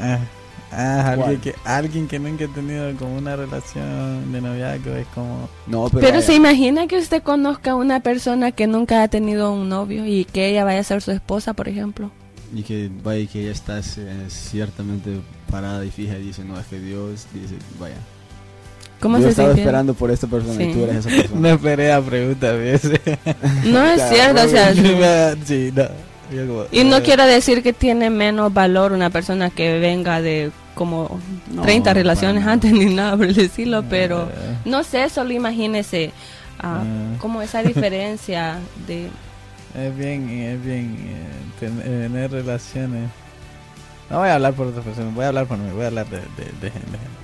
Ah, 0.73 1.13
alguien, 1.13 1.41
que, 1.41 1.55
alguien 1.65 2.09
que 2.09 2.19
nunca 2.19 2.45
ha 2.45 2.49
tenido 2.49 2.95
como 2.97 3.17
una 3.17 3.37
relación 3.37 4.33
de 4.33 4.41
noviazgo 4.41 4.93
es 4.95 5.07
como. 5.15 5.49
No, 5.67 5.89
pero, 5.89 6.01
Pero 6.07 6.23
se 6.23 6.35
imagina 6.35 6.87
que 6.87 6.99
usted 6.99 7.23
conozca 7.23 7.73
a 7.73 7.77
una 7.77 8.01
persona 8.01 8.53
que 8.53 8.67
nunca 8.67 9.03
ha 9.03 9.09
tenido 9.09 9.53
un 9.53 9.69
novio 9.69 10.07
y 10.07 10.25
que 10.25 10.49
ella 10.49 10.65
vaya 10.65 10.81
a 10.81 10.85
ser 10.85 11.03
su 11.03 11.11
esposa, 11.13 11.53
por 11.55 11.69
ejemplo. 11.69 12.11
Y 12.55 12.63
que 12.63 12.91
vaya 13.03 13.27
que 13.31 13.43
ella 13.43 13.53
está 13.53 13.79
eh, 13.79 14.25
ciertamente 14.29 15.21
parada 15.51 15.85
y 15.85 15.91
fija 15.91 16.19
y 16.19 16.23
dice, 16.23 16.45
no, 16.45 16.59
es 16.59 16.67
que 16.67 16.81
Dios 16.81 17.27
dice, 17.33 17.55
vaya. 17.79 17.95
¿Cómo 19.01 19.17
yo 19.17 19.25
se 19.25 19.31
estaba 19.31 19.49
siente? 19.49 19.63
esperando 19.63 19.95
por 19.95 20.11
esta 20.11 20.27
persona 20.27 20.57
Sí. 20.57 20.65
y 20.65 20.73
tú 20.75 20.83
eres 20.85 20.97
esa 20.97 21.09
persona. 21.17 21.41
No 21.41 21.49
esperé 21.49 21.93
a 21.93 22.03
preguntas 22.03 22.53
de 22.53 22.75
ese. 22.75 23.01
No 23.65 23.85
es 23.85 24.03
cierto, 24.11 24.43
o 24.43 24.49
sea, 24.49 24.75
sí, 24.75 25.73
no. 25.75 25.85
Yo 26.31 26.67
y 26.71 26.85
no 26.85 26.99
eh, 26.99 27.03
quiero 27.03 27.25
decir 27.27 27.63
que 27.63 27.73
tiene 27.73 28.09
menos 28.11 28.53
valor 28.55 28.93
una 28.93 29.11
persona 29.11 29.51
que 29.51 29.79
venga 29.79 30.21
de 30.21 30.51
como 30.75 31.21
No, 31.53 31.63
30 31.63 31.85
para 31.91 31.95
relaciones 31.95 32.47
antes 32.47 32.73
ni 32.73 32.87
nada 32.95 33.17
por 33.17 33.27
el 33.27 33.39
estilo, 33.39 33.85
pero 33.91 34.25
eh, 34.29 34.57
no 34.65 34.83
sé, 34.85 35.09
solo 35.11 35.33
imagínese 35.33 36.13
ah, 36.59 36.83
Ah. 36.83 37.17
como 37.19 37.43
esa 37.43 37.63
diferencia 37.65 38.59
de... 38.87 39.09
Es 39.75 39.97
bien, 39.97 40.29
es 40.29 40.65
bien 40.65 40.97
eh, 41.01 41.27
ten- 41.61 41.81
eh, 41.85 42.09
tener 42.09 42.31
relaciones. 42.31 43.09
No 44.09 44.19
voy 44.19 44.29
a 44.29 44.35
hablar 44.35 44.55
por 44.55 44.67
otra 44.67 44.83
persona, 44.83 45.11
voy 45.15 45.25
a 45.25 45.29
hablar 45.29 45.47
por 45.47 45.59
mí, 45.59 45.71
voy 45.73 45.85
a 45.85 45.87
hablar 45.87 46.07
de, 46.09 46.19
de. 46.19 46.73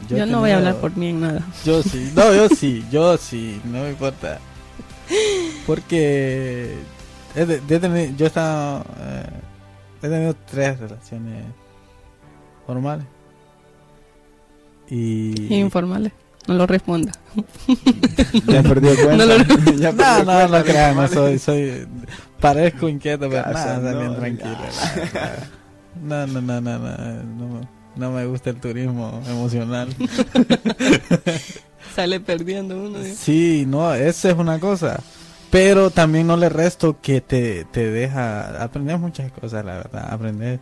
Yo, 0.09 0.19
he 0.19 0.27
no 0.27 0.39
voy 0.41 0.51
a 0.51 0.57
hablar 0.59 0.77
por 0.77 0.97
mí 0.97 1.09
en 1.09 1.21
nada. 1.21 1.41
Yo 1.65 1.83
sí, 1.83 2.13
no, 2.15 2.33
yo 2.33 2.49
sí, 2.49 2.85
yo 2.93 3.17
sí, 3.17 3.61
no 3.65 3.83
me 3.83 3.91
importa. 3.91 4.39
Porque 5.67 6.75
he 7.37 7.45
de- 7.47 7.61
he 7.69 7.79
tenido- 7.79 8.17
yo 8.17 8.25
he 8.25 8.29
estado, 8.29 8.85
eh, 8.99 9.27
he 10.03 10.09
tenido 10.09 10.35
tres 10.51 10.79
relaciones 10.81 11.45
formales. 12.67 13.07
Y... 14.89 15.53
Informales. 15.55 16.13
No 16.47 16.55
lo 16.55 16.67
responda. 16.67 17.13
Ya 18.47 18.63
perdió 18.63 18.95
cuenta. 18.95 19.17
No 19.17 19.27
lo- 19.27 19.37
Ya 19.77 19.91
No, 19.93 19.97
perdió 19.99 20.19
no, 20.19 20.25
cuenta 20.25 20.49
no 20.49 20.57
de 20.59 20.65
crean, 20.65 20.97
no 20.97 21.09
soy, 21.09 21.39
soy, 21.39 21.87
parezco 22.41 22.89
inquieto, 22.89 23.29
pero 23.29 23.43
Casa, 23.43 23.79
nada, 23.81 23.91
está 23.91 23.99
bien 23.99 24.13
no, 24.13 24.17
tranquilo. 24.19 24.57
No, 26.03 26.27
no, 26.27 26.41
no, 26.41 26.61
no, 26.61 26.79
no, 26.79 26.97
no, 27.25 27.61
no 27.97 28.11
me 28.13 28.27
gusta 28.27 28.51
el 28.51 28.57
turismo 28.61 29.21
emocional. 29.29 29.89
Sale 31.95 32.21
perdiendo 32.21 32.77
uno. 32.81 33.03
¿sí? 33.03 33.15
Sí, 33.17 33.65
no, 33.67 33.93
esa 33.95 34.31
es 34.31 34.37
una 34.37 34.61
cosa. 34.61 35.01
Pero 35.51 35.91
también 35.91 36.27
no 36.27 36.37
le 36.37 36.49
resto 36.49 37.01
que 37.01 37.21
te, 37.21 37.65
te 37.67 37.91
deja 37.91 38.63
aprender 38.63 38.99
muchas 38.99 39.31
cosas, 39.33 39.65
la 39.65 39.75
verdad. 39.77 40.09
Aprender 40.13 40.61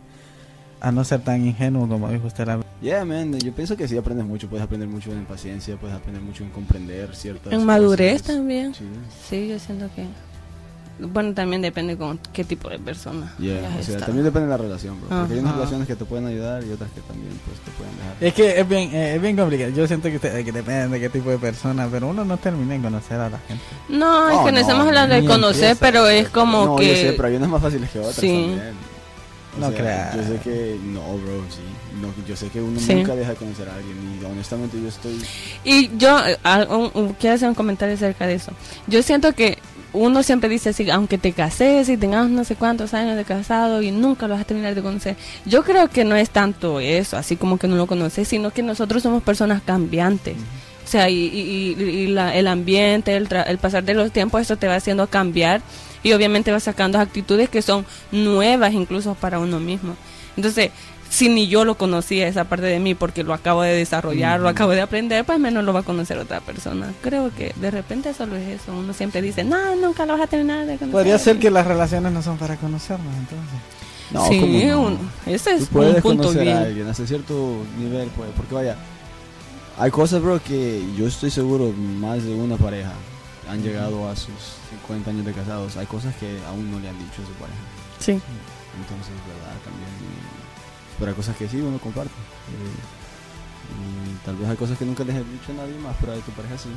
a 0.79 0.91
no 0.91 1.03
ser 1.03 1.21
tan 1.21 1.45
ingenuo 1.45 1.87
como 1.87 2.09
dijo 2.09 2.27
usted. 2.27 2.45
La... 2.45 2.59
Yeah, 2.81 3.03
man, 3.03 3.37
yo 3.39 3.51
pienso 3.53 3.75
que 3.75 3.87
sí 3.87 3.97
aprendes 3.97 4.25
mucho. 4.25 4.47
Puedes 4.47 4.63
aprender 4.63 4.87
mucho 4.87 5.11
en 5.11 5.25
paciencia, 5.25 5.75
puedes 5.77 5.95
aprender 5.95 6.21
mucho 6.21 6.43
en 6.43 6.49
comprender 6.51 7.15
ciertas 7.15 7.51
En 7.53 7.65
madurez 7.65 8.21
cosas. 8.21 8.35
también. 8.37 8.73
Sí. 8.73 8.85
Sí, 9.29 9.47
yo 9.47 9.59
siento 9.59 9.89
que... 9.95 10.05
Bueno, 10.97 11.33
también 11.33 11.61
depende 11.61 11.97
con 11.97 12.17
qué 12.31 12.45
tipo 12.45 12.69
de 12.69 12.79
persona. 12.79 13.33
Yeah, 13.37 13.57
hayas 13.57 13.69
o 13.69 13.71
sea, 13.73 13.79
estado. 13.81 14.05
también 14.05 14.23
depende 14.25 14.45
de 14.47 14.51
la 14.51 14.57
relación, 14.57 14.97
bro. 15.01 15.09
Porque 15.09 15.33
hay 15.33 15.39
unas 15.39 15.55
relaciones 15.55 15.87
que 15.87 15.95
te 15.97 16.05
pueden 16.05 16.25
ayudar 16.27 16.63
y 16.63 16.71
otras 16.71 16.89
que 16.91 17.01
también 17.01 17.31
pues 17.45 17.59
te 17.59 17.71
pueden 17.71 17.97
dejar. 17.97 18.15
Es 18.21 18.33
que 18.33 18.59
es 18.61 18.67
bien, 18.69 18.95
eh, 18.95 19.15
es 19.15 19.21
bien 19.21 19.35
complicado. 19.35 19.71
Yo 19.71 19.85
siento 19.87 20.07
que, 20.09 20.15
usted- 20.15 20.45
que 20.45 20.51
depende 20.53 20.87
de 20.87 20.99
qué 21.01 21.09
tipo 21.09 21.29
de 21.29 21.37
persona, 21.37 21.87
pero 21.91 22.07
uno 22.07 22.23
no 22.23 22.37
termina 22.37 22.75
de 22.75 22.81
conocer 22.81 23.19
a 23.19 23.29
la 23.29 23.39
gente. 23.39 23.63
No, 23.89 24.29
es 24.29 24.35
No, 24.37 24.45
que 24.45 24.51
no, 24.51 24.57
no, 24.57 24.61
estamos 24.61 24.87
hablando 24.87 25.15
de 25.15 25.25
conocer, 25.25 25.63
empieza, 25.71 25.79
pero 25.81 26.07
es 26.07 26.29
como 26.29 26.65
no, 26.65 26.75
que... 26.77 26.87
yo 26.87 26.95
sé, 26.95 27.13
pero 27.13 27.27
hay 27.27 27.35
unas 27.35 27.49
más 27.49 27.61
fáciles 27.61 27.89
que 27.89 27.99
otras 27.99 28.15
Sí. 28.15 28.27
también. 28.29 28.95
O 29.57 29.59
No 29.59 29.69
sea, 29.69 29.77
creas. 29.77 30.15
Yo 30.15 30.23
sé 30.23 30.39
que 30.43 30.77
no, 30.83 31.01
bro, 31.17 31.43
sí. 31.49 31.61
No, 32.01 32.07
yo 32.27 32.35
sé 32.35 32.47
que 32.49 32.61
uno 32.61 32.77
Sí. 32.79 32.93
nunca 32.93 33.15
deja 33.15 33.29
de 33.31 33.35
conocer 33.37 33.67
a 33.69 33.75
alguien 33.75 33.95
y 34.21 34.25
honestamente 34.25 34.81
yo 34.81 34.87
estoy 34.89 35.21
Y 35.63 35.97
yo 35.97 36.19
eh, 36.27 36.37
un- 36.69 36.91
un- 36.93 37.13
quiero 37.13 37.35
hacer 37.35 37.47
un 37.49 37.55
comentario 37.55 37.95
acerca 37.95 38.27
de 38.27 38.35
eso. 38.35 38.51
Yo 38.87 39.01
siento 39.01 39.31
que 39.33 39.57
uno 39.95 40.21
siempre 40.23 40.49
dice 40.49 40.69
así, 40.69 40.89
aunque 40.89 41.17
te 41.17 41.31
cases 41.31 41.89
y 41.89 41.97
tengas 41.97 42.29
no 42.29 42.43
sé 42.43 42.55
cuántos 42.55 42.93
años 42.93 43.15
de 43.17 43.23
casado 43.25 43.81
y 43.81 43.91
nunca 43.91 44.27
lo 44.27 44.33
vas 44.35 44.41
a 44.43 44.45
terminar 44.45 44.75
de 44.75 44.81
conocer. 44.81 45.15
Yo 45.45 45.63
creo 45.63 45.89
que 45.89 46.03
no 46.03 46.15
es 46.15 46.29
tanto 46.29 46.79
eso, 46.79 47.17
así 47.17 47.35
como 47.35 47.57
que 47.57 47.67
no 47.67 47.75
lo 47.75 47.87
conoces, 47.87 48.27
sino 48.27 48.51
que 48.51 48.61
nosotros 48.63 49.01
somos 49.03 49.23
personas 49.23 49.61
cambiantes. 49.63 50.35
O 50.83 50.87
sea, 50.87 51.09
y, 51.09 51.15
y- 51.15 52.07
la- 52.07 52.35
el 52.35 52.47
ambiente, 52.47 53.15
el, 53.15 53.27
tra- 53.27 53.45
el 53.47 53.57
pasar 53.57 53.83
de 53.83 53.95
los 53.95 54.11
tiempos, 54.11 54.41
eso 54.41 54.55
te 54.55 54.67
va 54.67 54.75
haciendo 54.75 55.07
cambiar 55.07 55.61
y 56.03 56.13
obviamente 56.13 56.51
va 56.51 56.59
sacando 56.59 56.99
actitudes 56.99 57.49
que 57.49 57.63
son 57.63 57.85
nuevas 58.11 58.73
incluso 58.73 59.15
para 59.15 59.39
uno 59.39 59.59
mismo. 59.59 59.95
Entonces, 60.37 60.69
si 61.15 61.29
ni 61.29 61.47
yo 61.47 61.63
lo 61.65 61.75
conocía 61.77 62.27
esa 62.27 62.43
parte 62.45 62.65
de 62.65 62.79
mí 62.79 62.93
porque 62.95 63.23
lo 63.23 63.33
acabo 63.33 63.61
de 63.61 63.73
desarrollar, 63.73 64.39
lo 64.39 64.49
acabo 64.49 64.71
de 64.71 64.81
aprender, 64.81 65.23
pues 65.23 65.39
menos 65.39 65.63
lo 65.63 65.71
va 65.73 65.79
a 65.79 65.83
conocer 65.83 66.17
otra 66.17 66.41
persona. 66.41 66.93
Creo 67.01 67.33
que 67.33 67.53
de 67.55 67.71
repente 67.71 68.13
solo 68.13 68.35
es 68.35 68.61
eso. 68.61 68.75
Uno 68.75 68.93
siempre 68.93 69.21
dice, 69.21 69.43
no, 69.43 69.75
nunca 69.77 70.05
lo 70.05 70.13
vas 70.13 70.21
a 70.23 70.27
terminar 70.27 70.59
de 70.65 70.73
conocer. 70.77 70.91
Podría 70.91 71.17
ser 71.17 71.39
que 71.39 71.49
las 71.49 71.65
relaciones 71.65 72.11
no 72.11 72.21
son 72.21 72.37
para 72.37 72.57
conocernos, 72.57 73.13
entonces. 73.15 73.59
No, 74.11 74.27
sí, 74.27 74.39
¿cómo 74.39 74.67
no? 74.67 74.81
un- 74.81 75.09
ese 75.25 75.53
es 75.55 75.61
un 75.61 75.67
punto 75.67 76.01
conocer 76.01 76.41
bien. 76.43 76.57
a 76.57 76.61
alguien 76.61 76.87
hasta 76.87 77.07
cierto 77.07 77.57
nivel, 77.79 78.09
pues, 78.15 78.29
porque 78.35 78.53
vaya, 78.53 78.75
hay 79.77 79.91
cosas, 79.91 80.21
bro, 80.21 80.39
que 80.43 80.83
yo 80.97 81.07
estoy 81.07 81.31
seguro 81.31 81.71
más 81.71 82.23
de 82.23 82.33
una 82.35 82.57
pareja 82.57 82.91
han 83.49 83.61
llegado 83.63 84.09
a 84.09 84.15
sus 84.15 84.33
50 84.71 85.11
años 85.11 85.25
de 85.25 85.31
casados. 85.33 85.77
Hay 85.77 85.85
cosas 85.85 86.13
que 86.15 86.37
aún 86.47 86.69
no 86.71 86.79
le 86.79 86.89
han 86.89 86.97
dicho 86.97 87.21
a 87.23 87.25
su 87.25 87.33
pareja. 87.33 87.59
Sí. 87.99 88.11
Entonces, 88.11 89.13
verdad, 89.25 89.55
también. 89.63 89.94
Pero 90.99 91.11
hay 91.11 91.15
cosas 91.15 91.35
que 91.35 91.47
sí 91.47 91.57
uno 91.57 91.77
comparte. 91.79 92.13
Y 93.71 94.25
tal 94.25 94.35
vez 94.35 94.49
hay 94.49 94.57
cosas 94.57 94.77
que 94.77 94.85
nunca 94.85 95.03
les 95.03 95.15
he 95.15 95.23
dicho 95.23 95.51
a 95.51 95.55
nadie 95.55 95.77
más, 95.79 95.95
pero 95.99 96.13
a 96.13 96.15
tu 96.17 96.31
pareja 96.31 96.57
sí. 96.57 96.69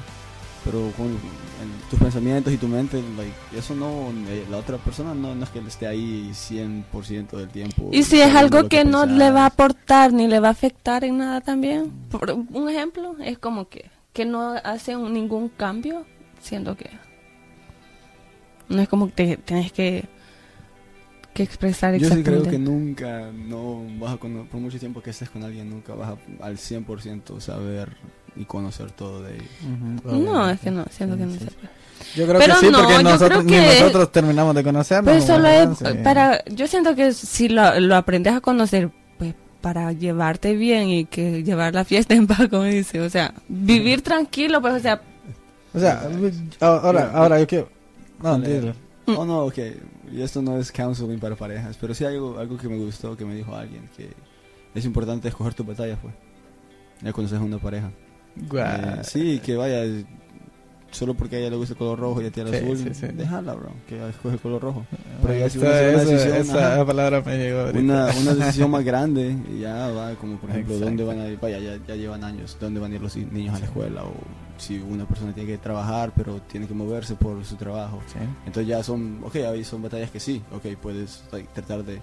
Pero 0.64 0.90
con 0.96 1.06
en 1.06 1.88
tus 1.88 1.98
pensamientos 1.98 2.52
y 2.52 2.56
tu 2.56 2.66
mente, 2.66 3.02
like, 3.16 3.32
eso 3.56 3.74
no, 3.74 4.12
eh, 4.28 4.44
la 4.50 4.58
otra 4.58 4.76
persona 4.76 5.14
no, 5.14 5.34
no 5.34 5.44
es 5.44 5.50
que 5.50 5.60
esté 5.60 5.86
ahí 5.86 6.30
100% 6.32 7.30
del 7.30 7.48
tiempo. 7.48 7.90
Y 7.92 8.02
si 8.02 8.20
es 8.20 8.34
algo 8.34 8.68
que 8.68 8.84
no 8.84 9.06
le 9.06 9.30
va 9.30 9.42
a 9.42 9.46
aportar 9.46 10.12
ni 10.12 10.26
le 10.26 10.40
va 10.40 10.48
a 10.48 10.52
afectar 10.52 11.04
en 11.04 11.18
nada 11.18 11.40
también. 11.40 11.92
Por 12.10 12.32
un 12.32 12.68
ejemplo, 12.68 13.14
es 13.20 13.38
como 13.38 13.68
que, 13.68 13.90
que 14.12 14.24
no 14.24 14.54
hace 14.64 14.96
ningún 14.96 15.48
cambio, 15.48 16.04
siendo 16.40 16.76
que 16.76 16.90
no 18.68 18.82
es 18.82 18.88
como 18.88 19.06
que 19.06 19.12
te 19.12 19.36
tienes 19.38 19.72
que, 19.72 20.04
que 21.38 21.42
expresar 21.44 21.94
Yo 21.94 22.00
sí 22.00 22.04
exactamente. 22.06 22.48
creo 22.48 22.50
que 22.50 22.58
nunca, 22.58 23.30
no 23.32 23.82
vas 23.98 24.14
a 24.14 24.16
por 24.18 24.28
mucho 24.60 24.78
tiempo 24.78 25.00
que 25.00 25.10
estés 25.10 25.30
con 25.30 25.42
alguien, 25.44 25.70
nunca 25.70 25.94
vas 25.94 26.10
a 26.40 26.44
al 26.44 26.56
100% 26.58 27.40
saber 27.40 27.96
y 28.36 28.44
conocer 28.44 28.90
todo 28.90 29.22
de 29.22 29.36
ellos. 29.36 29.48
No, 30.04 30.50
es 30.50 30.60
que 30.60 30.70
no, 30.70 30.84
siento 30.90 31.14
Sí, 31.16 31.20
que 31.20 31.26
no 31.26 31.32
sí. 31.32 31.38
se 31.38 31.44
puede. 31.46 31.68
Yo 32.14 32.26
creo 32.26 32.38
Pero 32.40 32.54
que 32.54 32.60
sí, 32.60 32.70
no, 32.70 32.78
porque 32.78 32.92
yo 32.94 33.02
nosotros, 33.02 33.44
ni 33.44 33.52
que- 33.52 33.66
nosotros 33.80 34.12
terminamos 34.12 34.54
de 34.54 34.64
conocernos. 34.64 35.12
Pues 35.14 35.24
solo 35.24 35.48
es 35.48 35.78
Sí. 35.78 35.84
para, 36.04 36.44
yo 36.46 36.66
siento 36.66 36.94
que 36.94 37.12
si 37.12 37.48
lo, 37.48 37.78
lo 37.80 37.96
aprendes 37.96 38.34
a 38.34 38.40
conocer, 38.40 38.90
pues 39.18 39.34
para 39.60 39.92
llevarte 39.92 40.54
bien 40.56 40.88
y 40.88 41.04
que 41.06 41.42
llevar 41.42 41.74
la 41.74 41.84
fiesta 41.84 42.14
en 42.14 42.26
paz, 42.26 42.48
como 42.50 42.64
dice, 42.64 43.00
o 43.00 43.08
sea, 43.10 43.32
vivir 43.48 44.02
tranquilo, 44.02 44.60
pues, 44.60 44.74
o 44.74 44.78
sea, 44.80 45.00
O 45.74 45.78
sea, 45.80 46.08
ahora, 46.60 47.10
ahora 47.14 47.38
yo 47.40 47.46
quiero... 47.46 47.68
No, 48.22 48.32
Vale. 48.32 48.74
Oh, 49.16 49.24
no, 49.24 49.44
ok. 49.46 49.58
Y 50.12 50.22
esto 50.22 50.42
no 50.42 50.58
es 50.58 50.70
counseling 50.72 51.18
para 51.18 51.36
parejas, 51.36 51.76
pero 51.80 51.94
sí 51.94 52.04
algo, 52.04 52.38
algo 52.38 52.56
que 52.58 52.68
me 52.68 52.76
gustó, 52.76 53.16
que 53.16 53.24
me 53.24 53.34
dijo 53.34 53.54
alguien, 53.54 53.88
que 53.96 54.10
es 54.74 54.84
importante 54.84 55.28
escoger 55.28 55.54
tus 55.54 55.66
batallas, 55.66 55.98
pues. 56.02 56.14
Ya 57.02 57.12
conoces 57.12 57.38
a 57.38 57.42
una 57.42 57.58
pareja. 57.58 57.90
Guau. 58.48 58.66
Eh, 58.66 59.00
sí, 59.04 59.40
que 59.44 59.56
vaya, 59.56 59.82
solo 60.90 61.14
porque 61.14 61.36
a 61.36 61.38
ella 61.40 61.50
le 61.50 61.56
gusta 61.56 61.74
el 61.74 61.78
color 61.78 61.98
rojo 61.98 62.22
y 62.22 62.26
a 62.26 62.30
ti 62.30 62.40
el 62.40 62.48
Sí, 62.48 62.56
azul, 62.56 62.78
sí, 62.78 62.94
sí. 62.94 63.06
déjala, 63.14 63.54
bro, 63.54 63.70
que 63.88 64.08
escoge 64.08 64.34
el 64.34 64.40
color 64.40 64.62
rojo. 64.62 64.86
Pero 65.22 65.38
ya 65.38 65.50
si 65.50 65.58
una 65.58 65.70
decisión, 65.70 66.36
esa 66.36 66.74
ajá. 66.74 66.84
palabra 66.86 67.22
me 67.24 67.36
llegó. 67.38 67.70
Una, 67.78 68.06
una 68.20 68.34
decisión 68.34 68.70
más 68.70 68.84
grande, 68.84 69.36
y 69.54 69.60
ya 69.60 69.88
va, 69.90 70.14
como 70.14 70.36
por 70.38 70.50
ejemplo, 70.50 70.74
Exacto. 70.74 70.86
dónde 70.86 71.04
van 71.04 71.20
a 71.20 71.28
ir, 71.28 71.38
vaya, 71.40 71.58
ya, 71.58 71.78
ya 71.86 71.94
llevan 71.94 72.24
años, 72.24 72.56
dónde 72.60 72.80
van 72.80 72.92
a 72.92 72.94
ir 72.96 73.02
los 73.02 73.16
niños 73.16 73.54
a 73.56 73.58
la 73.60 73.64
escuela, 73.66 74.04
o 74.04 74.12
si 74.58 74.78
una 74.78 75.06
persona 75.06 75.32
tiene 75.32 75.48
que 75.50 75.58
trabajar, 75.58 76.12
pero 76.14 76.40
tiene 76.42 76.66
que 76.66 76.74
moverse 76.74 77.14
por 77.14 77.44
su 77.44 77.56
trabajo. 77.56 78.00
Sí. 78.06 78.18
Entonces 78.46 78.66
ya 78.68 78.82
son, 78.82 79.20
ok, 79.24 79.36
ahí 79.36 79.64
son 79.64 79.82
batallas 79.82 80.10
que 80.10 80.20
sí, 80.20 80.42
ok, 80.52 80.76
puedes 80.80 81.24
like, 81.32 81.48
tratar 81.52 81.84
de... 81.84 82.00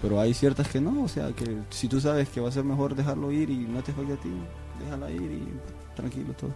Pero 0.00 0.20
hay 0.20 0.34
ciertas 0.34 0.66
que 0.68 0.80
no, 0.80 1.04
o 1.04 1.08
sea, 1.08 1.28
que 1.32 1.58
si 1.70 1.86
tú 1.86 2.00
sabes 2.00 2.28
que 2.28 2.40
va 2.40 2.48
a 2.48 2.52
ser 2.52 2.64
mejor 2.64 2.96
dejarlo 2.96 3.30
ir 3.30 3.50
y 3.50 3.58
no 3.58 3.82
te 3.82 3.92
afecta 3.92 4.14
a 4.14 4.16
ti, 4.16 4.32
déjala 4.84 5.10
ir 5.10 5.30
y 5.30 5.48
tranquilo 5.94 6.32
todo. 6.32 6.50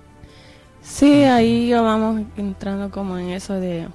sí, 0.82 1.22
ahí 1.24 1.68
ya 1.68 1.80
vamos 1.80 2.22
entrando 2.36 2.90
como 2.90 3.18
en 3.18 3.30
eso 3.30 3.54
de, 3.54 3.88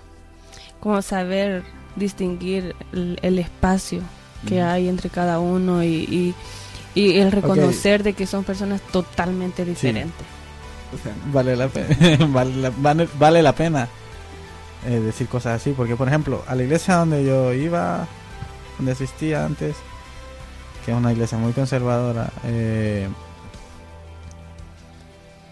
como 0.79 1.01
saber 1.01 1.63
distinguir 1.95 2.75
el, 2.93 3.19
el 3.21 3.39
espacio 3.39 4.01
que 4.47 4.61
hay 4.61 4.87
entre 4.87 5.09
cada 5.09 5.39
uno 5.39 5.83
y, 5.83 5.87
y, 5.87 6.35
y 6.95 7.17
el 7.19 7.31
reconocer 7.31 8.03
de 8.03 8.13
que 8.13 8.25
son 8.25 8.43
personas 8.43 8.81
totalmente 8.81 9.65
diferentes. 9.65 10.25
Vale 11.31 11.55
la 11.55 11.67
pena, 11.67 12.25
vale, 12.29 12.55
la, 12.55 12.69
vale, 12.69 13.07
vale 13.17 13.41
la 13.41 13.53
pena 13.53 13.87
eh, 14.85 14.99
decir 14.99 15.27
cosas 15.27 15.61
así, 15.61 15.71
porque 15.71 15.95
por 15.95 16.07
ejemplo, 16.07 16.43
a 16.47 16.55
la 16.55 16.63
iglesia 16.63 16.95
donde 16.95 17.23
yo 17.23 17.53
iba, 17.53 18.07
donde 18.77 18.91
asistía 18.93 19.45
antes, 19.45 19.75
que 20.85 20.91
es 20.91 20.97
una 20.97 21.11
iglesia 21.11 21.37
muy 21.37 21.53
conservadora, 21.53 22.31
eh, 22.45 23.07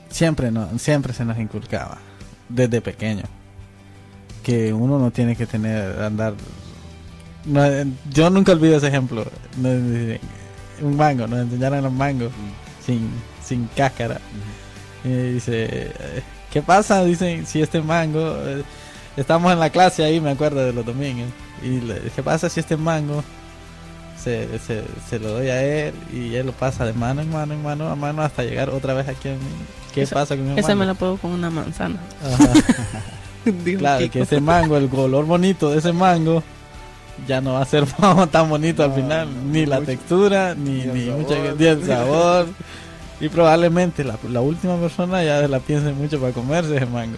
siempre 0.10 0.52
no, 0.52 0.68
siempre 0.78 1.14
se 1.14 1.24
nos 1.24 1.38
inculcaba 1.38 1.98
desde 2.50 2.82
pequeño 2.82 3.24
que 4.44 4.74
uno 4.74 4.98
no 4.98 5.12
tiene 5.12 5.36
que 5.36 5.46
tener 5.46 6.02
andar 6.02 6.34
no, 7.46 7.62
yo 8.12 8.30
nunca 8.30 8.52
olvido 8.52 8.78
ese 8.78 8.88
ejemplo 8.88 9.26
un 10.82 10.98
mango 10.98 11.28
nos 11.28 11.40
enseñaron 11.40 11.84
los 11.84 11.94
mangos 11.94 12.32
sin 12.86 13.10
sin 13.44 13.68
cáscara 13.76 14.20
y 15.04 15.10
dice, 15.34 15.92
¿qué 16.52 16.62
pasa? 16.62 17.04
Dicen, 17.04 17.46
si 17.46 17.62
este 17.62 17.82
mango, 17.82 18.36
eh, 18.46 18.64
estamos 19.18 19.52
en 19.54 19.60
la 19.60 19.70
clase 19.70 20.04
ahí, 20.04 20.20
me 20.22 20.32
acuerdo 20.32 20.66
de 20.66 20.74
los 20.74 20.86
domingos, 20.86 21.30
y 21.64 21.80
le, 21.82 22.00
¿qué 22.16 22.24
pasa 22.24 22.50
si 22.50 22.60
este 22.60 22.78
mango 22.78 23.24
se, 24.22 24.60
se, 24.60 24.84
se 25.10 25.20
lo 25.20 25.30
doy 25.32 25.48
a 25.50 25.64
él 25.64 25.94
y 26.14 26.36
él 26.36 26.46
lo 26.48 26.52
pasa 26.52 26.86
de 26.86 26.94
mano 26.94 27.22
en 27.22 27.32
mano, 27.32 27.54
en 27.54 27.64
mano 27.64 27.88
a 27.90 27.96
mano 27.96 28.22
hasta 28.22 28.44
llegar 28.44 28.70
otra 28.70 28.94
vez 28.94 29.08
aquí 29.08 29.30
a 29.30 29.34
mí? 29.34 29.38
¿Qué 29.94 30.02
Esa- 30.04 30.16
pasa 30.16 30.36
con 30.36 30.46
mi 30.54 30.60
Esa 30.60 30.70
mango? 30.70 30.80
me 30.80 30.86
la 30.88 30.94
puedo 30.94 31.18
con 31.18 31.32
una 31.32 31.50
manzana. 31.50 32.00
Ajá. 32.24 32.50
Claro, 33.78 34.00
Kiko. 34.04 34.14
que 34.14 34.22
ese 34.22 34.42
mango, 34.42 34.76
el 34.78 34.90
color 34.90 35.26
bonito 35.26 35.72
de 35.72 35.80
ese 35.80 35.94
mango, 35.94 36.44
ya 37.28 37.40
no 37.42 37.54
va 37.54 37.62
a 37.62 37.66
ser 37.66 37.86
tan 38.32 38.50
bonito 38.50 38.84
al 38.84 38.94
final, 38.94 39.28
no, 39.34 39.52
ni 39.52 39.66
la 39.66 39.78
mucho- 39.78 39.86
textura, 39.88 40.54
ni, 40.56 40.72
ni 40.72 40.82
el 40.82 40.94
ni, 40.94 41.06
sabor. 41.06 41.22
mucha- 41.22 41.56
ni 41.58 41.66
el 41.66 41.86
sabor. 41.88 42.48
Y 43.22 43.28
probablemente 43.30 44.04
la, 44.04 44.18
la 44.30 44.42
última 44.42 44.78
persona 44.78 45.24
ya 45.24 45.46
la 45.48 45.60
piense 45.60 45.92
mucho 45.92 46.20
para 46.20 46.32
comerse 46.34 46.78
ese 46.78 46.86
mango. 46.86 47.18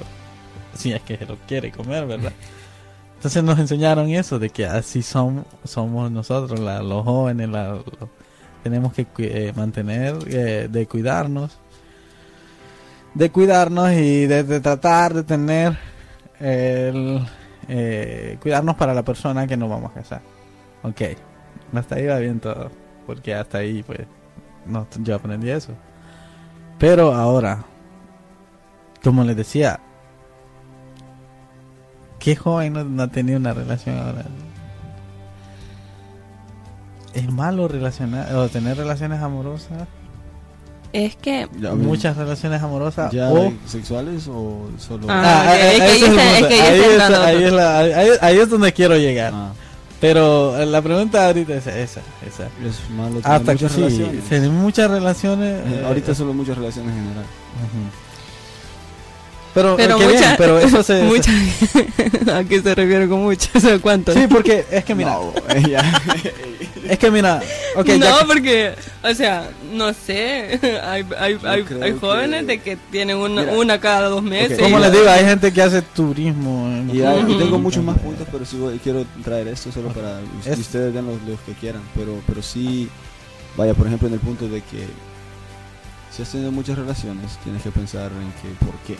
Si 0.73 0.91
es 0.93 1.01
que 1.01 1.17
se 1.17 1.25
lo 1.25 1.35
quiere 1.47 1.71
comer, 1.71 2.05
¿verdad? 2.07 2.31
Entonces 3.17 3.43
nos 3.43 3.59
enseñaron 3.59 4.09
eso, 4.09 4.39
de 4.39 4.49
que 4.49 4.65
así 4.65 5.03
son, 5.03 5.45
somos 5.63 6.09
nosotros, 6.11 6.59
la- 6.59 6.81
los 6.81 7.03
jóvenes, 7.05 7.49
la- 7.49 7.77
tenemos 8.63 8.93
que 8.93 9.05
eh, 9.19 9.53
mantener, 9.55 10.15
eh, 10.27 10.67
de 10.71 10.87
cuidarnos, 10.87 11.59
de 13.13 13.29
cuidarnos 13.29 13.91
y 13.91 14.25
de, 14.25 14.43
de 14.43 14.59
tratar 14.59 15.13
de 15.13 15.23
tener 15.23 15.77
el 16.39 17.27
eh, 17.67 18.37
cuidarnos 18.41 18.75
para 18.75 18.93
la 18.95 19.03
persona 19.03 19.45
que 19.45 19.55
nos 19.57 19.69
vamos 19.69 19.91
a 19.91 19.93
casar. 19.93 20.21
Ok, 20.83 21.01
hasta 21.75 21.95
ahí 21.95 22.07
va 22.07 22.17
bien 22.17 22.39
todo, 22.39 22.71
porque 23.05 23.35
hasta 23.35 23.59
ahí 23.59 23.83
pues 23.83 23.99
no, 24.65 24.87
yo 25.03 25.15
aprendí 25.15 25.49
eso. 25.51 25.73
Pero 26.81 27.13
ahora, 27.13 27.63
como 29.03 29.23
les 29.23 29.37
decía, 29.37 29.79
¿qué 32.17 32.35
joven 32.35 32.73
no, 32.73 32.83
no 32.83 33.03
ha 33.03 33.07
tenido 33.07 33.37
una 33.37 33.53
relación 33.53 33.99
ahora? 33.99 34.25
¿Es 37.13 37.31
malo 37.31 37.67
relacionar 37.67 38.33
o 38.33 38.49
tener 38.49 38.77
relaciones 38.77 39.21
amorosas? 39.21 39.87
Es 40.91 41.15
que... 41.17 41.47
Ya, 41.59 41.75
Muchas 41.75 42.17
relaciones 42.17 42.63
amorosas 42.63 43.11
¿Ya 43.11 43.29
o 43.29 43.53
sexuales 43.67 44.27
o 44.27 44.67
solo...? 44.79 45.05
Ah, 45.07 45.51
ahí 48.21 48.39
es 48.39 48.49
donde 48.49 48.73
quiero 48.73 48.97
llegar. 48.97 49.33
Ah, 49.35 49.51
Pero 50.01 50.57
eh, 50.59 50.65
la 50.65 50.81
pregunta 50.81 51.27
ahorita 51.27 51.53
es 51.53 51.67
esa, 51.67 52.01
esa. 52.27 52.47
es 52.67 52.89
malo 52.89 53.21
tener 53.21 53.37
Hasta 53.37 53.55
que 53.55 53.63
muchas 53.65 53.71
sí, 53.71 53.81
relaciones. 53.81 54.49
muchas 54.49 54.91
relaciones. 54.91 55.59
Eh, 55.59 55.63
eh, 55.79 55.83
Ahorita 55.85 56.15
solo 56.15 56.33
muchas 56.33 56.57
relaciones 56.57 56.91
en 56.95 57.03
general. 57.03 57.25
Pero, 59.53 59.75
Pero 59.75 59.97
qué 59.97 60.07
bien, 60.07 60.19
mucha- 60.19 60.37
pero 60.37 60.59
eso 60.59 60.81
se... 60.83 61.03
Mucha, 61.03 61.31
¿A 62.37 62.43
qué 62.45 62.61
se 62.61 62.73
refiere 62.73 63.07
con 63.09 63.21
muchas? 63.23 63.63
¿A 63.65 63.79
cuánto? 63.79 64.13
Sí, 64.13 64.25
porque 64.29 64.65
es 64.71 64.85
que 64.85 64.95
mira, 64.95 65.11
No, 65.11 65.33
ella- 65.53 66.01
es 66.89 66.97
que 66.97 67.11
mira, 67.11 67.41
no, 67.75 67.83
ya 67.83 68.25
porque, 68.25 68.73
o 69.03 69.13
sea, 69.13 69.49
no 69.73 69.93
sé, 69.93 70.59
hay, 70.83 71.05
hay, 71.19 71.37
hay, 71.45 71.93
jóvenes 71.99 72.41
que- 72.41 72.45
de 72.47 72.57
que 72.59 72.77
tienen 72.91 73.17
una, 73.17 73.41
Mira. 73.41 73.53
una 73.57 73.79
cada 73.79 74.07
dos 74.09 74.23
meses. 74.23 74.57
Ok. 74.57 74.63
como 74.63 74.79
les 74.79 74.91
digo, 74.91 75.09
hay 75.09 75.25
gente 75.25 75.51
que 75.53 75.61
hace 75.61 75.81
turismo. 75.81 76.67
en- 76.67 76.89
Y 76.95 77.01
hay- 77.01 77.19
y 77.27 77.37
tengo 77.37 77.59
muchos 77.59 77.83
más 77.83 77.97
puntos, 77.99 78.27
pero 78.31 78.45
sí 78.45 78.57
voy- 78.57 78.79
quiero 78.79 79.05
traer 79.23 79.47
esto 79.49 79.71
solo 79.71 79.89
para 79.89 80.19
Es- 80.45 80.57
y 80.57 80.61
ustedes 80.61 80.93
den 80.93 81.05
los, 81.05 81.21
los 81.23 81.39
que 81.41 81.53
quieran. 81.53 81.81
Pero, 81.95 82.19
pero 82.27 82.41
sí, 82.41 82.89
vaya, 83.57 83.73
por 83.73 83.87
ejemplo, 83.87 84.07
en 84.07 84.13
el 84.15 84.19
punto 84.21 84.47
de 84.47 84.61
que 84.61 84.87
si 86.15 86.21
has 86.23 86.29
tenido 86.29 86.51
muchas 86.51 86.77
relaciones, 86.77 87.37
tienes 87.43 87.61
que 87.63 87.71
pensar 87.71 88.11
en 88.11 88.31
que 88.41 88.65
por 88.65 88.75
qué. 88.87 88.95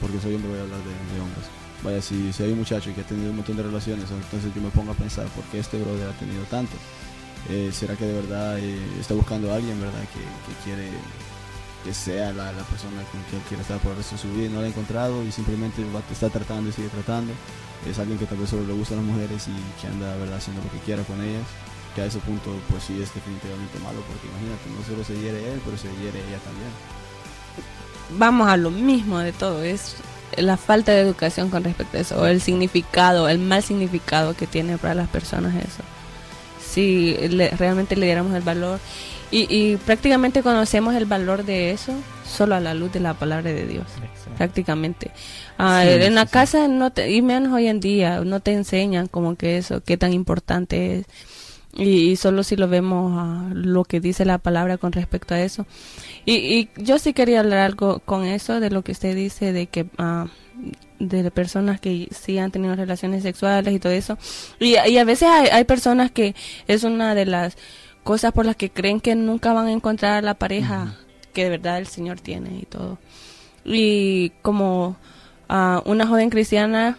Porque 0.00 0.20
soy 0.20 0.34
hombre, 0.34 0.50
voy 0.50 0.58
a 0.58 0.62
hablar 0.62 0.80
de, 0.80 1.20
hombres. 1.20 1.46
Vaya, 1.82 2.02
si, 2.02 2.32
si 2.32 2.42
hay 2.42 2.52
un 2.52 2.58
muchacho 2.58 2.92
que 2.94 3.02
ha 3.02 3.04
tenido 3.04 3.30
un 3.30 3.36
montón 3.36 3.56
de 3.56 3.62
relaciones, 3.62 4.10
entonces 4.10 4.52
yo 4.54 4.60
me 4.60 4.70
pongo 4.70 4.92
a 4.92 4.94
pensar 4.94 5.26
por 5.28 5.44
qué 5.44 5.60
este 5.60 5.78
brother 5.78 6.08
ha 6.08 6.18
tenido 6.18 6.42
tanto. 6.44 6.76
Eh, 7.48 7.70
¿Será 7.72 7.94
que 7.94 8.04
de 8.04 8.14
verdad 8.14 8.58
eh, 8.58 8.78
está 8.98 9.14
buscando 9.14 9.52
a 9.52 9.56
alguien, 9.56 9.80
verdad, 9.80 10.00
que, 10.12 10.20
quiere 10.64 10.90
que 11.84 11.94
sea 11.94 12.32
la, 12.32 12.52
la 12.52 12.64
persona 12.64 13.02
con 13.12 13.22
quien 13.30 13.40
quiere 13.46 13.62
estar 13.62 13.78
por 13.78 13.92
el 13.92 13.98
resto 13.98 14.16
de 14.16 14.22
su 14.22 14.28
vida 14.32 14.46
y 14.46 14.48
no 14.48 14.60
la 14.60 14.66
ha 14.66 14.70
encontrado 14.70 15.22
y 15.22 15.30
simplemente 15.30 15.84
va, 15.94 16.02
está 16.10 16.28
tratando 16.28 16.70
y 16.70 16.72
sigue 16.72 16.88
tratando. 16.88 17.32
Es 17.86 17.98
alguien 17.98 18.18
que 18.18 18.26
tal 18.26 18.38
vez 18.38 18.50
solo 18.50 18.66
le 18.66 18.72
gustan 18.72 18.98
las 18.98 19.06
mujeres 19.06 19.46
y 19.46 19.80
que 19.80 19.86
anda 19.86 20.16
¿verdad? 20.16 20.38
haciendo 20.38 20.62
lo 20.62 20.70
que 20.72 20.78
quiera 20.80 21.02
con 21.04 21.22
ellas. 21.22 21.46
Que 21.94 22.02
a 22.02 22.06
ese 22.06 22.18
punto 22.18 22.50
pues 22.68 22.82
sí 22.84 23.00
es 23.00 23.14
definitivamente 23.14 23.78
malo 23.78 24.02
porque 24.04 24.26
imagínate, 24.26 24.66
no 24.74 24.82
solo 24.84 25.04
se 25.04 25.14
hiere 25.22 25.52
él, 25.52 25.60
pero 25.64 25.78
se 25.78 25.88
hiere 25.96 26.18
ella 26.26 26.38
también. 26.42 26.72
Vamos 28.10 28.48
a 28.48 28.56
lo 28.56 28.70
mismo 28.70 29.18
de 29.18 29.32
todo, 29.32 29.62
es 29.62 29.96
la 30.36 30.56
falta 30.56 30.92
de 30.92 31.00
educación 31.00 31.50
con 31.50 31.64
respecto 31.64 31.98
a 31.98 32.00
eso, 32.00 32.20
o 32.20 32.26
el 32.26 32.40
significado, 32.40 33.28
el 33.28 33.38
mal 33.38 33.62
significado 33.62 34.34
que 34.34 34.46
tiene 34.46 34.78
para 34.78 34.94
las 34.94 35.08
personas 35.08 35.54
eso. 35.56 35.82
Si 36.60 37.16
le- 37.28 37.50
realmente 37.50 37.96
le 37.96 38.06
diéramos 38.06 38.34
el 38.34 38.42
valor 38.42 38.78
y, 39.30 39.46
y 39.54 39.76
prácticamente 39.76 40.42
conocemos 40.42 40.94
el 40.94 41.06
valor 41.06 41.44
de 41.44 41.70
eso 41.72 41.92
solo 42.26 42.54
a 42.54 42.60
la 42.60 42.74
luz 42.74 42.92
de 42.92 43.00
la 43.00 43.14
palabra 43.14 43.50
de 43.50 43.66
Dios. 43.66 43.86
prácticamente. 44.36 45.10
Ah, 45.58 45.82
Sí, 45.84 45.90
en 45.92 46.14
la 46.14 46.26
sí. 46.26 46.32
casa, 46.32 46.68
no 46.68 46.92
te, 46.92 47.10
y 47.10 47.22
menos 47.22 47.52
hoy 47.52 47.66
en 47.66 47.80
día, 47.80 48.20
no 48.20 48.40
te 48.40 48.52
enseñan 48.52 49.06
como 49.08 49.34
que 49.36 49.58
eso, 49.58 49.82
qué 49.84 49.96
tan 49.96 50.12
importante 50.12 50.98
es. 51.00 51.06
Y, 51.74 52.10
y 52.10 52.16
solo 52.16 52.42
si 52.42 52.56
lo 52.56 52.68
vemos 52.68 53.12
a 53.16 53.50
lo 53.54 53.84
que 53.84 54.00
dice 54.00 54.24
la 54.24 54.38
palabra 54.38 54.78
con 54.78 54.92
respecto 54.92 55.34
a 55.34 55.40
eso. 55.40 55.66
Y, 56.24 56.34
y 56.34 56.70
yo 56.76 56.98
sí 56.98 57.12
quería 57.12 57.40
hablar 57.40 57.60
algo 57.60 58.00
con 58.00 58.24
eso, 58.24 58.60
de 58.60 58.70
lo 58.70 58.82
que 58.82 58.92
usted 58.92 59.14
dice, 59.14 59.52
de 59.52 59.66
que 59.66 59.86
ah, 59.98 60.26
de 60.98 61.30
personas 61.30 61.80
que 61.80 62.08
sí 62.10 62.38
han 62.38 62.50
tenido 62.50 62.74
relaciones 62.74 63.22
sexuales 63.22 63.74
y 63.74 63.78
todo 63.78 63.92
eso. 63.92 64.18
Y, 64.58 64.76
y 64.78 64.98
a 64.98 65.04
veces 65.04 65.28
hay, 65.28 65.48
hay 65.48 65.64
personas 65.64 66.10
que 66.10 66.34
es 66.66 66.84
una 66.84 67.14
de 67.14 67.26
las 67.26 67.56
cosas 68.02 68.32
por 68.32 68.46
las 68.46 68.56
que 68.56 68.70
creen 68.70 69.00
que 69.00 69.14
nunca 69.14 69.52
van 69.52 69.66
a 69.66 69.72
encontrar 69.72 70.18
a 70.18 70.22
la 70.22 70.34
pareja 70.34 70.96
que 71.34 71.44
de 71.44 71.50
verdad 71.50 71.78
el 71.78 71.86
Señor 71.86 72.20
tiene 72.20 72.58
y 72.58 72.64
todo 72.64 72.98
y 73.68 74.30
como 74.42 74.96
a 75.48 75.82
una 75.84 76.06
joven 76.06 76.30
cristiana 76.30 76.98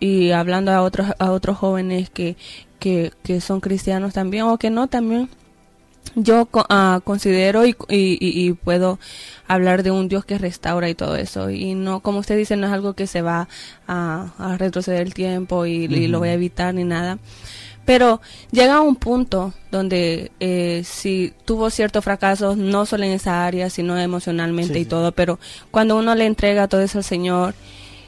y 0.00 0.30
hablando 0.32 0.72
a 0.72 0.82
otros 0.82 1.08
a 1.18 1.30
otros 1.32 1.56
jóvenes 1.58 2.10
que, 2.10 2.36
que, 2.78 3.12
que 3.22 3.40
son 3.40 3.60
cristianos 3.60 4.12
también 4.14 4.44
o 4.44 4.58
que 4.58 4.70
no 4.70 4.86
también 4.88 5.28
yo 6.14 6.48
ah, 6.70 7.00
considero 7.04 7.66
y, 7.66 7.76
y, 7.88 8.16
y- 8.20 8.46
y 8.48 8.52
puedo 8.52 8.98
hablar 9.48 9.82
de 9.82 9.90
un 9.90 10.08
Dios 10.08 10.24
que 10.24 10.38
restaura 10.38 10.88
y 10.88 10.94
todo 10.94 11.16
eso. 11.16 11.50
Y 11.50 11.74
no 11.74 12.00
como 12.00 12.20
usted 12.20 12.36
dice 12.38 12.56
no 12.56 12.66
es 12.66 12.72
algo 12.72 12.94
que 12.94 13.06
se 13.06 13.22
va 13.22 13.48
a, 13.86 14.32
a 14.38 14.56
retroceder 14.56 15.02
el 15.02 15.14
tiempo 15.14 15.66
y, 15.66 15.84
y 15.86 16.06
lo 16.06 16.20
voy 16.20 16.28
a 16.30 16.34
evitar 16.34 16.72
ni 16.74 16.84
nada. 16.84 17.18
Pero 17.84 18.20
llega 18.50 18.76
a 18.76 18.80
un 18.80 18.96
punto 18.96 19.52
donde 19.70 20.32
eh, 20.40 20.82
si 20.84 21.32
tuvo 21.44 21.70
ciertos 21.70 22.02
fracasos, 22.02 22.56
no 22.56 22.84
solo 22.86 23.04
en 23.04 23.12
esa 23.12 23.44
área, 23.46 23.68
sino 23.70 23.96
emocionalmente 23.98 24.74
Sí, 24.74 24.80
y 24.80 24.84
sí. 24.84 24.88
todo, 24.90 25.12
pero 25.12 25.38
cuando 25.70 25.96
uno 25.96 26.14
le 26.14 26.26
entrega 26.26 26.66
todo 26.66 26.80
eso 26.80 26.98
al 26.98 27.04
Señor 27.04 27.54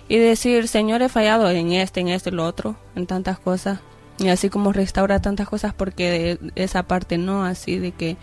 y 0.08 0.16
decir, 0.16 0.68
Señor, 0.68 1.02
he 1.02 1.08
fallado 1.08 1.50
en 1.50 1.72
este, 1.72 2.00
en 2.00 2.08
este 2.08 2.30
y 2.30 2.32
lo 2.32 2.44
otro, 2.46 2.76
en 2.96 3.06
tantas 3.06 3.38
cosas, 3.38 3.80
y 4.18 4.28
así 4.28 4.48
como 4.48 4.72
restaura 4.72 5.20
tantas 5.20 5.48
cosas, 5.48 5.74
porque 5.74 6.10
de 6.10 6.52
esa 6.62 6.82
parte 6.84 7.18
no, 7.18 7.44
así 7.44 7.78
de 7.78 7.92
que, 7.92 8.16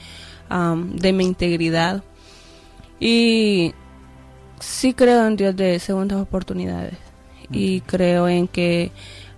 am, 0.49 0.95
de 0.97 1.13
mi 1.13 1.23
integridad. 1.25 2.03
Y 2.99 3.73
sí 4.59 4.93
creo 4.93 5.25
en 5.27 5.35
Dios 5.35 5.55
de 5.55 5.79
segundas 5.79 6.19
oportunidades. 6.19 6.95
Y 7.51 7.81
creo 7.81 8.27
en 8.27 8.47
que 8.47 8.91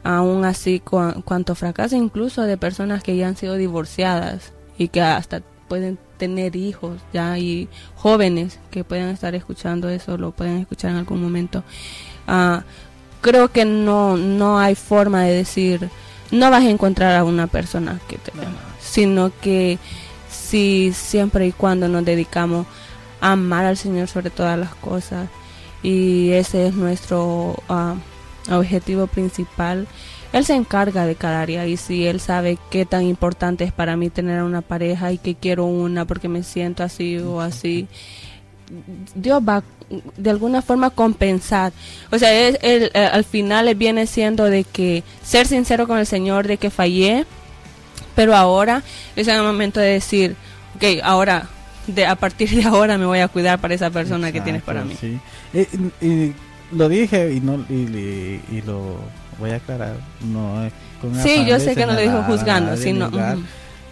aún 0.04 0.46
así 0.46 0.82
cua- 0.84 1.22
cuanto 1.24 1.54
fracaso 1.56 1.96
incluso 1.96 2.44
de 2.44 2.58
personas 2.58 3.04
que 3.04 3.18
ya 3.18 3.28
han 3.28 3.36
sido 3.36 3.56
divorciadas 3.56 4.54
y 4.78 4.88
que 4.88 5.02
hasta 5.02 5.42
pueden 5.68 6.00
tener 6.18 6.56
hijos 6.56 7.02
ya 7.12 7.38
y 7.38 7.68
jóvenes 7.96 8.60
que 8.72 8.86
pueden 8.86 9.10
estar 9.10 9.36
escuchando 9.36 9.90
eso 9.90 10.18
lo 10.18 10.32
pueden 10.32 10.60
escuchar 10.60 10.92
en 10.92 10.98
algún 10.98 11.22
momento 11.22 11.64
Ah, 12.28 12.64
creo 13.22 13.52
que 13.52 13.66
no 13.66 14.18
no 14.18 14.60
hay 14.60 14.76
forma 14.76 15.24
de 15.24 15.34
decir 15.34 15.90
no 16.32 16.52
vas 16.52 16.64
a 16.64 16.70
encontrar 16.70 17.16
a 17.16 17.24
una 17.24 17.48
persona 17.48 18.00
que 18.08 18.18
te 18.18 18.32
no. 18.34 18.44
sino 18.82 19.32
que 19.42 19.80
si 20.30 20.92
siempre 20.94 21.48
y 21.48 21.52
cuando 21.52 21.88
nos 21.88 22.04
dedicamos 22.06 22.68
a 23.22 23.32
amar 23.32 23.66
al 23.66 23.78
Señor 23.78 24.08
sobre 24.08 24.30
todas 24.30 24.60
las 24.60 24.76
cosas 24.76 25.30
y 25.84 26.32
ese 26.32 26.68
es 26.68 26.74
nuestro 26.74 27.56
ah, 27.70 27.96
objetivo 28.52 29.08
principal. 29.08 29.88
Él 30.34 30.46
se 30.46 30.56
encarga 30.56 31.06
de 31.06 31.16
cada 31.16 31.42
área 31.42 31.66
y 31.68 31.78
si 31.78 32.06
él 32.06 32.20
sabe 32.20 32.58
qué 32.70 32.86
tan 32.86 33.04
importante 33.04 33.64
es 33.64 33.72
para 33.72 33.96
mí 33.96 34.10
tener 34.10 34.44
una 34.44 34.62
pareja 34.62 35.12
y 35.12 35.18
que 35.18 35.36
quiero 35.36 35.66
una 35.66 36.06
porque 36.06 36.28
me 36.28 36.44
siento 36.44 36.84
así 36.84 37.18
o 37.18 37.40
así, 37.40 37.88
Dios 39.16 39.42
va 39.48 39.64
de 40.18 40.30
alguna 40.30 40.62
forma 40.62 40.90
compensar. 40.90 41.72
O 42.12 42.20
sea, 42.20 42.34
es, 42.34 42.58
él, 42.62 42.92
eh, 42.94 43.06
al 43.12 43.24
final 43.24 43.74
viene 43.76 44.06
siendo 44.08 44.46
de 44.46 44.64
que 44.66 45.04
ser 45.24 45.48
sincero 45.48 45.88
con 45.88 45.98
el 45.98 46.06
Señor, 46.06 46.48
de 46.48 46.58
que 46.58 46.70
fallé, 46.70 47.26
pero 48.16 48.36
ahora 48.36 48.84
es 49.16 49.28
el 49.28 49.42
momento 49.42 49.80
de 49.80 49.94
decir, 49.94 50.36
ok, 50.76 50.84
ahora, 51.04 51.48
de, 51.88 52.06
a 52.06 52.16
partir 52.16 52.50
de 52.50 52.64
ahora 52.66 52.98
me 52.98 53.06
voy 53.06 53.20
a 53.20 53.28
cuidar 53.30 53.60
para 53.60 53.74
esa 53.76 53.90
persona 53.90 54.32
que 54.32 54.42
tienes 54.42 54.62
para 54.64 54.84
mí. 54.84 54.94
Exacto, 54.94 55.18
sí. 55.54 55.80
Y, 56.02 56.06
y 56.06 56.36
lo 56.74 56.90
dije 56.90 57.32
y 57.34 57.40
no 57.40 57.64
y, 57.70 58.42
y- 58.52 58.64
lo 58.66 58.98
voy 59.40 59.52
a 59.52 59.56
aclarar. 59.56 59.96
No 60.26 60.66
es 60.66 60.74
con 61.00 61.16
Sí, 61.24 61.46
yo 61.46 61.60
sé 61.60 61.76
que 61.76 61.86
no 61.86 61.94
lo 61.94 62.02
dijo 62.02 62.24
juzgando, 62.24 62.76
sino... 62.76 63.06
ni 63.06 63.12
juzgar, 63.12 63.38
ujú. 63.38 63.46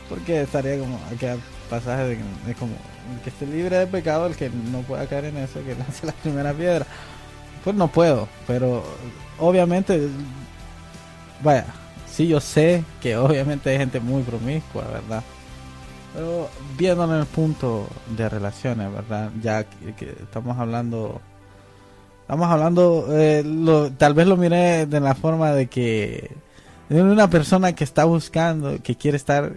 Porque 0.10 0.42
estaría 0.42 0.78
como 0.78 1.00
aquel 1.16 1.40
pasaje 1.70 2.04
de 2.04 2.14
es 2.50 2.58
como 2.60 2.74
el 3.14 3.22
que 3.22 3.30
esté 3.30 3.46
libre 3.46 3.78
de 3.78 3.88
pecado, 3.88 4.28
el 4.28 4.36
que 4.36 4.50
no 4.50 4.82
pueda 4.82 5.08
caer 5.08 5.26
en 5.26 5.38
eso, 5.38 5.64
que 5.64 5.76
lance 5.80 6.06
la 6.06 6.14
primera 6.14 6.54
piedra. 6.54 6.86
Pues 7.64 7.76
no 7.76 7.88
puedo, 7.88 8.28
pero 8.46 8.84
obviamente, 9.40 10.08
vaya, 11.44 11.66
sí 12.08 12.28
yo 12.28 12.40
sé 12.40 12.84
que 13.02 13.18
obviamente 13.18 13.70
hay 13.70 13.78
gente 13.78 14.00
muy 14.00 14.24
promiscua, 14.24 14.84
¿verdad? 14.84 15.24
Pero 16.14 16.50
viéndolo 16.78 17.16
en 17.16 17.20
el 17.22 17.26
punto 17.26 17.88
de 18.16 18.30
relaciones, 18.30 18.92
¿verdad? 18.92 19.32
Ya 19.42 19.64
que, 19.64 20.16
estamos 20.22 20.58
hablando, 20.58 21.20
estamos 22.22 22.48
hablando, 22.50 23.08
eh, 23.12 23.44
tal 23.98 24.14
vez 24.14 24.28
lo 24.28 24.38
miré 24.38 24.86
de 24.86 25.00
la 25.00 25.16
forma 25.16 25.52
de 25.52 25.68
que 25.68 26.32
de 26.90 27.02
una 27.02 27.30
persona 27.30 27.74
que 27.74 27.84
está 27.84 28.06
buscando, 28.06 28.82
que 28.82 28.96
quiere 28.96 29.18
estar 29.18 29.54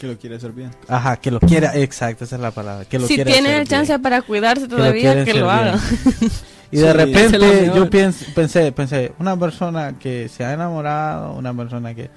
Que 0.00 0.06
lo 0.06 0.16
quiere 0.16 0.36
hacer 0.36 0.52
bien. 0.52 0.70
Ajá, 0.88 1.18
que 1.18 1.30
lo 1.30 1.38
quiera, 1.40 1.76
exacto, 1.76 2.24
esa 2.24 2.36
es 2.36 2.40
la 2.40 2.52
palabra. 2.52 2.86
Que 2.86 2.98
lo 2.98 3.06
Si 3.06 3.20
hacer 3.20 3.46
el 3.46 3.68
chance 3.68 3.92
bien, 3.92 4.00
para 4.00 4.22
cuidarse 4.22 4.66
todavía, 4.66 5.26
que 5.26 5.34
lo 5.34 5.50
hagan. 5.50 5.78
Y 6.70 6.76
de 6.78 6.92
repente 6.94 7.70
yo 7.74 7.90
pienso, 7.90 8.24
pensé, 8.34 8.72
pensé, 8.72 9.12
una 9.18 9.36
persona 9.38 9.98
que 9.98 10.30
se 10.30 10.42
ha 10.42 10.54
enamorado, 10.54 11.34
una 11.34 11.52
persona 11.52 11.94
que 11.94 12.08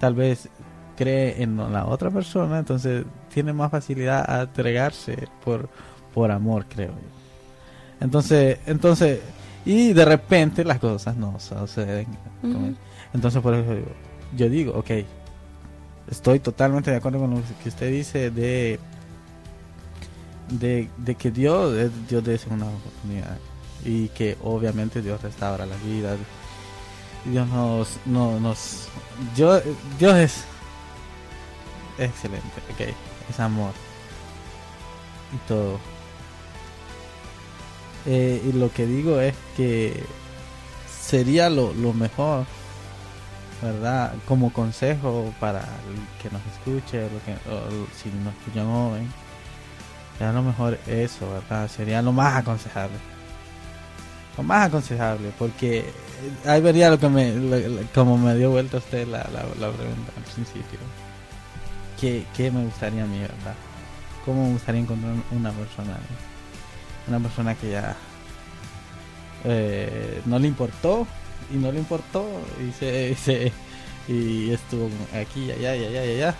tal 0.00 0.14
vez 0.14 0.48
cree 0.96 1.40
en 1.40 1.56
la 1.72 1.86
otra 1.86 2.10
persona, 2.10 2.58
entonces 2.58 3.04
tiene 3.32 3.52
más 3.52 3.70
facilidad 3.70 4.28
a 4.28 4.42
entregarse 4.42 5.28
por, 5.44 5.68
por 6.12 6.32
amor, 6.32 6.66
creo 6.68 6.88
yo. 6.88 8.00
Entonces, 8.00 8.58
entonces, 8.66 9.20
y 9.64 9.92
de 9.92 10.04
repente 10.04 10.64
las 10.64 10.80
cosas 10.80 11.16
no 11.16 11.38
suceden. 11.38 12.08
Ujú. 12.42 12.74
Entonces 13.14 13.40
por 13.40 13.54
eso 13.54 13.74
yo, 13.74 13.84
yo 14.36 14.50
digo, 14.50 14.72
ok, 14.72 14.90
estoy 16.10 16.40
totalmente 16.40 16.90
de 16.90 16.96
acuerdo 16.96 17.20
con 17.20 17.30
lo 17.30 17.42
que 17.62 17.68
usted 17.68 17.90
dice 17.90 18.30
de, 18.30 18.78
de, 20.50 21.14
que 21.16 21.30
Dios 21.30 21.76
es 21.76 22.08
Dios 22.08 22.24
de 22.24 22.38
segunda 22.38 22.66
oportunidad 22.66 23.38
y 23.84 24.08
que 24.08 24.36
obviamente 24.42 25.02
Dios 25.02 25.22
restaura 25.22 25.66
la 25.66 25.76
vida. 25.76 26.16
Dios 27.24 27.48
nos, 27.48 27.98
no, 28.06 28.40
nos, 28.40 28.88
yo, 29.36 29.60
Dios 29.98 30.16
es 30.16 30.44
excelente, 31.98 32.46
ok, 32.72 32.94
es 33.28 33.40
amor 33.40 33.72
y 35.34 35.48
todo. 35.48 35.78
Eh, 38.06 38.42
y 38.48 38.52
lo 38.52 38.72
que 38.72 38.86
digo 38.86 39.20
es 39.20 39.34
que 39.56 40.02
sería 40.88 41.50
lo, 41.50 41.74
lo 41.74 41.92
mejor, 41.92 42.46
¿verdad? 43.62 44.12
Como 44.26 44.52
consejo 44.52 45.32
para 45.40 45.60
el 45.60 46.22
que 46.22 46.30
nos 46.30 46.42
escuche, 46.46 47.02
lo 47.02 47.22
que, 47.24 47.32
o 47.50 47.86
si 47.96 48.08
nos 48.10 48.34
escuchan 48.34 48.66
joven, 48.66 49.08
sería 50.16 50.32
lo 50.32 50.42
mejor 50.42 50.78
eso, 50.86 51.30
¿verdad? 51.30 51.68
Sería 51.68 52.02
lo 52.02 52.12
más 52.12 52.36
aconsejable. 52.36 52.96
Lo 54.36 54.44
más 54.44 54.68
aconsejable, 54.68 55.32
porque 55.38 55.84
ahí 56.46 56.60
vería 56.60 56.90
lo 56.90 56.98
que 56.98 57.08
me, 57.08 57.34
como 57.94 58.16
me 58.16 58.36
dio 58.36 58.50
vuelta 58.50 58.78
usted 58.78 59.06
la, 59.08 59.18
la, 59.32 59.42
la 59.58 59.72
pregunta 59.72 60.12
al 60.16 60.22
principio. 60.22 60.78
¿Qué, 62.00 62.24
¿Qué 62.36 62.50
me 62.50 62.64
gustaría 62.64 63.02
a 63.02 63.06
mí, 63.06 63.18
verdad? 63.18 63.54
¿Cómo 64.24 64.46
me 64.46 64.52
gustaría 64.52 64.80
encontrar 64.80 65.14
una 65.32 65.50
persona? 65.50 65.96
Una 67.08 67.18
persona 67.18 67.54
que 67.54 67.70
ya 67.70 67.96
eh, 69.44 70.22
no 70.26 70.38
le 70.38 70.46
importó 70.48 71.06
y 71.52 71.56
no 71.56 71.70
le 71.72 71.78
importó 71.78 72.26
y 72.66 72.72
se, 72.72 73.14
se- 73.16 73.52
y 74.08 74.50
estuvo 74.52 74.88
aquí 75.14 75.50
allá 75.50 75.76
y 75.76 75.84
allá 75.84 76.04
y 76.06 76.14
allá. 76.16 76.34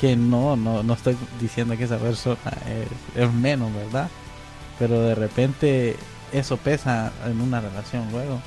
Que 0.00 0.16
no 0.16 0.56
no 0.56 0.82
no 0.82 0.94
estoy 0.94 1.16
diciendo 1.40 1.76
que 1.76 1.84
esa 1.84 1.98
persona 1.98 2.38
es, 2.66 2.88
menos 3.34 3.72
verdad 3.74 4.08
pero 4.78 5.02
de 5.02 5.14
repente 5.14 5.94
eso 6.32 6.56
pesa 6.56 7.12
en 7.26 7.38
una 7.40 7.60
relación 7.60 8.10
luego. 8.10 8.40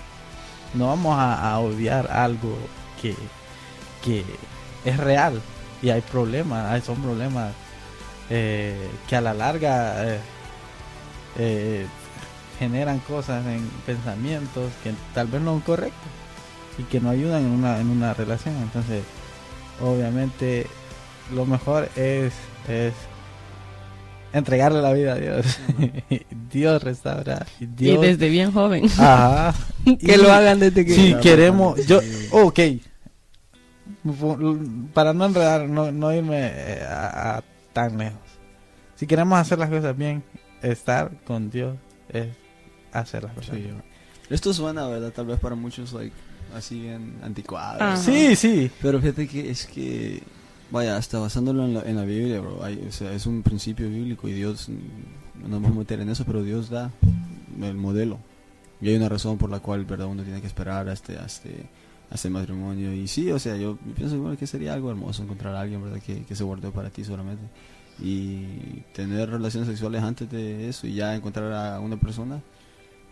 No 0.73 0.87
vamos 0.87 1.15
a, 1.19 1.53
a 1.53 1.59
algo 2.09 2.57
que 3.01 3.15
que 4.03 4.25
es 4.83 4.97
real 4.97 5.39
y 5.81 5.89
hay 5.91 6.01
problemas 6.01 6.71
hay 6.71 6.81
son 6.81 6.95
problemas 7.03 7.53
eh, 8.31 8.89
que 9.07 9.15
a 9.15 9.21
la 9.21 9.33
larga 9.35 10.05
eh, 10.15 10.19
eh, 11.37 11.87
generan 12.63 12.99
cosas 12.99 13.45
en 13.45 13.67
pensamientos 13.85 14.71
que 14.83 14.93
tal 15.13 15.27
vez 15.27 15.41
no 15.41 15.51
son 15.51 15.61
correctos 15.61 16.09
y 16.77 16.83
que 16.83 17.01
no 17.01 17.09
ayudan 17.09 17.43
en 17.43 17.51
una, 17.51 17.79
en 17.79 17.89
una 17.89 18.13
relación. 18.13 18.55
Entonces, 18.61 19.03
obviamente, 19.81 20.65
lo 21.33 21.45
mejor 21.45 21.89
es, 21.95 22.33
es 22.69 22.93
entregarle 24.31 24.81
la 24.81 24.93
vida 24.93 25.13
a 25.13 25.15
Dios. 25.15 25.59
Dios 26.51 26.81
restaura. 26.81 27.45
Y 27.59 27.65
Dios... 27.65 28.03
Y 28.03 28.07
desde 28.07 28.29
bien 28.29 28.51
joven. 28.51 28.85
Ajá. 28.97 29.53
que 29.85 30.13
Y 30.13 30.17
lo 30.17 30.31
hagan 30.31 30.59
desde 30.59 30.85
que... 30.85 30.93
Si 30.93 31.15
queremos, 31.15 31.85
yo, 31.85 31.99
ok, 32.31 32.59
para 34.93 35.13
no 35.13 35.25
enredar, 35.25 35.67
no, 35.67 35.91
no 35.91 36.13
irme 36.13 36.39
eh, 36.39 36.85
a, 36.87 37.37
a 37.37 37.43
tan 37.73 37.97
lejos. 37.97 38.19
Si 38.95 39.05
queremos 39.05 39.37
hacer 39.37 39.59
las 39.59 39.69
cosas 39.69 39.97
bien, 39.97 40.23
estar 40.61 41.11
con 41.25 41.49
Dios 41.49 41.75
es 42.09 42.27
hacer 42.99 43.23
las 43.23 43.33
cosas 43.33 43.55
Sí. 43.57 43.67
Esto 44.29 44.53
suena, 44.53 44.87
¿verdad? 44.87 45.11
Tal 45.11 45.25
vez 45.25 45.39
para 45.39 45.55
muchos, 45.55 45.91
like, 45.93 46.13
así 46.55 46.79
bien 46.79 47.15
anticuado. 47.23 47.97
Sí, 47.97 48.35
sí. 48.35 48.71
Pero 48.81 48.99
fíjate 49.01 49.27
que 49.27 49.49
es 49.49 49.65
que, 49.65 50.23
vaya, 50.71 50.95
hasta 50.97 51.19
basándolo 51.19 51.65
en 51.65 51.73
la, 51.73 51.81
en 51.81 51.95
la 51.97 52.05
Biblia, 52.05 52.39
bro, 52.39 52.63
hay- 52.63 52.85
o 52.87 52.91
sea, 52.91 53.11
es 53.13 53.25
un 53.25 53.43
principio 53.43 53.89
bíblico 53.89 54.27
y 54.29 54.33
Dios, 54.33 54.69
mm, 54.69 55.49
no 55.49 55.59
me 55.59 55.67
voy 55.67 55.75
a 55.77 55.79
meter 55.79 55.99
en 55.99 56.09
eso, 56.09 56.23
pero 56.25 56.41
Dios 56.41 56.69
da 56.69 56.89
el 57.61 57.75
modelo. 57.75 58.17
Y 58.81 58.89
hay 58.89 58.95
una 58.95 59.09
razón 59.09 59.37
por 59.37 59.49
la 59.49 59.59
cual, 59.59 59.85
¿verdad? 59.85 60.07
Uno 60.07 60.23
tiene 60.23 60.41
que 60.41 60.47
esperar 60.47 60.87
hasta, 60.89 61.23
hasta, 61.23 61.49
hasta 62.09 62.27
el 62.27 62.33
matrimonio. 62.33 62.93
Y 62.93 63.07
sí, 63.07 63.29
o 63.31 63.39
sea, 63.39 63.55
yo 63.57 63.77
pienso 63.95 64.17
bueno, 64.19 64.37
que 64.37 64.47
sería 64.47 64.73
algo 64.73 64.89
hermoso 64.89 65.21
encontrar 65.23 65.55
a 65.55 65.61
alguien, 65.61 65.83
¿verdad? 65.83 65.99
Que, 66.01 66.23
que 66.23 66.35
se 66.35 66.43
guardó 66.43 66.71
para 66.71 66.89
ti 66.89 67.03
solamente. 67.03 67.43
Y 68.01 68.81
tener 68.93 69.29
relaciones 69.29 69.69
sexuales 69.69 70.01
antes 70.01 70.29
de 70.31 70.67
eso 70.69 70.87
y 70.87 70.95
ya 70.95 71.13
encontrar 71.15 71.51
a 71.53 71.79
una 71.79 71.97
persona. 71.97 72.41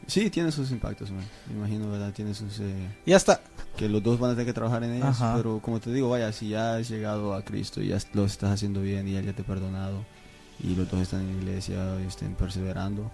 Sí, 0.07 0.29
tiene 0.29 0.51
sus 0.51 0.71
impactos, 0.71 1.11
man. 1.11 1.23
Me 1.49 1.55
imagino, 1.55 1.89
¿verdad? 1.91 2.11
Tiene 2.13 2.33
sus... 2.33 2.59
eh, 2.59 2.73
Y 3.05 3.13
hasta, 3.13 3.39
que 3.77 3.87
los 3.87 4.03
dos 4.03 4.19
van 4.19 4.31
a 4.31 4.33
tener 4.33 4.47
que 4.47 4.53
trabajar 4.53 4.83
en 4.83 4.93
ellos, 4.93 5.07
Ajá. 5.07 5.35
pero 5.37 5.59
como 5.61 5.79
te 5.79 5.91
digo, 5.93 6.09
vaya, 6.09 6.31
si 6.33 6.49
ya 6.49 6.75
has 6.75 6.89
llegado 6.89 7.33
a 7.33 7.43
Cristo 7.43 7.81
y 7.81 7.87
ya 7.89 7.97
lo 8.13 8.25
estás 8.25 8.51
haciendo 8.51 8.81
bien 8.81 9.07
y 9.07 9.15
Él 9.15 9.25
ya 9.25 9.33
te 9.33 9.41
ha 9.43 9.45
perdonado 9.45 10.03
y 10.63 10.75
los 10.75 10.89
dos 10.91 11.01
están 11.01 11.21
en 11.21 11.27
la 11.37 11.41
iglesia 11.43 11.77
y 12.03 12.07
estén 12.07 12.35
perseverando, 12.35 13.09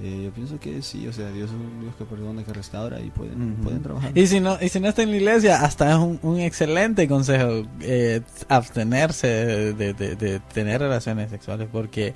eh, 0.00 0.22
yo 0.24 0.30
pienso 0.32 0.58
que 0.58 0.80
sí, 0.82 1.06
o 1.06 1.12
sea, 1.12 1.30
Dios 1.30 1.50
es 1.50 1.54
un 1.54 1.80
Dios 1.82 1.94
que 1.96 2.04
perdona, 2.06 2.42
que 2.42 2.52
restaura 2.54 2.98
y 3.00 3.10
pueden, 3.10 3.56
pueden 3.56 3.82
trabajar. 3.82 4.10
y 4.16 4.26
si 4.26 4.40
no, 4.40 4.56
y 4.60 4.68
si 4.70 4.80
no 4.80 4.88
está 4.88 5.02
en 5.02 5.10
la 5.10 5.16
iglesia, 5.18 5.62
hasta 5.62 5.90
es 5.92 5.98
un, 5.98 6.18
un 6.22 6.40
excelente 6.40 7.06
consejo 7.06 7.66
eh, 7.82 8.22
abstenerse 8.48 9.26
de, 9.28 9.74
de- 9.74 9.92
de- 9.94 10.16
de 10.16 10.40
tener 10.40 10.80
relaciones 10.80 11.30
sexuales, 11.30 11.68
porque, 11.70 12.14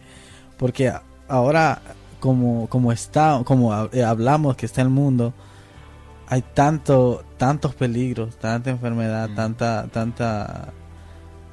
porque 0.57 0.91
ahora 1.29 1.83
como, 2.21 2.69
como 2.69 2.93
está, 2.93 3.41
como 3.45 3.75
eh, 3.93 4.05
hablamos 4.05 4.57
que 4.57 4.67
está 4.67 4.83
el 4.83 4.89
mundo, 4.91 5.33
hay 6.29 6.43
tanto, 6.43 7.25
tantos 7.37 7.75
peligros, 7.75 8.37
tanta 8.37 8.71
enfermedad, 8.71 9.29
Mm. 9.29 9.35
tanta, 9.37 9.87
tanta, 9.93 10.69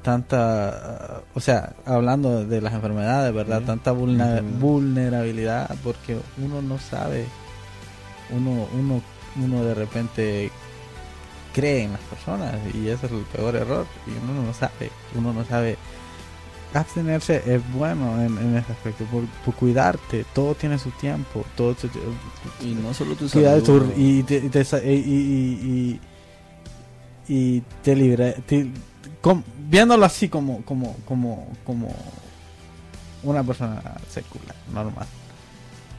tanta, 0.02 1.22
o 1.34 1.40
sea, 1.40 1.74
hablando 1.86 2.44
de 2.44 2.60
las 2.60 2.74
enfermedades, 2.74 3.32
¿verdad? 3.32 3.60
Sí, 3.60 3.66
Tanta 3.66 3.90
enfermedad. 3.90 4.42
vulnerabilidad, 4.60 5.76
porque 5.82 6.18
uno 6.42 6.60
no 6.60 6.78
sabe, 6.78 7.26
uno, 8.30 8.66
uno, 8.78 9.00
uno 9.42 9.64
de 9.64 9.74
repente 9.74 10.50
cree 11.54 11.84
en 11.84 11.92
las 11.92 12.00
personas 12.02 12.54
y 12.74 12.88
ese 12.88 13.06
es 13.06 13.12
el 13.12 13.22
peor 13.32 13.54
error 13.56 13.86
y 14.06 14.10
uno 14.28 14.42
no 14.42 14.52
sabe, 14.52 14.90
uno 15.14 15.32
no 15.32 15.44
sabe. 15.44 15.76
Abstenerse 16.74 17.42
es 17.46 17.62
bueno 17.72 18.20
en, 18.20 18.36
en 18.36 18.56
ese 18.56 18.72
aspecto, 18.72 19.04
por, 19.04 19.24
por 19.44 19.54
cuidarte, 19.54 20.24
todo 20.34 20.54
tiene 20.56 20.78
su 20.78 20.90
tiempo, 20.90 21.44
todo 21.56 21.74
su- 21.76 21.88
Y 22.60 22.74
no 22.74 22.92
solo 22.92 23.14
tu 23.14 23.28
salud, 23.28 23.62
tu- 23.62 24.00
y 24.00 24.22
te, 24.24 24.36
y 24.36 24.48
te 24.48 24.60
y, 24.60 24.90
y- 24.90 26.00
y- 27.28 27.36
y 27.56 27.60
te 27.82 27.94
libra 27.96 28.32
te- 28.34 28.70
com- 29.22 29.42
viéndolo 29.70 30.04
así 30.04 30.28
como 30.28 30.62
como 30.62 30.94
como 31.06 31.48
como 31.64 31.94
una 33.22 33.42
persona 33.42 33.80
secular 34.10 34.54
normal 34.72 35.06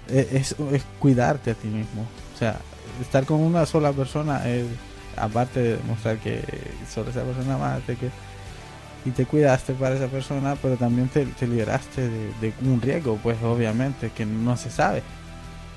E- 0.07 0.27
es, 0.33 0.55
es 0.71 0.83
cuidarte 0.99 1.49
a 1.49 1.55
ti 1.55 1.67
mismo 1.67 2.05
o 2.35 2.37
sea 2.37 2.59
estar 3.01 3.25
con 3.25 3.39
una 3.39 3.65
sola 3.65 3.91
persona 3.91 4.47
es 4.47 4.65
aparte 5.17 5.59
de 5.61 5.77
demostrar 5.77 6.17
que 6.19 6.43
solo 6.93 7.09
esa 7.09 7.23
persona 7.23 7.55
amaste 7.55 7.95
que 7.95 8.09
y 9.05 9.11
te 9.11 9.25
cuidaste 9.25 9.73
para 9.73 9.95
esa 9.95 10.07
persona 10.07 10.55
pero 10.61 10.75
también 10.77 11.07
te, 11.09 11.25
te 11.25 11.47
liberaste 11.47 12.01
de, 12.09 12.31
de 12.41 12.53
un 12.63 12.81
riesgo 12.81 13.17
pues 13.21 13.37
obviamente 13.43 14.11
que 14.15 14.25
no 14.25 14.57
se 14.57 14.69
sabe 14.71 15.03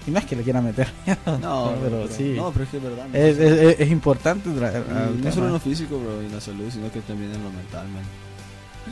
y 0.06 0.10
no 0.10 0.18
es 0.18 0.24
que 0.24 0.36
le 0.36 0.42
quiera 0.42 0.62
meter 0.62 0.88
miedo, 1.06 1.38
No, 1.38 1.74
pero, 1.82 2.08
sí 2.08 2.32
No, 2.36 2.50
pero 2.52 2.64
es 2.64 2.70
que 2.70 2.76
es 2.78 2.82
verdad. 2.82 3.06
¿no? 3.12 3.14
es, 3.18 3.38
es, 3.38 3.52
es- 3.60 3.80
es 3.80 3.90
importante 3.90 4.48
traer 4.50 4.82
no 4.88 5.30
solo 5.32 5.46
en 5.48 5.52
lo 5.52 5.60
físico, 5.60 5.98
bro, 6.00 6.22
y 6.22 6.26
en 6.26 6.32
la 6.34 6.40
salud, 6.40 6.64
sino 6.72 6.90
que 6.90 7.00
también 7.02 7.30
en 7.34 7.42
lo 7.44 7.50
mental, 7.50 7.86
man. 7.88 8.04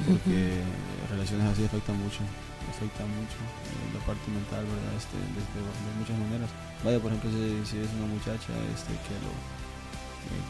Porque 0.05 0.61
relaciones 1.11 1.47
así 1.49 1.64
afectan 1.64 1.97
mucho, 1.97 2.20
afectan 2.68 3.09
mucho 3.16 3.39
eh, 3.41 3.97
la 3.97 4.01
parte 4.05 4.28
mental, 4.28 4.61
¿verdad? 4.68 4.93
Este, 5.01 5.16
desde, 5.32 5.57
de 5.64 5.93
muchas 5.97 6.18
maneras. 6.20 6.51
Vaya, 6.84 6.99
por 7.01 7.09
ejemplo, 7.09 7.30
si, 7.32 7.64
si 7.64 7.80
es 7.80 7.89
una 7.97 8.12
muchacha 8.12 8.53
este, 8.76 8.93
que 9.09 9.16
lo 9.24 9.32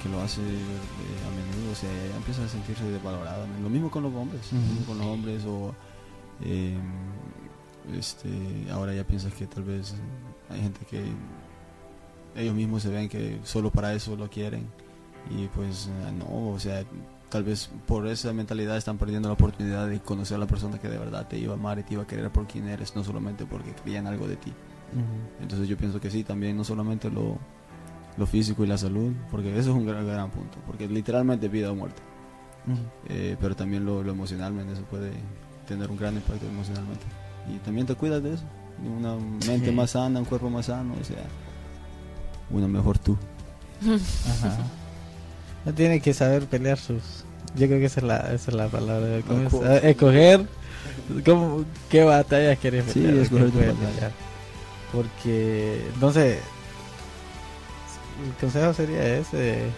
que 0.03 0.09
lo 0.09 0.20
hace 0.20 0.41
eh, 0.41 1.27
a 1.27 1.31
menudo, 1.31 1.72
o 1.72 1.74
sea, 1.74 1.91
ella 2.05 2.16
empieza 2.16 2.45
a 2.45 2.49
sentirse 2.49 2.85
desvalorada. 2.85 3.47
Lo 3.62 3.68
mismo 3.68 3.91
con 3.91 4.03
los 4.03 4.14
hombres, 4.14 4.53
lo 4.53 4.59
Ujú. 4.59 4.68
mismo 4.68 4.87
con 4.87 4.99
los 4.99 5.07
hombres 5.07 5.45
o 5.45 5.74
eh, 6.45 6.77
este, 7.97 8.31
ahora 8.70 8.95
ya 8.95 9.05
piensas 9.05 9.33
que 9.35 9.47
tal 9.47 9.64
vez 9.64 9.95
hay 10.51 10.61
gente 10.61 10.81
que 10.87 11.05
ellos 12.35 12.55
mismos 12.55 12.83
se 12.83 12.91
ven 12.91 13.09
que 13.09 13.39
solo 13.45 13.70
para 13.70 13.95
eso 13.95 14.16
lo 14.16 14.29
quieren 14.29 14.66
y 15.31 15.47
pues 15.49 15.89
eh, 15.89 16.12
no, 16.12 16.51
o 16.51 16.59
sea, 16.59 16.85
tal 17.31 17.45
vez 17.45 17.70
por 17.87 18.07
esa 18.07 18.33
mentalidad 18.33 18.77
están 18.77 18.99
perdiendo 18.99 19.29
la 19.29 19.35
oportunidad 19.35 19.89
de 19.89 20.01
conocer 20.01 20.37
a 20.37 20.41
la 20.41 20.47
persona 20.47 20.79
que 20.79 20.89
de 20.89 20.99
verdad 20.99 21.27
te 21.29 21.39
iba 21.39 21.53
a 21.55 21.57
amar 21.57 21.79
y 21.79 21.83
te 21.83 21.95
iba 21.95 22.03
a 22.03 22.07
querer 22.07 22.31
por 22.31 22.47
quien 22.47 22.68
eres, 22.68 22.95
no 22.95 23.03
solamente 23.03 23.47
porque 23.47 23.72
creían 23.72 24.07
algo 24.07 24.29
de 24.29 24.37
ti. 24.37 24.51
Ujú. 24.93 25.43
Entonces 25.43 25.68
yo 25.68 25.77
pienso 25.77 26.01
que 26.01 26.11
sí, 26.11 26.22
también 26.22 26.57
no 26.57 26.62
solamente 26.64 27.11
lo, 27.11 27.39
lo 28.16 28.26
físico 28.26 28.64
y 28.64 28.66
la 28.66 28.78
salud, 28.78 29.12
porque 29.30 29.50
eso 29.58 29.70
es 29.70 29.76
un 29.76 29.86
gran, 29.86 30.06
gran 30.06 30.30
punto, 30.30 30.58
porque 30.66 30.88
literalmente 30.88 31.48
vida 31.48 31.70
o 31.70 31.74
muerte. 31.74 32.00
Eh, 33.08 33.36
pero 33.40 33.54
también 33.54 33.84
lo, 33.84 34.02
lo 34.02 34.10
emocionalmente, 34.12 34.72
eso 34.72 34.82
puede 34.82 35.12
tener 35.68 35.88
un 35.90 35.96
gran 35.96 36.14
impacto 36.14 36.46
emocionalmente. 36.46 37.04
Y 37.54 37.58
también 37.58 37.86
te 37.86 37.94
cuidas 37.94 38.22
de 38.22 38.34
eso, 38.34 38.44
una 38.84 39.14
mente 39.46 39.66
Sí. 39.66 39.72
más 39.72 39.90
sana, 39.90 40.18
un 40.18 40.24
cuerpo 40.24 40.50
más 40.50 40.66
sano, 40.66 40.94
o 41.00 41.04
sea, 41.04 41.22
una 42.50 42.66
mejor 42.68 42.98
tú. 42.98 43.16
Ajá. 43.82 44.56
No 45.64 45.74
tiene 45.74 46.00
que 46.00 46.14
saber 46.14 46.46
pelear 46.46 46.78
sus. 46.78 47.02
Yo 47.56 47.66
creo 47.66 47.80
que 47.80 47.86
esa 47.86 47.98
es 47.98 48.06
la, 48.06 48.18
esa 48.32 48.50
es 48.52 48.54
la 48.56 48.68
palabra. 48.68 49.18
¿cómo 49.26 49.40
es? 49.48 49.52
Acu- 49.52 49.64
Ah, 49.66 49.76
Escoger 49.78 50.46
cómo, 51.24 51.64
qué 51.90 52.04
batallas 52.04 52.56
quieres 52.60 52.84
Sí, 52.92 53.00
pelear. 53.00 53.16
escoger 53.16 53.46
qué 53.46 53.50
tu 53.50 53.58
batalla. 53.82 54.10
Porque, 54.92 55.82
entonces, 55.94 56.38
el 58.24 58.32
consejo 58.40 58.72
sería 58.74 59.18
ese. 59.18 59.70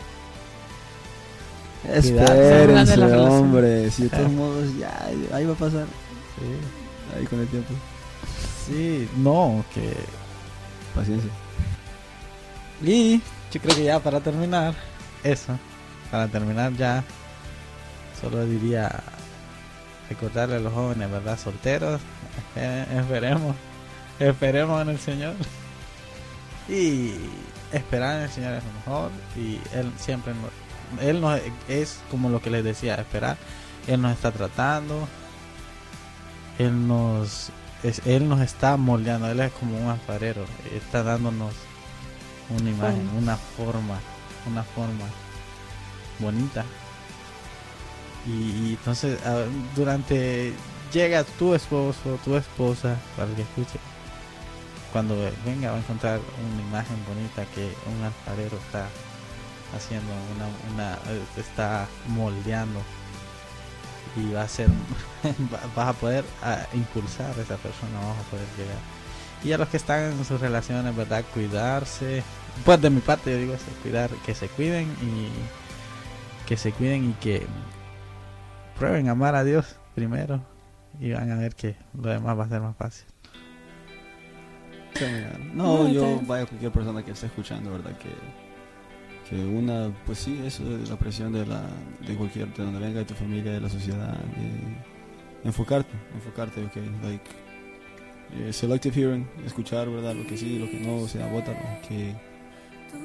Habla 1.85 2.35
de 2.35 3.17
hombre, 3.17 3.91
si 3.91 4.05
de 4.05 4.09
todos 4.11 4.33
modos 4.33 4.77
ya, 4.79 5.07
ahí 5.33 5.45
va 5.45 5.53
a 5.53 5.57
pasar, 5.57 5.87
Sí. 6.37 7.17
ahí 7.17 7.25
con 7.27 7.41
el 7.41 7.47
tiempo. 7.49 7.73
Sí, 8.67 9.09
no, 9.17 9.65
que... 9.73 9.95
Paciencia. 10.95 11.31
Y 12.83 13.21
yo 13.53 13.61
creo 13.61 13.77
que 13.77 13.85
ya 13.85 14.01
para 14.01 14.21
terminar, 14.21 14.75
eso, 15.23 15.59
para 16.11 16.27
terminar 16.29 16.73
ya, 16.75 17.05
solo 18.21 18.45
diría 18.45 18.91
recordarle 20.09 20.57
a 20.57 20.61
los 20.61 20.73
jóvenes, 20.73 21.11
¿verdad? 21.11 21.39
Solteros, 21.39 22.01
esperemos, 22.57 23.55
esperemos 24.19 24.83
en 24.83 24.89
el 24.89 24.99
Señor. 24.99 25.35
Y 26.69 27.13
esperar 27.73 28.17
en 28.19 28.23
el 28.25 28.31
Señor 28.31 28.55
es 28.55 28.65
lo 28.65 28.73
mejor. 28.73 29.11
Y 29.37 29.61
Él 29.77 29.93
siempre, 29.99 30.33
nos- 30.35 31.03
Él 31.03 31.21
nos, 31.21 31.41
es 31.69 31.99
como 32.11 32.29
lo 32.31 32.41
que 32.41 32.51
les 32.51 32.65
decía, 32.65 32.95
esperar. 32.97 33.37
Él 33.87 34.01
nos 34.03 34.13
está 34.13 34.31
tratando. 34.31 35.07
Él 36.59 36.87
nos, 36.89 37.51
es- 37.83 38.03
Él 38.07 38.29
nos 38.29 38.41
está 38.41 38.77
moldeando. 38.77 39.31
Él 39.31 39.41
es 39.41 39.53
como 39.53 39.77
un 39.79 39.91
alfarero. 39.91 40.45
Está 40.75 41.03
dándonos 41.03 41.53
una 42.51 42.71
imagen, 42.71 43.09
una 43.17 43.37
forma, 43.37 43.99
una 44.51 44.63
forma 44.63 45.05
bonita. 46.19 46.65
Y, 48.27 48.31
y 48.31 48.77
entonces 48.79 49.19
durante 49.77 50.53
llega 50.93 51.25
tu 51.25 51.55
esposo, 51.55 52.19
tu 52.25 52.37
esposa, 52.37 52.97
para 53.17 53.31
que 53.35 53.43
escuche, 53.43 53.79
cuando 54.93 55.17
venga 55.45 55.71
va 55.71 55.77
a 55.77 55.81
encontrar 55.81 56.21
una 56.51 56.63
imagen 56.63 56.97
bonita 57.07 57.45
que 57.55 57.73
un 57.87 58.03
alfarero 58.05 58.57
está 58.57 58.87
haciendo, 59.77 60.11
una, 60.35 60.73
una 60.73 60.99
está 61.37 61.87
moldeando 62.09 62.81
y 64.17 64.33
va 64.33 64.43
a 64.43 64.49
ser, 64.49 64.69
va- 65.53 65.61
vas 65.77 65.89
a 65.89 65.93
poder 65.93 66.25
ah, 66.43 66.67
impulsar 66.75 67.27
a 67.39 67.43
esa 67.43 67.57
persona, 67.57 67.99
vamos 68.01 68.17
a 68.19 68.31
poder 68.31 68.47
llegar. 68.57 68.79
Y 69.45 69.53
a 69.53 69.59
los 69.59 69.69
que 69.69 69.77
están 69.77 70.05
en 70.13 70.25
sus 70.25 70.41
relaciones, 70.41 70.97
¿verdad? 70.97 71.25
Cuidarse. 71.33 72.23
Pues 72.65 72.81
de 72.81 72.91
mi 72.91 73.01
parte 73.01 73.31
yo 73.31 73.39
digo 73.39 73.55
eso, 73.55 73.67
cuidar, 73.83 74.11
que 74.27 74.35
se 74.35 74.49
cuiden 74.49 74.89
y 75.03 75.29
que 76.49 76.57
se 76.57 76.73
cuiden 76.73 77.11
y 77.11 77.13
que 77.15 77.47
prueben 78.79 79.09
amar 79.09 79.35
a 79.37 79.45
Dios 79.45 79.77
primero 79.95 80.41
y 80.99 81.13
van 81.13 81.31
a 81.31 81.37
ver 81.37 81.55
que 81.55 81.77
lo 81.95 82.09
demás 82.09 82.37
va 82.39 82.45
a 82.45 82.49
ser 82.49 82.61
más 82.61 82.77
fácil. 82.77 83.05
No, 85.55 85.85
No, 85.85 85.89
yo, 85.89 86.21
vaya 86.27 86.47
cualquier 86.47 86.73
persona 86.73 87.05
que 87.05 87.13
esté 87.13 87.27
escuchando, 87.27 87.73
¿verdad? 87.73 87.97
Que, 87.99 88.11
que 89.29 89.45
una, 89.45 89.93
pues 90.07 90.19
sí, 90.19 90.41
eso 90.45 90.65
de 90.65 90.87
la 90.87 90.97
presión 90.97 91.33
de 91.33 91.47
la 91.47 91.63
de 92.07 92.15
cualquier, 92.15 92.53
de 92.55 92.65
donde 92.65 92.81
venga, 92.81 93.01
de 93.01 93.05
tu 93.05 93.15
familia, 93.15 93.53
de 93.53 93.61
la 93.61 93.69
sociedad, 93.69 94.17
de 94.17 95.49
enfocarte, 95.49 95.93
enfocarte, 96.15 96.65
ok, 96.65 96.77
like, 97.03 97.31
eh, 98.37 98.53
selective 98.53 98.95
hearing, 98.95 99.29
escuchar, 99.45 99.89
¿verdad? 99.89 100.15
Lo 100.15 100.27
que 100.27 100.37
sí, 100.37 100.59
lo 100.59 100.67
que 100.67 100.81
no, 100.81 100.97
o 100.99 101.09
sea, 101.09 101.27
bótalo, 101.29 101.59
que 101.89 102.15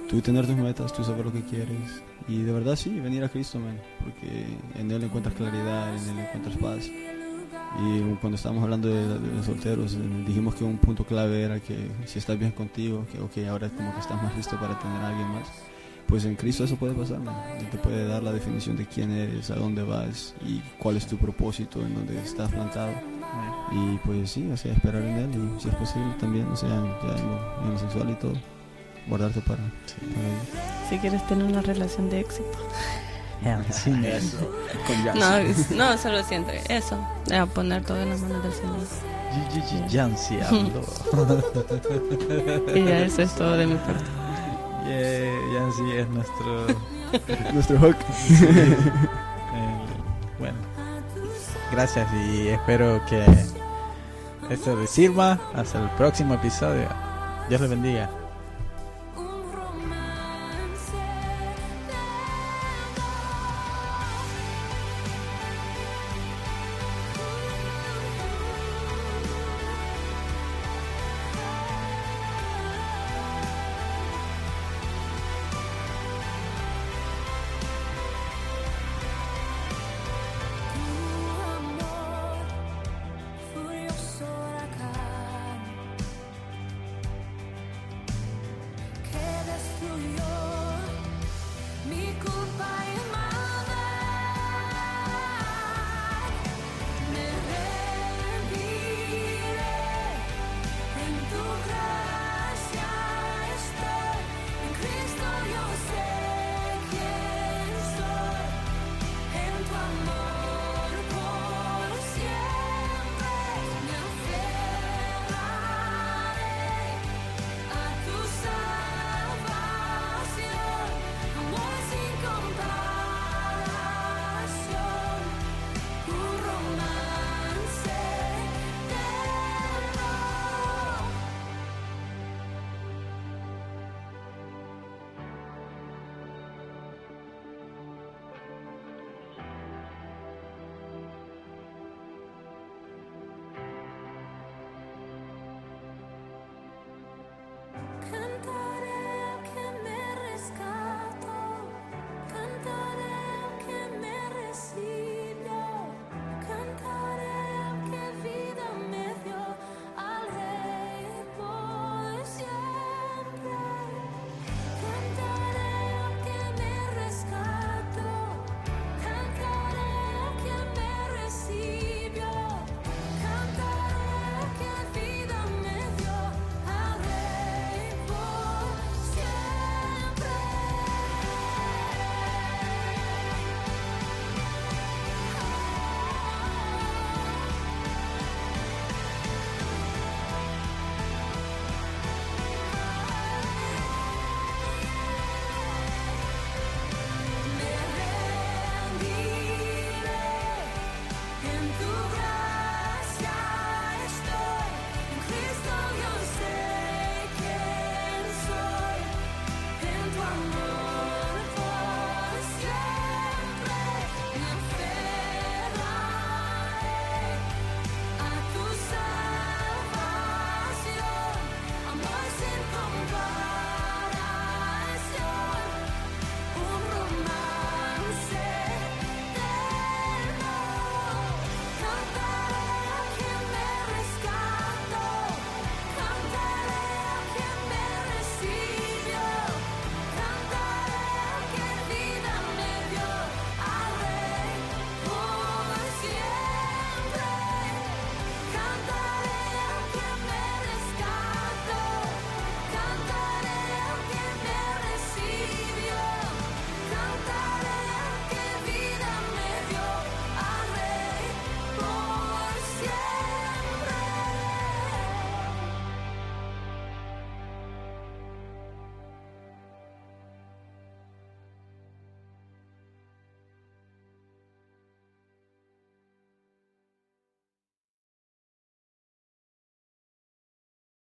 tú 0.10 0.22
tener 0.22 0.46
tus 0.46 0.56
metas, 0.56 0.94
tú 0.94 1.04
saber 1.04 1.26
lo 1.26 1.34
que 1.34 1.44
quieres, 1.44 2.04
y 2.28 2.42
de 2.42 2.52
verdad 2.52 2.76
sí, 2.76 3.00
venir 3.00 3.24
a 3.24 3.30
Cristo, 3.30 3.60
man, 3.60 3.80
porque 4.00 4.46
en 4.80 4.92
Él 4.92 5.04
encuentras 5.04 5.36
claridad, 5.36 5.96
en 5.96 6.10
Él 6.10 6.26
encuentras 6.26 6.58
paz. 6.58 6.90
Y 7.80 8.02
cuando 8.22 8.36
estábamos 8.36 8.64
hablando 8.64 8.88
de, 8.88 9.08
de 9.20 9.36
los 9.36 9.46
solteros, 9.46 9.96
eh, 9.96 9.98
dijimos 10.28 10.54
que 10.56 10.64
un 10.64 10.78
punto 10.78 11.06
clave 11.06 11.42
era 11.42 11.60
que 11.60 11.90
si 12.06 12.20
estás 12.20 12.38
bien 12.38 12.52
contigo, 12.52 13.06
que 13.12 13.20
ok, 13.20 13.50
ahora 13.50 13.70
como 13.70 13.94
que 13.94 14.00
estás 14.00 14.22
más 14.22 14.36
listo 14.36 14.60
para 14.60 14.78
tener 14.78 15.02
a 15.02 15.10
alguien 15.10 15.28
más, 15.30 15.48
pues 16.08 16.26
en 16.26 16.36
Cristo 16.36 16.66
eso 16.66 16.76
puede 16.76 16.94
pasar. 16.94 17.20
Él 17.58 17.70
te 17.70 17.78
puede 17.78 18.08
dar 18.08 18.22
la 18.22 18.32
definición 18.32 18.78
de 18.78 18.86
quién 18.86 19.12
eres, 19.12 19.50
a 19.50 19.56
dónde 19.56 19.82
vas 19.82 20.36
y 20.46 20.62
cuál 20.78 20.98
es 20.98 21.08
tu 21.08 21.18
propósito, 21.18 21.82
en 21.82 21.96
donde 21.96 22.22
estás 22.22 22.52
plantado. 22.52 22.92
Y 23.72 23.98
pues 24.06 24.30
sí, 24.30 24.48
o 24.52 24.58
sea, 24.58 24.74
esperar 24.74 25.02
en 25.02 25.18
Él 25.18 25.30
y 25.34 25.60
si 25.60 25.70
es 25.70 25.76
posible 25.76 26.14
también, 26.20 26.46
o 26.48 26.56
sea, 26.56 26.70
ya 26.70 26.76
en 26.76 26.84
lo, 26.84 27.64
en 27.64 27.72
lo 27.72 27.80
sexual 27.80 28.10
y 28.12 28.16
todo, 28.16 28.34
guardarte 29.08 29.42
para, 29.42 29.58
para 29.58 29.72
Dios. 29.72 30.90
Si 30.90 30.98
quieres 31.00 31.26
tener 31.28 31.46
una 31.46 31.62
relación 31.62 32.10
de 32.12 32.20
éxito. 32.20 32.60
Con. 34.88 35.20
No, 35.20 35.40
no, 35.76 35.98
solo 35.98 36.24
siento 36.24 36.52
eso. 36.70 36.98
eh, 37.30 37.46
poner 37.54 37.84
todo 37.84 38.00
en 38.02 38.10
las 38.10 38.22
manos 38.22 38.44
del 38.44 38.54
Señor. 38.54 38.76
Habló. 40.48 40.82
Y 42.76 42.84
ya 42.86 43.00
eso 43.00 43.22
es 43.24 43.34
todo 43.36 43.58
de 43.58 43.68
mi 43.68 43.76
parte. 43.76 44.04
Yeah, 44.86 45.60
Jancy 45.60 45.92
es 45.98 46.10
nuestro 46.10 46.68
Nuestro 47.54 47.80
hook. 47.80 47.96
Eh, 49.56 49.86
bueno, 50.40 50.58
gracias 51.72 52.08
y 52.14 52.50
espero 52.50 53.02
que 53.06 53.24
esto 54.50 54.76
les 54.76 54.90
sirva. 54.90 55.40
Hasta 55.54 55.80
el 55.82 55.90
próximo 55.92 56.34
episodio. 56.36 56.88
Dios 57.50 57.62
les 57.62 57.70
bendiga. 57.70 58.10